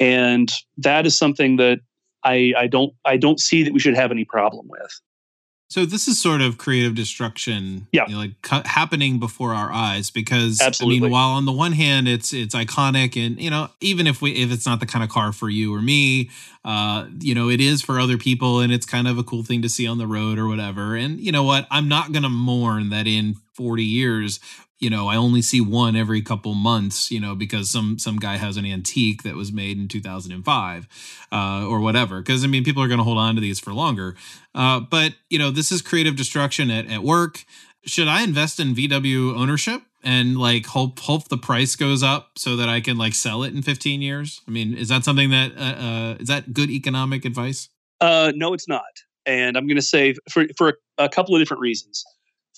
And 0.00 0.52
that 0.76 1.06
is 1.06 1.16
something 1.16 1.56
that 1.56 1.80
I, 2.24 2.52
I 2.56 2.66
don't 2.66 2.92
I 3.04 3.16
don't 3.16 3.40
see 3.40 3.62
that 3.62 3.72
we 3.72 3.80
should 3.80 3.96
have 3.96 4.10
any 4.10 4.24
problem 4.24 4.66
with. 4.68 5.00
So 5.70 5.84
this 5.84 6.08
is 6.08 6.18
sort 6.20 6.40
of 6.40 6.56
creative 6.56 6.94
destruction, 6.94 7.88
yeah, 7.92 8.06
you 8.06 8.14
know, 8.14 8.20
like 8.20 8.40
cu- 8.40 8.66
happening 8.66 9.18
before 9.18 9.52
our 9.52 9.70
eyes. 9.70 10.10
Because 10.10 10.60
Absolutely. 10.62 10.98
I 10.98 11.00
mean, 11.02 11.10
while 11.10 11.30
on 11.30 11.44
the 11.44 11.52
one 11.52 11.72
hand 11.72 12.08
it's 12.08 12.32
it's 12.32 12.54
iconic, 12.54 13.22
and 13.22 13.40
you 13.40 13.50
know, 13.50 13.68
even 13.80 14.06
if 14.06 14.22
we 14.22 14.32
if 14.32 14.50
it's 14.50 14.64
not 14.64 14.80
the 14.80 14.86
kind 14.86 15.04
of 15.04 15.10
car 15.10 15.30
for 15.30 15.50
you 15.50 15.74
or 15.74 15.82
me, 15.82 16.30
uh, 16.64 17.06
you 17.20 17.34
know, 17.34 17.50
it 17.50 17.60
is 17.60 17.82
for 17.82 18.00
other 18.00 18.16
people, 18.16 18.60
and 18.60 18.72
it's 18.72 18.86
kind 18.86 19.06
of 19.06 19.18
a 19.18 19.22
cool 19.22 19.42
thing 19.42 19.60
to 19.60 19.68
see 19.68 19.86
on 19.86 19.98
the 19.98 20.06
road 20.06 20.38
or 20.38 20.48
whatever. 20.48 20.96
And 20.96 21.20
you 21.20 21.32
know 21.32 21.42
what, 21.42 21.66
I'm 21.70 21.86
not 21.86 22.12
gonna 22.12 22.30
mourn 22.30 22.88
that 22.88 23.06
in 23.06 23.34
40 23.52 23.84
years 23.84 24.40
you 24.78 24.88
know 24.88 25.08
i 25.08 25.16
only 25.16 25.42
see 25.42 25.60
one 25.60 25.96
every 25.96 26.22
couple 26.22 26.54
months 26.54 27.10
you 27.10 27.20
know 27.20 27.34
because 27.34 27.70
some 27.70 27.98
some 27.98 28.16
guy 28.16 28.36
has 28.36 28.56
an 28.56 28.64
antique 28.64 29.22
that 29.22 29.34
was 29.34 29.52
made 29.52 29.78
in 29.78 29.88
2005 29.88 30.88
uh, 31.32 31.66
or 31.66 31.80
whatever 31.80 32.20
because 32.20 32.44
i 32.44 32.46
mean 32.46 32.64
people 32.64 32.82
are 32.82 32.88
going 32.88 32.98
to 32.98 33.04
hold 33.04 33.18
on 33.18 33.34
to 33.34 33.40
these 33.40 33.60
for 33.60 33.72
longer. 33.72 34.16
Uh, 34.54 34.80
but 34.80 35.14
you 35.30 35.38
know 35.38 35.50
this 35.50 35.70
is 35.70 35.82
creative 35.82 36.16
destruction 36.16 36.70
at, 36.70 36.86
at 36.90 37.02
work. 37.02 37.44
Should 37.84 38.08
i 38.08 38.22
invest 38.22 38.60
in 38.60 38.74
vw 38.74 39.36
ownership 39.36 39.82
and 40.02 40.38
like 40.38 40.66
hope 40.66 40.98
hope 41.00 41.28
the 41.28 41.38
price 41.38 41.74
goes 41.76 42.02
up 42.02 42.32
so 42.36 42.56
that 42.56 42.68
i 42.68 42.80
can 42.80 42.96
like 42.98 43.14
sell 43.14 43.42
it 43.42 43.54
in 43.54 43.62
15 43.62 44.02
years? 44.02 44.40
I 44.46 44.50
mean 44.50 44.74
is 44.74 44.88
that 44.88 45.04
something 45.04 45.30
that 45.30 45.52
uh, 45.56 45.60
uh 45.60 46.16
is 46.20 46.28
that 46.28 46.52
good 46.52 46.70
economic 46.70 47.24
advice? 47.24 47.68
Uh 48.00 48.32
no 48.34 48.52
it's 48.52 48.68
not. 48.68 48.82
And 49.26 49.56
i'm 49.56 49.66
going 49.66 49.76
to 49.76 49.82
say 49.82 50.14
for 50.30 50.46
for 50.56 50.68
a, 50.98 51.04
a 51.04 51.08
couple 51.08 51.34
of 51.34 51.40
different 51.40 51.60
reasons. 51.60 52.04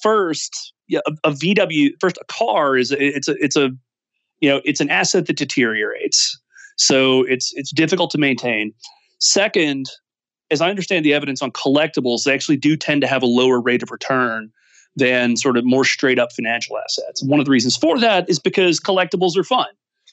First 0.03 0.73
yeah, 0.91 1.01
a, 1.07 1.13
a, 1.29 1.31
VW 1.31 1.91
first 2.01 2.19
a 2.19 2.25
car 2.25 2.77
is 2.77 2.91
it's 2.91 3.29
a 3.29 3.35
it's 3.43 3.57
a 3.57 3.71
you 4.41 4.51
know 4.51 4.61
it's 4.65 4.81
an 4.81 4.91
asset 4.91 5.27
that 5.27 5.37
deteriorates, 5.37 6.39
so 6.77 7.23
it's 7.23 7.53
it's 7.55 7.71
difficult 7.73 8.11
to 8.11 8.19
maintain. 8.19 8.75
Second, 9.21 9.87
as 10.51 10.61
I 10.61 10.69
understand 10.69 11.05
the 11.05 11.15
evidence 11.15 11.43
on 11.43 11.53
collectibles, 11.53 12.25
they 12.25 12.35
actually 12.35 12.57
do 12.57 12.77
tend 12.77 13.03
to 13.03 13.07
have 13.07 13.23
a 13.23 13.27
lower 13.27 13.61
rate 13.61 13.83
of 13.83 13.91
return 13.91 14.51
than 14.97 15.37
sort 15.37 15.57
of 15.57 15.65
more 15.65 15.85
straight 15.85 16.19
up 16.19 16.33
financial 16.33 16.77
assets. 16.77 17.23
One 17.23 17.39
of 17.39 17.47
the 17.47 17.53
reasons 17.53 17.77
for 17.77 17.99
that 18.01 18.29
is 18.29 18.41
because 18.41 18.81
collectibles 18.81 19.37
are 19.37 19.45
fun. 19.45 19.69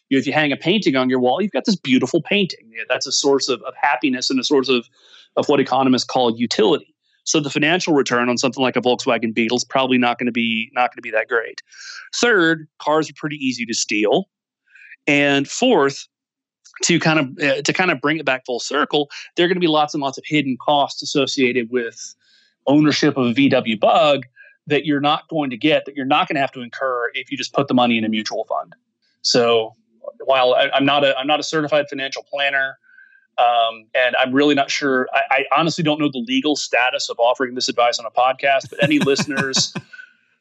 You 0.10 0.18
know, 0.18 0.20
if 0.20 0.28
you 0.28 0.34
hang 0.34 0.52
a 0.52 0.58
painting 0.58 0.96
on 0.96 1.10
your 1.10 1.20
wall, 1.20 1.42
you've 1.42 1.52
got 1.52 1.66
this 1.66 1.76
beautiful 1.76 2.22
painting. 2.22 2.70
You 2.70 2.78
know, 2.78 2.84
that's 2.88 3.08
a 3.08 3.12
source 3.12 3.50
of, 3.50 3.62
of 3.64 3.74
happiness 3.82 4.30
and 4.30 4.40
a 4.40 4.44
source 4.44 4.70
of, 4.70 4.88
of 5.36 5.50
what 5.50 5.60
economists 5.60 6.06
call 6.06 6.38
utility. 6.38 6.94
So 7.28 7.42
the 7.42 7.50
financial 7.50 7.94
return 7.94 8.30
on 8.30 8.38
something 8.38 8.64
like 8.64 8.78
a 8.78 8.82
Volkswagen 8.82 9.34
Beetle 9.34 9.58
is 9.58 9.66
probably 9.66 9.98
not 9.98 10.18
going 10.18 10.28
to 10.28 10.32
be 10.32 10.72
not 10.74 10.92
going 10.92 10.98
to 10.98 11.02
be 11.02 11.12
that 11.12 11.28
great. 11.28 11.62
Third, 12.16 12.68
cars 12.80 13.10
are 13.10 13.14
pretty 13.16 13.36
easy 13.36 13.66
to 13.66 13.74
steal. 13.74 14.30
And 15.08 15.48
fourth, 15.48 16.08
to 16.84 17.00
kind 17.00 17.20
of 17.20 17.44
uh, 17.44 17.62
to 17.62 17.74
kind 17.74 17.92
of 17.92 18.00
bring 18.00 18.18
it 18.18 18.26
back 18.26 18.46
full 18.46 18.62
circle, 18.62 19.10
there 19.36 19.46
are 19.46 19.50
going 19.50 19.58
to 19.58 19.62
be 19.62 19.68
lots 19.68 19.94
and 19.94 20.02
lots 20.02 20.18
of 20.18 20.24
hidden 20.26 20.58
costs 20.62 21.02
associated 21.02 21.70
with 21.70 22.16
ownership 22.66 23.18
of 23.18 23.28
a 23.28 23.34
VW 23.34 23.78
Bug 23.78 24.26
that 24.66 24.86
you're 24.86 25.02
not 25.02 25.28
going 25.28 25.50
to 25.50 25.58
get 25.58 25.84
that 25.86 25.96
you're 25.96 26.06
not 26.06 26.30
going 26.30 26.36
to 26.36 26.42
have 26.42 26.52
to 26.54 26.62
incur 26.62 27.10
if 27.14 27.30
you 27.30 27.38
just 27.38 27.52
put 27.52 27.68
the 27.68 27.74
money 27.74 27.98
in 27.98 28.06
a 28.06 28.10
mutual 28.10 28.46
fund. 28.46 28.74
So 29.22 29.74
while 30.24 30.54
I, 30.54 30.78
am 30.78 30.86
not 30.86 31.04
a 31.04 31.18
I'm 31.18 31.28
not 31.28 31.42
a 31.42 31.44
certified 31.44 31.88
financial 31.90 32.24
planner, 32.24 32.78
um, 33.38 33.86
and 33.96 34.16
I'm 34.20 34.34
really 34.34 34.56
not 34.56 34.72
sure. 34.72 35.08
I, 35.14 35.22
I, 35.30 35.60
honestly 35.60 35.84
don't 35.84 36.00
know 36.00 36.10
the 36.12 36.24
legal 36.28 36.56
status 36.56 37.08
of 37.08 37.20
offering 37.20 37.54
this 37.54 37.70
advice 37.70 38.00
on 38.00 38.06
a 38.06 38.12
podcast. 38.12 38.70
But 38.70 38.84
any 38.84 38.98
listeners, 39.06 39.74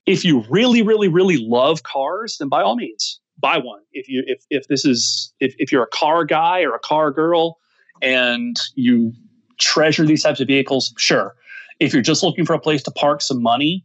if 0.06 0.24
you 0.24 0.44
really, 0.48 0.82
really, 0.82 1.08
really 1.08 1.36
love 1.36 1.82
cars, 1.82 2.38
then 2.38 2.48
by 2.48 2.62
all 2.62 2.76
means 2.76 3.20
buy 3.38 3.58
one. 3.58 3.80
If 3.92 4.08
you 4.08 4.22
if 4.26 4.44
if 4.50 4.68
this 4.68 4.84
is 4.84 5.32
if 5.40 5.54
if 5.58 5.70
you're 5.70 5.82
a 5.82 5.88
car 5.88 6.24
guy 6.24 6.62
or 6.62 6.74
a 6.74 6.78
car 6.78 7.10
girl, 7.10 7.58
and 8.02 8.56
you 8.74 9.12
treasure 9.58 10.04
these 10.04 10.22
types 10.22 10.40
of 10.40 10.46
vehicles, 10.46 10.92
sure. 10.96 11.34
If 11.80 11.92
you're 11.92 12.02
just 12.02 12.22
looking 12.22 12.46
for 12.46 12.54
a 12.54 12.58
place 12.58 12.82
to 12.84 12.90
park 12.90 13.20
some 13.20 13.42
money 13.42 13.84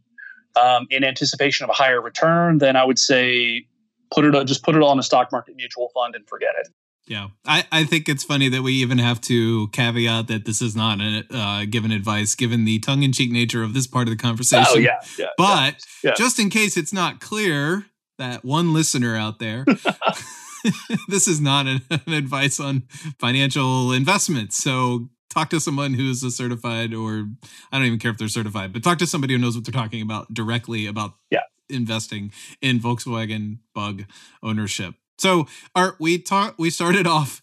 um, 0.60 0.86
in 0.90 1.04
anticipation 1.04 1.64
of 1.64 1.70
a 1.70 1.74
higher 1.74 2.00
return, 2.00 2.58
then 2.58 2.76
I 2.76 2.84
would 2.84 2.98
say 2.98 3.66
put 4.12 4.24
it 4.24 4.46
just 4.46 4.62
put 4.62 4.74
it 4.74 4.82
all 4.82 4.92
in 4.92 4.98
a 4.98 5.02
stock 5.02 5.30
market 5.32 5.56
mutual 5.56 5.90
fund 5.94 6.14
and 6.14 6.26
forget 6.26 6.54
it. 6.58 6.68
Yeah, 7.06 7.28
I, 7.44 7.66
I 7.72 7.84
think 7.84 8.08
it's 8.08 8.22
funny 8.22 8.48
that 8.48 8.62
we 8.62 8.74
even 8.74 8.98
have 8.98 9.20
to 9.22 9.68
caveat 9.68 10.28
that 10.28 10.44
this 10.44 10.62
is 10.62 10.76
not 10.76 11.00
a 11.00 11.24
uh, 11.30 11.64
given 11.68 11.90
advice, 11.90 12.34
given 12.36 12.64
the 12.64 12.78
tongue 12.78 13.02
in 13.02 13.12
cheek 13.12 13.32
nature 13.32 13.64
of 13.64 13.74
this 13.74 13.88
part 13.88 14.06
of 14.06 14.10
the 14.10 14.22
conversation. 14.22 14.66
Oh 14.68 14.78
yeah, 14.78 15.00
yeah. 15.18 15.26
But 15.36 15.84
yeah, 16.04 16.10
yeah. 16.10 16.14
just 16.16 16.38
in 16.38 16.48
case 16.48 16.76
it's 16.76 16.92
not 16.92 17.20
clear, 17.20 17.86
that 18.18 18.44
one 18.44 18.72
listener 18.72 19.16
out 19.16 19.40
there, 19.40 19.64
this 21.08 21.28
is 21.28 21.40
not 21.40 21.66
an, 21.66 21.82
an 22.06 22.12
advice 22.12 22.60
on 22.60 22.82
financial 23.18 23.92
investments. 23.92 24.56
So 24.56 25.08
talk 25.30 25.50
to 25.50 25.60
someone 25.60 25.94
who's 25.94 26.22
a 26.22 26.30
certified, 26.30 26.94
or 26.94 27.28
I 27.70 27.78
don't 27.78 27.86
even 27.86 27.98
care 27.98 28.10
if 28.10 28.18
they're 28.18 28.28
certified, 28.28 28.72
but 28.72 28.82
talk 28.82 28.98
to 28.98 29.06
somebody 29.06 29.34
who 29.34 29.40
knows 29.40 29.56
what 29.56 29.64
they're 29.64 29.72
talking 29.72 30.02
about 30.02 30.32
directly 30.32 30.86
about 30.86 31.14
yeah. 31.30 31.40
investing 31.68 32.32
in 32.60 32.78
Volkswagen 32.78 33.58
Bug 33.74 34.04
ownership. 34.42 34.94
So, 35.18 35.46
Art, 35.74 35.96
we 35.98 36.18
talked. 36.18 36.58
We 36.58 36.70
started 36.70 37.06
off 37.06 37.42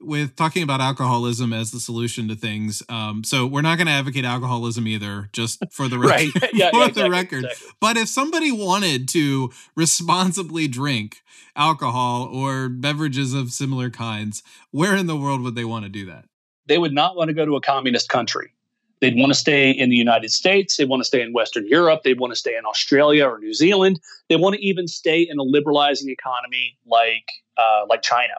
with 0.00 0.36
talking 0.36 0.62
about 0.62 0.80
alcoholism 0.80 1.52
as 1.52 1.70
the 1.70 1.80
solution 1.80 2.28
to 2.28 2.36
things. 2.36 2.82
Um, 2.88 3.24
so 3.24 3.46
we're 3.46 3.62
not 3.62 3.78
going 3.78 3.88
to 3.88 3.92
advocate 3.92 4.24
alcoholism 4.24 4.86
either, 4.86 5.28
just 5.32 5.62
for 5.72 5.88
the 5.88 5.98
record. 5.98 6.40
right. 6.40 6.50
yeah, 6.54 6.70
for 6.70 6.78
yeah, 6.78 6.86
exactly, 6.86 7.02
the 7.02 7.10
record. 7.10 7.44
Exactly. 7.44 7.68
But 7.80 7.96
if 7.96 8.08
somebody 8.08 8.52
wanted 8.52 9.08
to 9.10 9.50
responsibly 9.76 10.68
drink 10.68 11.22
alcohol 11.56 12.28
or 12.32 12.68
beverages 12.68 13.34
of 13.34 13.50
similar 13.50 13.90
kinds, 13.90 14.42
where 14.70 14.94
in 14.94 15.06
the 15.06 15.16
world 15.16 15.40
would 15.42 15.54
they 15.54 15.64
want 15.64 15.84
to 15.84 15.88
do 15.88 16.06
that? 16.06 16.26
They 16.66 16.78
would 16.78 16.92
not 16.92 17.16
want 17.16 17.28
to 17.28 17.34
go 17.34 17.44
to 17.44 17.56
a 17.56 17.60
communist 17.60 18.08
country. 18.08 18.52
They'd 19.00 19.16
want 19.16 19.30
to 19.30 19.38
stay 19.38 19.70
in 19.70 19.90
the 19.90 19.96
United 19.96 20.30
States. 20.32 20.76
They 20.76 20.84
want 20.84 21.00
to 21.00 21.04
stay 21.04 21.22
in 21.22 21.32
Western 21.32 21.66
Europe. 21.66 22.02
They 22.02 22.14
want 22.14 22.32
to 22.32 22.36
stay 22.36 22.56
in 22.56 22.64
Australia 22.64 23.26
or 23.26 23.38
New 23.38 23.54
Zealand. 23.54 24.00
They 24.28 24.36
want 24.36 24.56
to 24.56 24.64
even 24.64 24.88
stay 24.88 25.20
in 25.28 25.38
a 25.38 25.42
liberalizing 25.42 26.10
economy 26.10 26.76
like 26.86 27.28
uh, 27.56 27.86
like 27.88 28.02
China. 28.02 28.34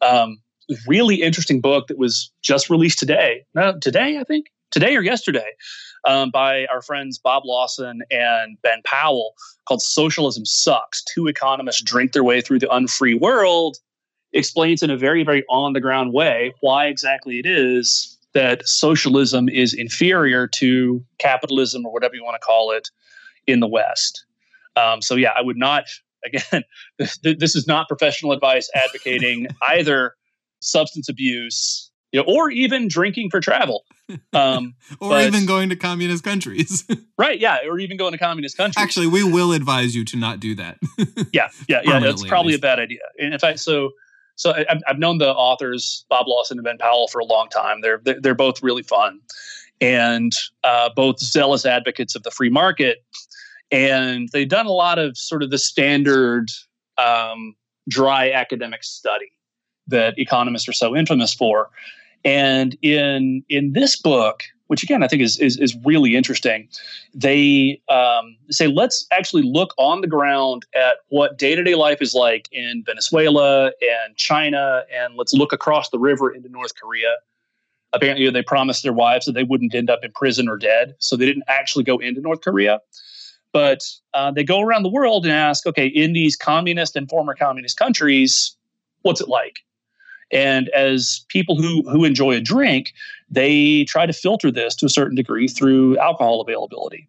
Um, 0.00 0.38
really 0.86 1.16
interesting 1.16 1.60
book 1.60 1.88
that 1.88 1.98
was 1.98 2.30
just 2.42 2.70
released 2.70 2.98
today. 2.98 3.44
Today 3.80 4.18
I 4.18 4.24
think 4.24 4.46
today 4.70 4.96
or 4.96 5.02
yesterday 5.02 5.50
um, 6.06 6.30
by 6.30 6.66
our 6.66 6.82
friends 6.82 7.18
Bob 7.18 7.44
Lawson 7.44 8.00
and 8.10 8.56
Ben 8.62 8.80
Powell 8.84 9.34
called 9.66 9.82
"Socialism 9.82 10.44
Sucks." 10.44 11.02
Two 11.04 11.26
economists 11.26 11.82
drink 11.82 12.12
their 12.12 12.24
way 12.24 12.40
through 12.40 12.58
the 12.58 12.74
unfree 12.74 13.14
world. 13.14 13.76
Explains 14.32 14.82
in 14.82 14.90
a 14.90 14.96
very 14.96 15.24
very 15.24 15.44
on 15.50 15.74
the 15.74 15.80
ground 15.80 16.14
way 16.14 16.54
why 16.60 16.86
exactly 16.86 17.38
it 17.38 17.46
is 17.46 18.11
that 18.34 18.66
socialism 18.66 19.48
is 19.48 19.74
inferior 19.74 20.46
to 20.46 21.04
capitalism 21.18 21.84
or 21.84 21.92
whatever 21.92 22.14
you 22.14 22.24
want 22.24 22.40
to 22.40 22.44
call 22.44 22.70
it 22.70 22.88
in 23.46 23.60
the 23.60 23.66
West. 23.66 24.24
Um, 24.76 25.02
so, 25.02 25.16
yeah, 25.16 25.32
I 25.36 25.42
would 25.42 25.58
not, 25.58 25.84
again, 26.24 26.62
this, 26.98 27.18
this 27.22 27.54
is 27.54 27.66
not 27.66 27.88
professional 27.88 28.32
advice 28.32 28.70
advocating 28.74 29.48
either 29.68 30.14
substance 30.60 31.08
abuse 31.08 31.90
you 32.12 32.20
know, 32.20 32.26
or 32.28 32.50
even 32.50 32.88
drinking 32.88 33.30
for 33.30 33.40
travel. 33.40 33.84
Um, 34.34 34.74
or 35.00 35.10
but, 35.10 35.26
even 35.26 35.46
going 35.46 35.70
to 35.70 35.76
communist 35.76 36.22
countries. 36.22 36.86
right. 37.18 37.40
Yeah. 37.40 37.60
Or 37.66 37.78
even 37.78 37.96
going 37.96 38.12
to 38.12 38.18
communist 38.18 38.56
countries. 38.56 38.82
Actually, 38.82 39.06
we 39.06 39.24
will 39.24 39.52
advise 39.52 39.96
you 39.96 40.04
to 40.04 40.16
not 40.18 40.38
do 40.38 40.54
that. 40.56 40.78
yeah. 41.32 41.48
Yeah. 41.68 41.80
Yeah. 41.84 42.00
That's 42.00 42.24
probably 42.26 42.54
a 42.54 42.58
bad 42.58 42.78
idea. 42.78 43.00
And 43.18 43.32
in 43.32 43.40
fact, 43.40 43.60
so 43.60 43.92
so 44.36 44.52
I, 44.52 44.80
have 44.86 44.98
known 44.98 45.18
the 45.18 45.32
authors 45.32 46.04
Bob 46.08 46.26
Lawson 46.26 46.58
and 46.58 46.64
Ben 46.64 46.78
Powell 46.78 47.08
for 47.08 47.18
a 47.18 47.24
long 47.24 47.48
time. 47.48 47.80
They're 47.80 48.00
they're, 48.04 48.34
both 48.34 48.62
really 48.62 48.82
fun, 48.82 49.20
and 49.80 50.32
uh, 50.64 50.90
both 50.94 51.18
zealous 51.20 51.66
advocates 51.66 52.14
of 52.14 52.22
the 52.22 52.30
free 52.30 52.50
market. 52.50 53.04
And 53.70 54.28
they've 54.32 54.48
done 54.48 54.66
a 54.66 54.72
lot 54.72 54.98
of 54.98 55.16
sort 55.16 55.42
of 55.42 55.50
the 55.50 55.58
standard 55.58 56.50
um, 56.98 57.54
dry 57.88 58.30
academic 58.30 58.84
study 58.84 59.32
that 59.88 60.18
economists 60.18 60.68
are 60.68 60.74
so 60.74 60.96
infamous 60.96 61.34
for. 61.34 61.70
And 62.24 62.76
in 62.82 63.44
in 63.48 63.72
this 63.72 64.00
book, 64.00 64.44
which 64.72 64.82
again 64.82 65.02
I 65.02 65.06
think 65.06 65.20
is 65.20 65.38
is, 65.38 65.58
is 65.58 65.76
really 65.84 66.16
interesting. 66.16 66.66
They 67.12 67.78
um, 67.90 68.38
say 68.48 68.68
let's 68.68 69.06
actually 69.12 69.42
look 69.42 69.74
on 69.76 70.00
the 70.00 70.06
ground 70.06 70.64
at 70.74 70.94
what 71.10 71.36
day 71.36 71.54
to 71.54 71.62
day 71.62 71.74
life 71.74 72.00
is 72.00 72.14
like 72.14 72.48
in 72.52 72.82
Venezuela 72.86 73.66
and 73.66 74.16
China, 74.16 74.84
and 74.90 75.14
let's 75.14 75.34
look 75.34 75.52
across 75.52 75.90
the 75.90 75.98
river 75.98 76.30
into 76.30 76.48
North 76.48 76.74
Korea. 76.80 77.16
Apparently, 77.92 78.30
they 78.30 78.42
promised 78.42 78.82
their 78.82 78.94
wives 78.94 79.26
that 79.26 79.32
they 79.32 79.44
wouldn't 79.44 79.74
end 79.74 79.90
up 79.90 80.02
in 80.02 80.10
prison 80.12 80.48
or 80.48 80.56
dead, 80.56 80.94
so 80.98 81.16
they 81.16 81.26
didn't 81.26 81.44
actually 81.48 81.84
go 81.84 81.98
into 81.98 82.22
North 82.22 82.40
Korea. 82.40 82.80
But 83.52 83.80
uh, 84.14 84.30
they 84.30 84.42
go 84.42 84.62
around 84.62 84.84
the 84.84 84.88
world 84.88 85.26
and 85.26 85.34
ask, 85.34 85.66
okay, 85.66 85.86
in 85.86 86.14
these 86.14 86.34
communist 86.34 86.96
and 86.96 87.10
former 87.10 87.34
communist 87.34 87.76
countries, 87.76 88.56
what's 89.02 89.20
it 89.20 89.28
like? 89.28 89.56
And 90.30 90.70
as 90.70 91.26
people 91.28 91.56
who 91.60 91.82
who 91.90 92.06
enjoy 92.06 92.32
a 92.36 92.40
drink, 92.40 92.94
they 93.32 93.84
try 93.84 94.04
to 94.04 94.12
filter 94.12 94.50
this 94.52 94.74
to 94.76 94.86
a 94.86 94.90
certain 94.90 95.16
degree 95.16 95.48
through 95.48 95.98
alcohol 95.98 96.40
availability. 96.40 97.08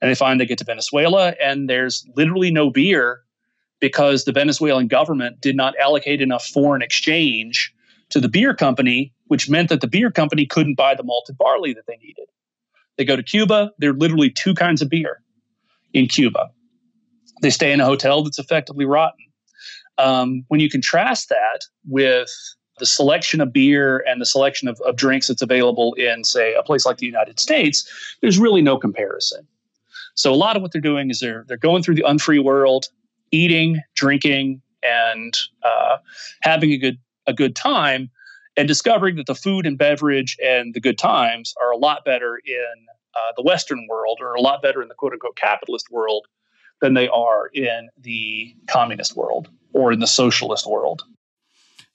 And 0.00 0.10
they 0.10 0.14
find 0.14 0.40
they 0.40 0.46
get 0.46 0.58
to 0.58 0.64
Venezuela 0.64 1.34
and 1.42 1.68
there's 1.68 2.06
literally 2.14 2.50
no 2.50 2.70
beer 2.70 3.22
because 3.80 4.24
the 4.24 4.32
Venezuelan 4.32 4.86
government 4.86 5.40
did 5.40 5.56
not 5.56 5.74
allocate 5.78 6.22
enough 6.22 6.46
foreign 6.46 6.82
exchange 6.82 7.74
to 8.10 8.20
the 8.20 8.28
beer 8.28 8.54
company, 8.54 9.12
which 9.26 9.50
meant 9.50 9.68
that 9.68 9.80
the 9.80 9.88
beer 9.88 10.10
company 10.10 10.46
couldn't 10.46 10.76
buy 10.76 10.94
the 10.94 11.02
malted 11.02 11.36
barley 11.36 11.74
that 11.74 11.86
they 11.88 11.96
needed. 11.96 12.26
They 12.96 13.04
go 13.04 13.16
to 13.16 13.22
Cuba, 13.22 13.72
there 13.78 13.90
are 13.90 13.94
literally 13.94 14.30
two 14.30 14.54
kinds 14.54 14.80
of 14.80 14.88
beer 14.88 15.20
in 15.92 16.06
Cuba. 16.06 16.50
They 17.42 17.50
stay 17.50 17.72
in 17.72 17.80
a 17.80 17.84
hotel 17.84 18.22
that's 18.22 18.38
effectively 18.38 18.84
rotten. 18.84 19.18
Um, 19.98 20.44
when 20.48 20.60
you 20.60 20.70
contrast 20.70 21.28
that 21.30 21.64
with 21.86 22.30
the 22.78 22.86
selection 22.86 23.40
of 23.40 23.52
beer 23.52 24.04
and 24.06 24.20
the 24.20 24.26
selection 24.26 24.68
of, 24.68 24.80
of 24.82 24.96
drinks 24.96 25.28
that's 25.28 25.42
available 25.42 25.94
in, 25.94 26.24
say, 26.24 26.54
a 26.54 26.62
place 26.62 26.84
like 26.84 26.98
the 26.98 27.06
United 27.06 27.40
States, 27.40 27.88
there's 28.20 28.38
really 28.38 28.62
no 28.62 28.76
comparison. 28.76 29.46
So 30.14 30.32
a 30.32 30.36
lot 30.36 30.56
of 30.56 30.62
what 30.62 30.72
they're 30.72 30.80
doing 30.80 31.10
is 31.10 31.20
they're 31.20 31.44
they're 31.46 31.56
going 31.56 31.82
through 31.82 31.96
the 31.96 32.06
unfree 32.06 32.38
world, 32.38 32.86
eating, 33.30 33.80
drinking, 33.94 34.62
and 34.82 35.36
uh, 35.62 35.98
having 36.42 36.72
a 36.72 36.78
good 36.78 36.98
a 37.26 37.34
good 37.34 37.54
time, 37.54 38.10
and 38.56 38.66
discovering 38.66 39.16
that 39.16 39.26
the 39.26 39.34
food 39.34 39.66
and 39.66 39.76
beverage 39.76 40.36
and 40.42 40.74
the 40.74 40.80
good 40.80 40.98
times 40.98 41.54
are 41.60 41.70
a 41.70 41.76
lot 41.76 42.04
better 42.04 42.40
in 42.46 42.86
uh, 43.14 43.32
the 43.36 43.42
Western 43.42 43.86
world, 43.90 44.18
or 44.20 44.34
a 44.34 44.40
lot 44.40 44.62
better 44.62 44.80
in 44.80 44.88
the 44.88 44.94
quote 44.94 45.12
unquote 45.12 45.36
capitalist 45.36 45.90
world 45.90 46.26
than 46.80 46.94
they 46.94 47.08
are 47.08 47.48
in 47.52 47.88
the 47.98 48.54
communist 48.68 49.16
world 49.16 49.48
or 49.72 49.92
in 49.92 49.98
the 49.98 50.06
socialist 50.06 50.66
world. 50.66 51.02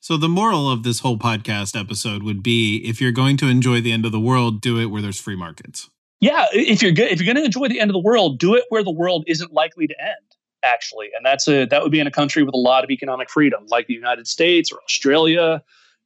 So 0.02 0.18
the 0.18 0.28
moral 0.28 0.68
of 0.68 0.82
this 0.82 1.02
whole 1.02 1.16
podcast 1.16 1.80
episode 1.80 2.24
would 2.24 2.42
be 2.42 2.78
if 2.78 3.00
you're 3.00 3.12
going 3.12 3.38
to 3.38 3.48
enjoy 3.48 3.82
the 3.82 3.92
end 3.92 4.04
of 4.04 4.12
the 4.12 4.20
world, 4.20 4.60
do 4.60 4.80
it 4.80 4.88
where 4.88 5.00
there's 5.00 5.22
free 5.22 5.36
markets. 5.36 5.92
Yeah, 6.20 6.48
if 6.54 6.82
you're 6.82 6.92
good, 6.92 7.12
if 7.12 7.22
you're 7.22 7.32
going 7.32 7.38
to 7.38 7.46
enjoy 7.46 7.68
the 7.68 7.80
end 7.80 7.92
of 7.92 7.94
the 7.94 8.00
world, 8.00 8.40
do 8.40 8.56
it 8.56 8.64
where 8.70 8.84
the 8.84 8.92
world 8.92 9.24
isn't 9.28 9.54
likely 9.54 9.86
to 9.86 9.94
end. 10.02 10.18
Actually, 10.64 11.10
and 11.16 11.24
that's 11.24 11.48
a 11.48 11.66
that 11.66 11.84
would 11.84 11.92
be 11.92 12.00
in 12.00 12.08
a 12.08 12.12
country 12.12 12.42
with 12.42 12.56
a 12.56 12.58
lot 12.58 12.84
of 12.84 12.90
economic 12.90 13.30
freedom, 13.30 13.64
like 13.68 13.86
the 13.86 13.94
United 13.94 14.28
States 14.28 14.72
or 14.72 14.80
Australia, 14.84 15.62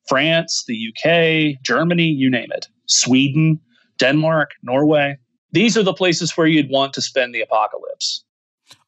France, 0.10 0.66
the 0.68 0.90
UK, 0.90 1.62
Germany, 1.64 2.08
you 2.08 2.30
name 2.30 2.50
it, 2.52 2.68
Sweden, 2.88 3.62
Denmark, 3.98 4.52
Norway. 4.62 5.18
These 5.54 5.78
are 5.78 5.84
the 5.84 5.94
places 5.94 6.36
where 6.36 6.48
you'd 6.48 6.70
want 6.70 6.94
to 6.94 7.02
spend 7.02 7.34
the 7.34 7.42
apocalypse. 7.42 8.26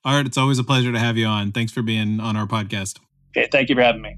Art, 0.04 0.26
it's 0.26 0.38
always 0.38 0.60
a 0.60 0.66
pleasure 0.66 0.92
to 0.92 1.00
have 1.00 1.18
you 1.18 1.28
on. 1.28 1.54
Thanks 1.54 1.72
for 1.72 1.82
being 1.82 2.20
on 2.20 2.36
our 2.36 2.46
podcast. 2.46 3.00
Okay, 3.32 3.48
thank 3.50 3.70
you 3.70 3.76
for 3.76 3.82
having 3.82 4.02
me. 4.02 4.18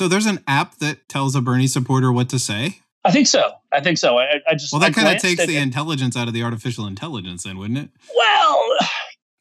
So 0.00 0.08
there's 0.08 0.24
an 0.24 0.42
app 0.48 0.76
that 0.76 1.06
tells 1.10 1.36
a 1.36 1.42
Bernie 1.42 1.66
supporter 1.66 2.10
what 2.10 2.30
to 2.30 2.38
say. 2.38 2.78
I 3.04 3.10
think 3.10 3.26
so. 3.26 3.52
I 3.70 3.82
think 3.82 3.98
so. 3.98 4.16
I, 4.16 4.40
I 4.48 4.54
just 4.54 4.72
well, 4.72 4.80
that 4.80 4.94
kind 4.94 5.14
of 5.14 5.20
takes 5.20 5.44
the 5.44 5.58
it. 5.58 5.62
intelligence 5.62 6.16
out 6.16 6.26
of 6.26 6.32
the 6.32 6.42
artificial 6.42 6.86
intelligence, 6.86 7.42
then, 7.42 7.58
wouldn't 7.58 7.78
it? 7.80 7.90
well. 8.16 8.62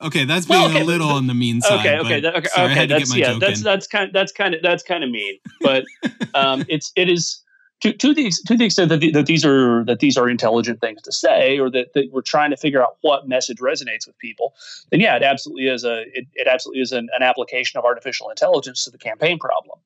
Okay, 0.02 0.26
that's 0.26 0.48
being 0.48 0.60
Well, 0.60 0.70
okay, 0.72 0.82
a 0.82 0.84
little 0.84 1.08
on 1.08 1.28
the 1.28 1.34
mean 1.34 1.62
side. 1.62 1.80
Okay, 1.80 1.98
okay, 2.00 2.20
that- 2.20 2.36
okay, 2.36 2.48
sorry, 2.50 2.68
I 2.68 2.72
okay. 2.72 2.74
had 2.74 2.90
to 2.90 2.96
get 2.96 3.00
That's 3.00 3.10
my 3.10 3.16
yeah. 3.16 3.32
joke 3.32 3.40
That's 3.40 3.60
in. 3.60 3.64
that's 3.64 3.88
kind 3.88 4.12
that's 4.14 4.32
kind 4.34 4.54
of 4.54 4.62
that's 4.62 4.84
kind 4.84 5.06
of 5.06 5.10
mean, 5.10 5.40
but 5.62 5.86
um, 6.34 6.66
it's 6.68 6.92
it 6.98 7.08
is 7.08 7.42
to 7.84 7.94
to 7.94 8.14
the 8.14 8.30
to 8.48 8.58
the 8.58 8.66
extent 8.66 8.90
that, 8.90 9.00
the, 9.00 9.12
that 9.12 9.28
these 9.28 9.46
are 9.46 9.86
that 9.86 10.00
these 10.00 10.18
are 10.18 10.30
intelligent 10.30 10.82
things 10.82 11.02
to 11.04 11.14
say, 11.14 11.58
or 11.58 11.70
that, 11.70 11.94
that 11.94 12.10
we're 12.12 12.22
trying 12.22 12.50
to 12.50 12.58
figure 12.58 12.82
out 12.84 12.98
what 13.00 13.30
message 13.30 13.60
resonates 13.60 14.06
with 14.06 14.18
people. 14.18 14.56
Then 14.92 15.00
yeah, 15.00 15.16
it 15.16 15.24
absolutely 15.24 15.68
is 15.70 15.86
a 15.86 16.02
it, 16.14 16.28
it 16.34 16.50
absolutely 16.50 16.82
is 16.82 16.92
an, 16.92 17.08
an 17.16 17.24
application 17.24 17.78
of 17.78 17.86
artificial 17.86 18.30
intelligence 18.30 18.84
to 18.84 18.92
the 18.92 18.98
campaign 18.98 19.40
problem. 19.40 19.80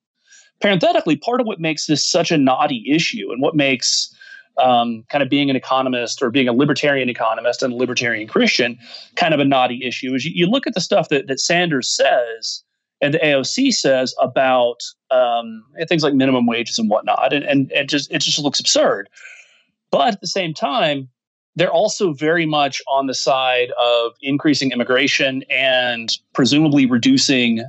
Parenthetically, 0.60 1.16
part 1.16 1.40
of 1.40 1.46
what 1.46 1.60
makes 1.60 1.86
this 1.86 2.04
such 2.04 2.30
a 2.30 2.38
knotty 2.38 2.84
issue, 2.88 3.30
and 3.30 3.42
what 3.42 3.54
makes 3.54 4.14
um, 4.58 5.04
kind 5.10 5.22
of 5.22 5.28
being 5.28 5.50
an 5.50 5.56
economist 5.56 6.22
or 6.22 6.30
being 6.30 6.48
a 6.48 6.52
libertarian 6.52 7.08
economist 7.08 7.62
and 7.62 7.72
a 7.72 7.76
libertarian 7.76 8.28
Christian 8.28 8.78
kind 9.16 9.34
of 9.34 9.40
a 9.40 9.44
knotty 9.44 9.84
issue 9.84 10.14
is 10.14 10.24
you, 10.24 10.32
you 10.34 10.46
look 10.46 10.66
at 10.66 10.74
the 10.74 10.80
stuff 10.80 11.08
that, 11.08 11.26
that 11.26 11.40
Sanders 11.40 11.88
says 11.88 12.62
and 13.00 13.12
the 13.12 13.18
AOC 13.18 13.74
says 13.74 14.14
about 14.20 14.80
um, 15.10 15.64
things 15.88 16.02
like 16.02 16.14
minimum 16.14 16.46
wages 16.46 16.78
and 16.78 16.88
whatnot, 16.88 17.32
and, 17.32 17.44
and 17.44 17.70
it 17.72 17.88
just 17.88 18.10
it 18.10 18.20
just 18.20 18.38
looks 18.38 18.60
absurd. 18.60 19.08
But 19.90 20.14
at 20.14 20.20
the 20.20 20.26
same 20.26 20.54
time, 20.54 21.08
they're 21.56 21.72
also 21.72 22.12
very 22.12 22.46
much 22.46 22.80
on 22.88 23.06
the 23.06 23.14
side 23.14 23.72
of 23.80 24.12
increasing 24.22 24.72
immigration 24.72 25.44
and 25.50 26.10
presumably 26.32 26.86
reducing 26.86 27.64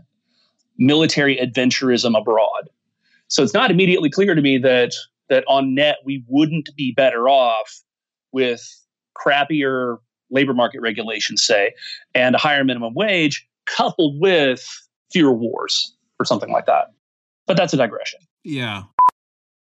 military 0.78 1.38
adventurism 1.38 2.18
abroad. 2.18 2.70
So 3.28 3.44
it's 3.44 3.54
not 3.54 3.72
immediately 3.72 4.10
clear 4.10 4.36
to 4.36 4.42
me 4.42 4.58
that 4.60 4.94
that 5.30 5.44
on 5.48 5.74
net 5.74 5.98
we 6.06 6.24
wouldn't 6.28 6.70
be 6.76 6.92
better 6.92 7.28
off 7.28 7.82
with 8.32 8.64
crappier 9.18 9.98
labor 10.30 10.54
market 10.54 10.82
regulations, 10.82 11.44
say, 11.44 11.74
and 12.14 12.36
a 12.36 12.38
higher 12.38 12.64
minimum 12.64 12.94
wage 12.94 13.48
coupled 13.66 14.20
with 14.20 14.64
fewer 15.12 15.34
wars 15.34 15.96
or 16.20 16.26
something 16.26 16.52
like 16.52 16.66
that. 16.66 16.92
But 17.48 17.58
that's 17.58 17.74
a 17.74 17.78
digression. 17.78 18.20
Yeah. 18.44 18.84